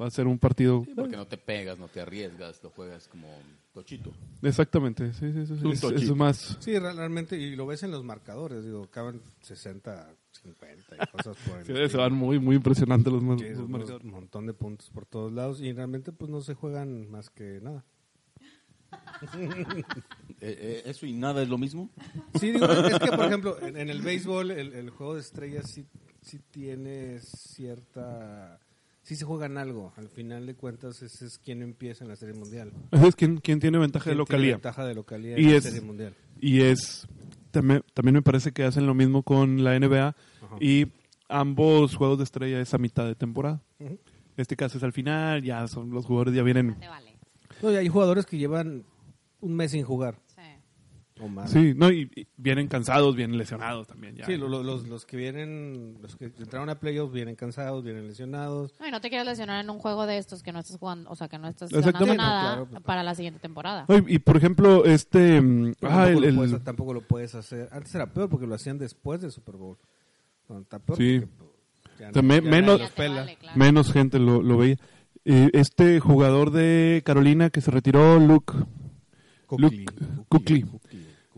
[0.00, 0.82] Va a ser un partido...
[0.84, 3.26] Sí, porque no te pegas, no te arriesgas, lo juegas como
[3.74, 4.12] tochito.
[4.42, 6.12] Exactamente, sí, sí, sí, Es un tochito.
[6.12, 6.56] es más...
[6.60, 11.36] Sí, re- realmente, y lo ves en los marcadores, digo, acaban 60, 50 y cosas
[11.38, 13.26] por el Sí, se van muy, muy impresionantes los, Sí,
[13.66, 14.04] marcadores.
[14.04, 17.60] un montón de puntos por todos lados y realmente pues no se juegan más que
[17.60, 17.84] nada.
[20.40, 21.90] Eh, eh, ¿Eso y nada es lo mismo?
[22.38, 25.68] Sí, digo, es que por ejemplo, en, en el béisbol el, el juego de estrellas
[25.68, 25.84] sí,
[26.22, 28.60] sí tiene cierta...
[29.08, 32.34] Sí se juegan algo, al final de cuentas ese es quien empieza en la Serie
[32.34, 32.70] Mundial.
[32.92, 34.52] Es quien, quien tiene ventaja de tiene localía.
[34.56, 36.14] ventaja de localía Y en la es- Serie Mundial.
[36.42, 37.06] Y es...
[37.50, 40.14] También, también me parece que hacen lo mismo con la NBA.
[40.60, 40.88] Y
[41.26, 43.62] ambos juegos de estrella es a mitad de temporada.
[43.78, 43.92] Ujú.
[43.94, 43.98] En
[44.36, 46.76] este caso es al final, ya son los jugadores ya vienen.
[46.78, 47.16] Vale.
[47.62, 48.84] No, y hay jugadores que llevan
[49.40, 50.18] un mes sin jugar.
[51.18, 51.24] Sí.
[51.24, 51.50] O más.
[51.50, 54.14] Sí, no, y, y vienen cansados, vienen lesionados también.
[54.16, 54.24] Ya.
[54.26, 58.06] Sí, lo- lo- los, los que vienen, los que entraron a playoffs vienen cansados, vienen
[58.06, 58.72] lesionados.
[58.80, 61.10] No, y no te quieres lesionar en un juego de estos que no estás jugando,
[61.10, 62.82] o sea, que no estás ganando nada Claro, pues.
[62.82, 63.84] para la siguiente temporada.
[63.88, 65.40] No, y, por ejemplo, este.
[65.40, 67.68] mm, ah, tampoco, el- lo el- puedes, tampoco lo puedes hacer.
[67.72, 69.76] Antes era peor porque lo hacían después del Super Bowl.
[70.46, 71.20] Bueno, está peor Sí.
[71.20, 73.58] porque, pues, ya O sea, me- ya nadie menos- vale, claro.
[73.58, 74.76] menos gente lo, lo veía.
[75.24, 78.54] Eh, este jugador de Carolina que se retiró, Luke,
[79.46, 79.94] Kuechly, Luke.
[80.28, 80.64] Kuechly.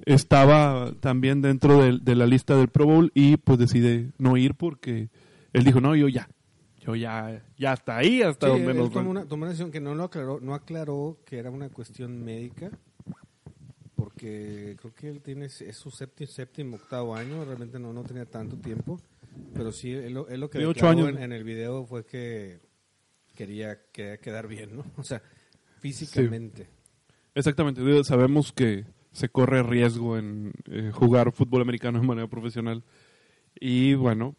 [0.06, 4.55] Estaba también dentro del- de, la lista del Pro Bowl y pues decide no ir
[4.55, 5.09] porque
[5.52, 6.28] él dijo, no, yo ya.
[6.81, 9.81] Yo ya, ya hasta ahí, hasta Sí, donde nos tomó una, tomó una decisión que
[9.81, 12.70] no lo aclaró, no aclaró que era una cuestión médica,
[13.97, 18.24] porque creo que él tiene es su séptimo, séptimo octavo año, realmente no, no tenía
[18.24, 18.98] tanto tiempo,
[19.55, 21.18] pero sí, él, él lo que Tiene ocho declaró años.
[21.18, 22.60] en, en el video fue que
[23.36, 24.85] quería, quería quedar bien, ¿no?
[24.97, 25.22] O sea,
[25.81, 26.68] físicamente.
[27.35, 32.82] Exactamente, digo, sabemos que se corre riesgo en eh, jugar fútbol americano de manera profesional
[33.59, 34.37] y bueno,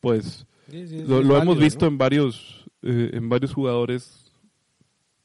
[0.00, 1.92] pues Sí, sí, lo, es lo válido, hemos visto ¿no?
[1.92, 4.24] en varios eh, en varios jugadores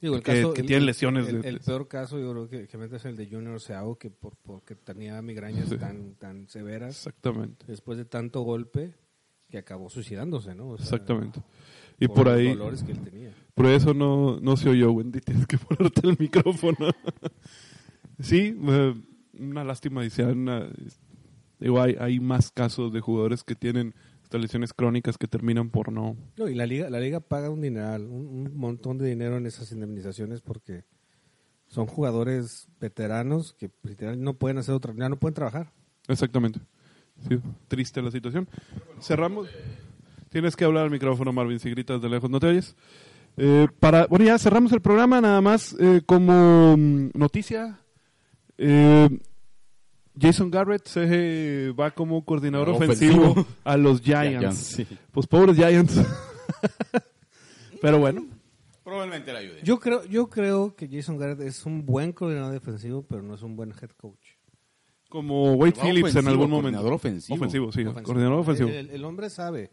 [0.02, 2.50] Digo, el que- caso- que el- tienen lesiones El, de- el peor caso yo creo
[2.50, 5.78] que, que mete es el de Junior Seau, que por, porque tenía migrañas Sí.
[5.78, 8.94] tan, tan severas exactamente, después de tanto golpe
[9.50, 10.70] que acabó suicidándose, ¿no?
[10.70, 11.42] O sea, exactamente.
[12.00, 13.32] Y por por los ahí dolores que él tenía.
[13.54, 16.90] por eso no no se oyó, Wendy, tienes que ponerte el micrófono.
[18.24, 18.96] sí, eh,
[19.40, 20.68] una lástima dice una
[21.60, 23.94] digo, hay, hay más casos de jugadores que tienen
[24.24, 27.62] estas lesiones crónicas que terminan por no No, y la liga, la liga paga un
[27.62, 30.86] dineral, un, un montón de dinero en esas indemnizaciones porque
[31.68, 35.72] son jugadores veteranos que literal no pueden hacer otra, ya no pueden trabajar.
[36.08, 36.60] Exactamente.
[37.28, 38.48] Sí, triste la situación.
[39.00, 39.50] Cerramos.
[40.30, 42.76] Tienes que hablar al micrófono, Marvin, si gritas de lejos, ¿no te oyes?
[43.38, 47.80] Eh, para, bueno, ya cerramos el programa, nada más eh, como mm, noticia.
[48.58, 49.10] Eh,
[50.20, 53.48] Jason Garrett se va como coordinador No, ofensivo, ofensivo.
[53.64, 54.40] a los Giants.
[54.40, 54.88] Giants, sí.
[55.12, 56.00] Pues pobres Giants.
[57.82, 58.26] Pero bueno,
[58.84, 59.60] Probablemente le ayude.
[59.64, 63.42] Yo creo, yo creo que Jason Garrett es un buen coordinador defensivo, pero no es
[63.42, 64.20] un buen head coach.
[65.10, 66.80] como Wade Phillips en algún momento.
[66.80, 67.36] coordinador ofensivo.
[67.38, 68.04] Ofensivo, sí, Ofensivo.
[68.04, 68.70] coordinador ofensivo.
[68.70, 69.72] El, el hombre sabe,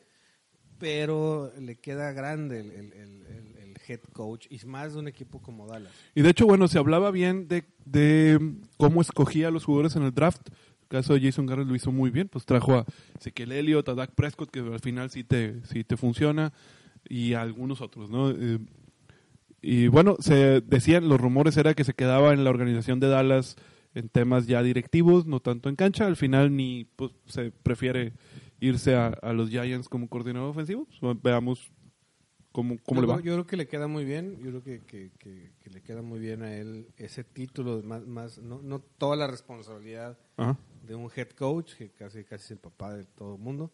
[0.78, 3.49] pero le queda grande el, el- el- el- el
[3.90, 5.92] head coach y más de un equipo como Dallas.
[6.14, 10.04] Y de hecho, bueno, se hablaba bien de, de cómo escogía a los jugadores en
[10.04, 10.48] el draft.
[10.82, 12.84] El caso de Jason Garrett lo hizo muy bien, pues trajo a
[13.18, 16.52] Ezequiel Elliott, a Dak Prescott, que al final sí te, sí te funciona,
[17.08, 18.30] y a algunos otros, ¿no?
[18.30, 18.58] Eh,
[19.62, 23.56] y bueno, se decían, los rumores era que se quedaba en la organización de Dallas
[23.94, 26.06] en temas ya directivos, no tanto en cancha.
[26.06, 28.12] Al final ni pues, se prefiere
[28.60, 30.86] irse a, a los Giants como coordinador ofensivo.
[31.00, 31.70] Pues, veamos
[32.52, 33.20] cómo, cómo yo, le va.
[33.20, 36.02] Yo creo que le queda muy bien, yo creo que, que- que- que le queda
[36.02, 40.58] muy bien a él ese título, más, más no, no toda la responsabilidad Ajá.
[40.86, 43.70] de un head coach, que casi casi es el papá de todo el mundo.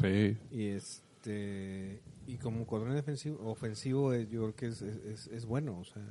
[0.00, 0.36] Sí.
[0.50, 5.46] Y este y como coordinador defensivo, ofensivo, eh, yo creo que es, es, es- es
[5.46, 5.78] bueno.
[5.78, 6.02] O sea,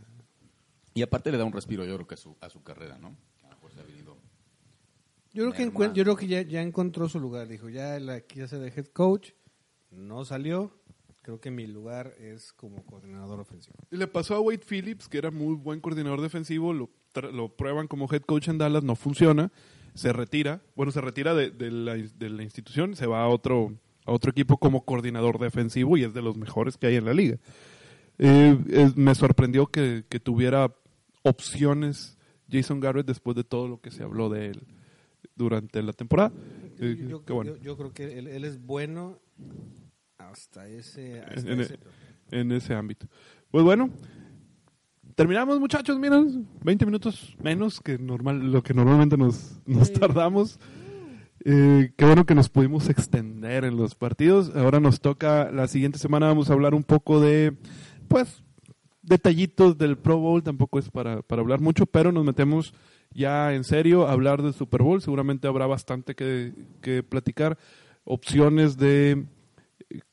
[0.93, 3.15] Y aparte le da un respiro, yo creo que a su, a su carrera, ¿no?
[3.43, 4.17] A lo mejor se ha venido.
[5.33, 7.47] yo creo que yo creo que ya, ya encontró su lugar.
[7.47, 9.31] Dijo, ya la quise de head coach,
[9.91, 10.79] no salió.
[11.23, 13.77] Creo que mi lugar es como coordinador ofensivo.
[13.89, 16.89] Y le pasó a Wade Phillips, que era muy buen coordinador defensivo, lo,
[17.31, 19.51] lo prueban como head coach en Dallas, no funciona,
[19.95, 23.73] se retira, bueno, se retira de, de la, de la institución, se va a otro,
[24.05, 27.13] a otro equipo como coordinador defensivo y es de los mejores que hay en la
[27.13, 27.37] liga.
[28.19, 30.73] Eh, me sorprendió que, que tuviera
[31.23, 32.17] opciones
[32.51, 34.67] Jason Garrett después de todo lo que se habló de él
[35.35, 36.31] durante la temporada.
[36.79, 37.55] Eh, Yo, yo- qué bueno.
[37.55, 39.19] yo- yo creo que él, él es bueno
[40.33, 41.79] hasta ese, hasta en, ese-
[42.31, 43.07] en ese ámbito.
[43.51, 43.89] Pues bueno,
[45.15, 50.59] terminamos muchachos, miren, 20 minutos menos que normal, lo que normalmente nos, nos tardamos.
[51.45, 54.55] Eh, qué bueno que nos pudimos extender en los partidos.
[54.55, 57.55] Ahora nos toca, la siguiente semana vamos a hablar un poco de,
[58.07, 58.43] pues,
[59.01, 60.41] detallitos del Pro Bowl.
[60.41, 62.73] Tampoco es para, para hablar mucho, pero nos metemos
[63.11, 65.01] ya en serio a hablar del Super Bowl.
[65.01, 67.57] Seguramente habrá bastante que, que platicar.
[68.05, 69.25] Opciones de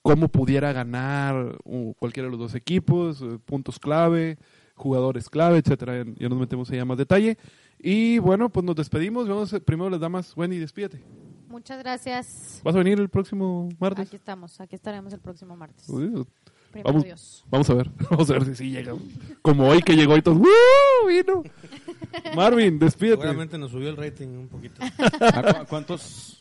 [0.02, 4.38] cómo pudiera ganar uh, cualquiera de los dos equipos, eh, puntos clave,
[4.74, 6.04] jugadores clave, etcétera.
[6.16, 7.36] Ya, nos metemos ahí a más detalle.
[7.78, 9.28] Y bueno, pues nos despedimos.
[9.28, 10.36] Vamos a- primero las damas.
[10.36, 11.02] Wendy, despídete.
[11.48, 12.60] Muchas gracias.
[12.62, 14.06] ¿Vas a venir el próximo martes?
[14.06, 15.88] Aquí estamos, aquí estaremos el próximo martes.
[15.88, 16.24] Uy,
[16.70, 17.44] Primero vamos, Dios.
[17.50, 17.90] vamos a ver.
[18.10, 18.94] Vamos a ver si sí llega.
[19.42, 20.38] Como hoy que llegó y todos.
[20.38, 21.08] ¡Uh!
[21.08, 21.42] Vino.
[22.36, 23.22] Marvin, despídete.
[23.22, 24.80] Seguramente nos subió el rating un poquito.
[25.20, 26.39] ¿A cu- ¿Cuántos,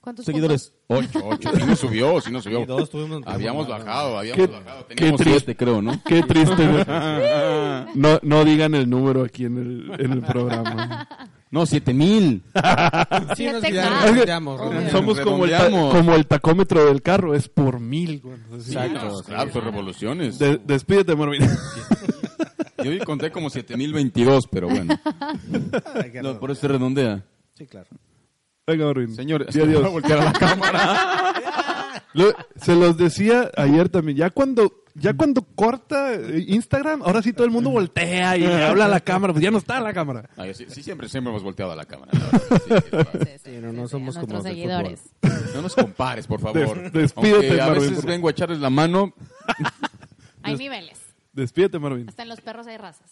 [0.00, 0.72] ¿Cuántos ¿Cuántos seguidores?
[0.86, 1.50] Ocho, ocho.
[1.54, 2.64] Sí subió, sí nos subió.
[2.64, 4.86] Dos tuvimos- habíamos bajado, habíamos Qué- bajado.
[4.88, 5.40] qué Teníamos triste.
[5.40, 6.02] siete, creo, ¿no?
[6.04, 6.66] Qué triste.
[7.94, 11.06] no, no digan el número aquí en el, en el programa.
[11.50, 12.42] No, siete mil.
[13.36, 13.80] Sí, nos Siete
[14.32, 14.90] Obvio.
[14.90, 15.52] Somos como el,
[15.90, 18.22] como el tacómetro del carro, es por mil.
[18.56, 18.72] Así.
[18.72, 20.38] Exacto, claro, son revoluciones.
[20.38, 21.42] De- despídete, Marvin.
[22.82, 24.98] Yo conté como 7022, pero bueno.
[25.94, 27.22] Hay que No, por eso se redondea.
[27.54, 27.88] Sí, claro.
[28.70, 29.14] Venga, Marvin.
[29.14, 29.82] Señor, Di adiós.
[29.82, 31.34] va a voltear a la cámara.
[32.14, 34.16] Lo- se los decía ayer también.
[34.18, 38.86] Ya cuando, ya cuando corta eh, Instagram, ahora sí todo el mundo voltea y habla
[38.86, 39.32] a la cámara.
[39.32, 40.28] Pues ya no está la cámara.
[40.36, 42.10] Ay, sí, sí, siempre, siempre hemos volteado a la cámara.
[42.12, 43.08] la verdad, sí, es verdad.
[43.12, 45.02] Sí, sí, Sí, no, sí, no sí, somos a como nuestros del seguidores.
[45.54, 46.82] No nos compares, por favor.
[46.82, 49.14] Des- despídete, Aunque a Marvin, veces por- vengo a echarles la mano.
[50.42, 50.98] Hay niveles.
[51.32, 52.08] Despídete, Marvin.
[52.08, 53.08] Hasta en los perros hay razas.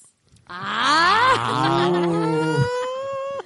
[0.47, 1.91] ¡Ah!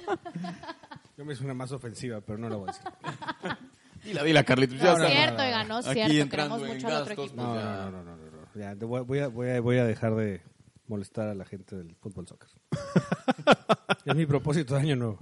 [1.23, 3.57] Yo me hice una más ofensiva, pero no la voy a decir.
[4.03, 4.77] Dila, dila, Carlitos.
[4.77, 5.07] No, Ya es está.
[5.09, 6.21] cierto, oiga, no es Aquí cierto.
[6.21, 7.35] entrando Queremos en mucho al otro equipo.
[7.35, 8.59] pues No, no, no, no, no, no.
[8.59, 10.41] Ya, voy, a, voy, a, voy a dejar de
[10.87, 12.49] molestar a la gente del fútbol soccer.
[14.05, 15.19] es mi propósito de año nuevo.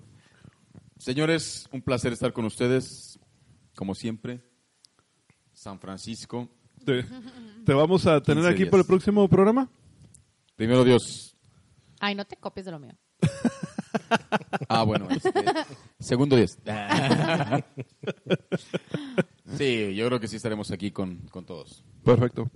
[0.98, 3.20] Señores, un placer estar con ustedes,
[3.76, 4.42] como siempre.
[5.54, 6.50] San Francisco.
[6.84, 7.04] Te,
[7.64, 8.72] te vamos a tener 15 aquí días.
[8.72, 9.70] para el próximo programa.
[10.56, 11.38] Primero Dios.
[12.00, 12.98] Ay, no te copies de lo mío.
[14.70, 15.32] Ah, bueno, este,
[16.00, 16.58] segundo Dios.
[19.58, 21.84] Sí, yo creo que sí estaremos aquí con, con todos.
[22.06, 22.50] Perfecto.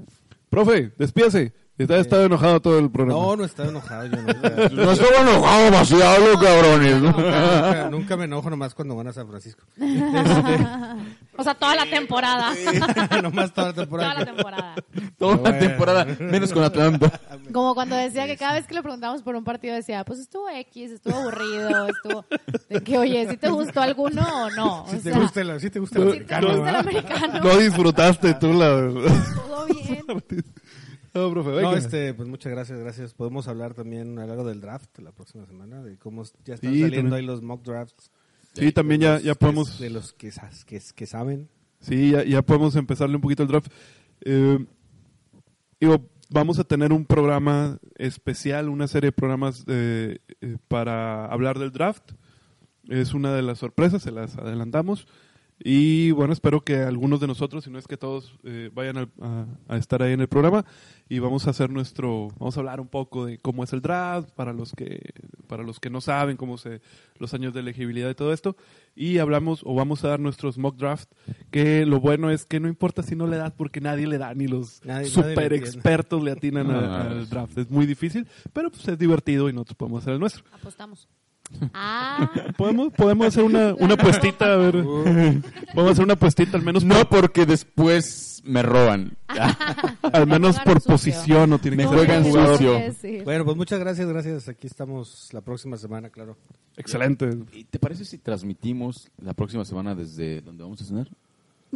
[0.50, 1.52] Profe, despídase.
[1.78, 3.20] Está estado enojado todo el programa.
[3.20, 4.06] No, no estaba enojado.
[4.06, 7.02] Yo nunca, No estoy enojado demasiado, cabrones.
[7.02, 9.64] nunca, nunca me enojo nomás cuando van a San Francisco.
[11.38, 12.54] O sea, toda la temporada.
[13.22, 14.14] nomás toda la Toda temporada.
[14.14, 14.76] la temporada.
[15.18, 15.60] Toda la Bueno.
[15.60, 17.12] temporada, menos con Atlanta.
[17.52, 20.48] Como cuando decía que cada vez que le preguntábamos por un partido decía, pues estuvo
[20.50, 22.26] X, estuvo aburrido, estuvo...
[22.70, 24.84] De que, oye, ¿si te gustó alguno o no?
[24.84, 26.76] O Si te gusta el, si te gusta el No, ¿sí te americano, gusta el
[26.78, 27.40] americano?
[27.44, 28.70] No disfrutaste tú la...
[29.46, 30.06] Todo bien.
[31.16, 31.72] No, profe, venga.
[31.72, 33.14] No, este, pues muchas gracias, gracias.
[33.14, 36.74] Podemos hablar también a lo largo del draft la próxima semana, de cómo ya están
[36.74, 37.14] Sí, saliendo también.
[37.14, 38.12] ahí los mock drafts.
[38.54, 39.80] Sí, también ya, ya podemos...
[39.80, 40.32] De los que,
[40.66, 41.50] que, que saben.
[41.80, 43.72] Sí, ya, ya podemos empezarle un poquito el draft.
[44.22, 44.66] Eh,
[45.80, 51.60] digo, vamos a tener un programa especial, una serie de programas eh, eh, para hablar
[51.60, 52.12] del draft.
[52.90, 55.08] Es una de las sorpresas, se las adelantamos.
[55.64, 59.12] Y bueno, espero que algunos de nosotros, si no es que todos, eh, vayan al-
[59.22, 60.66] a, a estar ahí en el programa.
[61.08, 64.32] Y vamos a hacer nuestro, vamos a hablar un poco de cómo es el draft,
[64.32, 65.14] para los que,
[65.48, 66.82] para los que no saben cómo se,
[67.20, 68.58] los años de elegibilidad y todo esto.
[68.96, 71.10] Y hablamos, o vamos a dar nuestros mock draft,
[71.52, 74.34] que lo bueno es que no importa si no le das, porque nadie le da,
[74.34, 77.58] ni los Nadie- super expertos le atinan a- al draft.
[77.60, 80.44] Es muy difícil, pero pues es divertido y nosotros podemos hacer el nuestro.
[80.54, 81.08] Apostamos.
[81.74, 84.84] Ah, Podemos, podemos hacer una, una puestita, a ver.
[84.84, 89.18] Podemos hacer una puestita, al menos No porque después me roban.
[90.14, 90.92] Al menos por sucio.
[90.92, 92.80] posición no tiene Me que juegan sucio.
[93.24, 94.48] Bueno, pues muchas gracias, gracias.
[94.48, 96.38] Aquí estamos la próxima semana, claro.
[96.78, 97.30] Excelente.
[97.52, 101.10] ¿Y ¿Te parece si transmitimos la próxima semana desde donde vamos a cenar?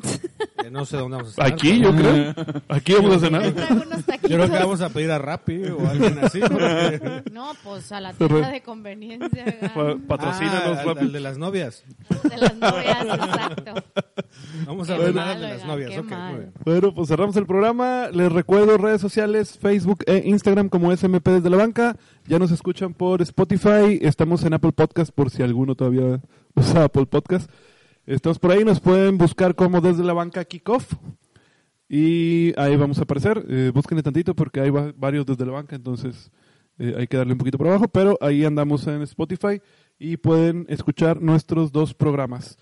[0.72, 1.48] No sé dónde vamos a estar.
[1.54, 2.34] Aquí, yo creo.
[2.68, 3.44] Aquí vamos a cenar.
[3.44, 6.40] Yo creo que vamos a pedir a Rappi o alguien así.
[6.42, 9.46] porque- No, pues a la tienda de conveniencia.
[9.74, 9.98] Pa-.
[10.08, 11.00] Patrocínanos, Ah, al, Rappi.
[11.06, 11.84] al de las novias.
[12.30, 13.74] De las novias, exacto.
[14.68, 15.90] Vamos a Qué ordenar mal, al de las novias.
[15.92, 16.38] qué ok, muy mal.
[16.38, 16.54] bien.
[16.66, 18.10] Bueno, pues cerramos el programa.
[18.14, 21.98] Les recuerdo redes sociales, Facebook e Instagram como SMP desde la banca.
[22.28, 23.98] Ya nos escuchan por Spotify.
[24.02, 26.20] Estamos en Apple Podcast por si alguno todavía
[26.56, 27.50] usa Apple Podcast.
[28.10, 28.66] Estamos por ahí.
[28.66, 30.94] Nos pueden buscar como desde la banca Kickoff.
[31.88, 33.46] Y ahí vamos a aparecer.
[33.48, 35.76] Eh, búsquenle tantito porque hay va- varios desde la banca.
[35.76, 36.32] Entonces
[36.80, 37.88] eh, hay que darle un poquito por abajo.
[37.88, 39.62] Pero ahí andamos en Spotify
[40.00, 42.58] y pueden escuchar nuestros dos programas.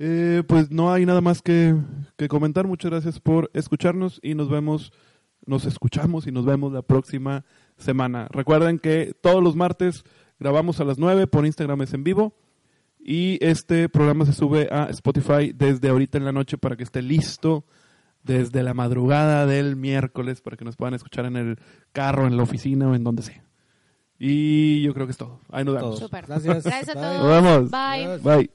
[0.00, 1.76] Eh, pues no hay nada más que,
[2.16, 2.66] que comentar.
[2.66, 4.92] Muchas gracias por escucharnos y nos vemos,
[5.46, 7.44] nos escuchamos y nos vemos la próxima
[7.76, 8.26] semana.
[8.32, 10.02] Recuerden que todos los martes
[10.40, 12.34] grabamos a las 9 por Instagram es en vivo
[13.02, 17.02] y este programa se sube a Spotify desde ahorita en la noche para que esté
[17.02, 17.64] listo
[18.22, 21.58] desde la madrugada del miércoles para que nos puedan escuchar en el
[21.92, 23.42] carro, en la oficina o en donde sea.
[24.18, 25.40] Y yo creo que es todo.
[25.50, 26.10] Ahí nos vemos.
[26.10, 26.62] Gracias.
[26.62, 27.22] Gracias a todos.
[27.22, 27.70] Nos vemos.
[27.70, 28.18] Bye.
[28.18, 28.50] Bye.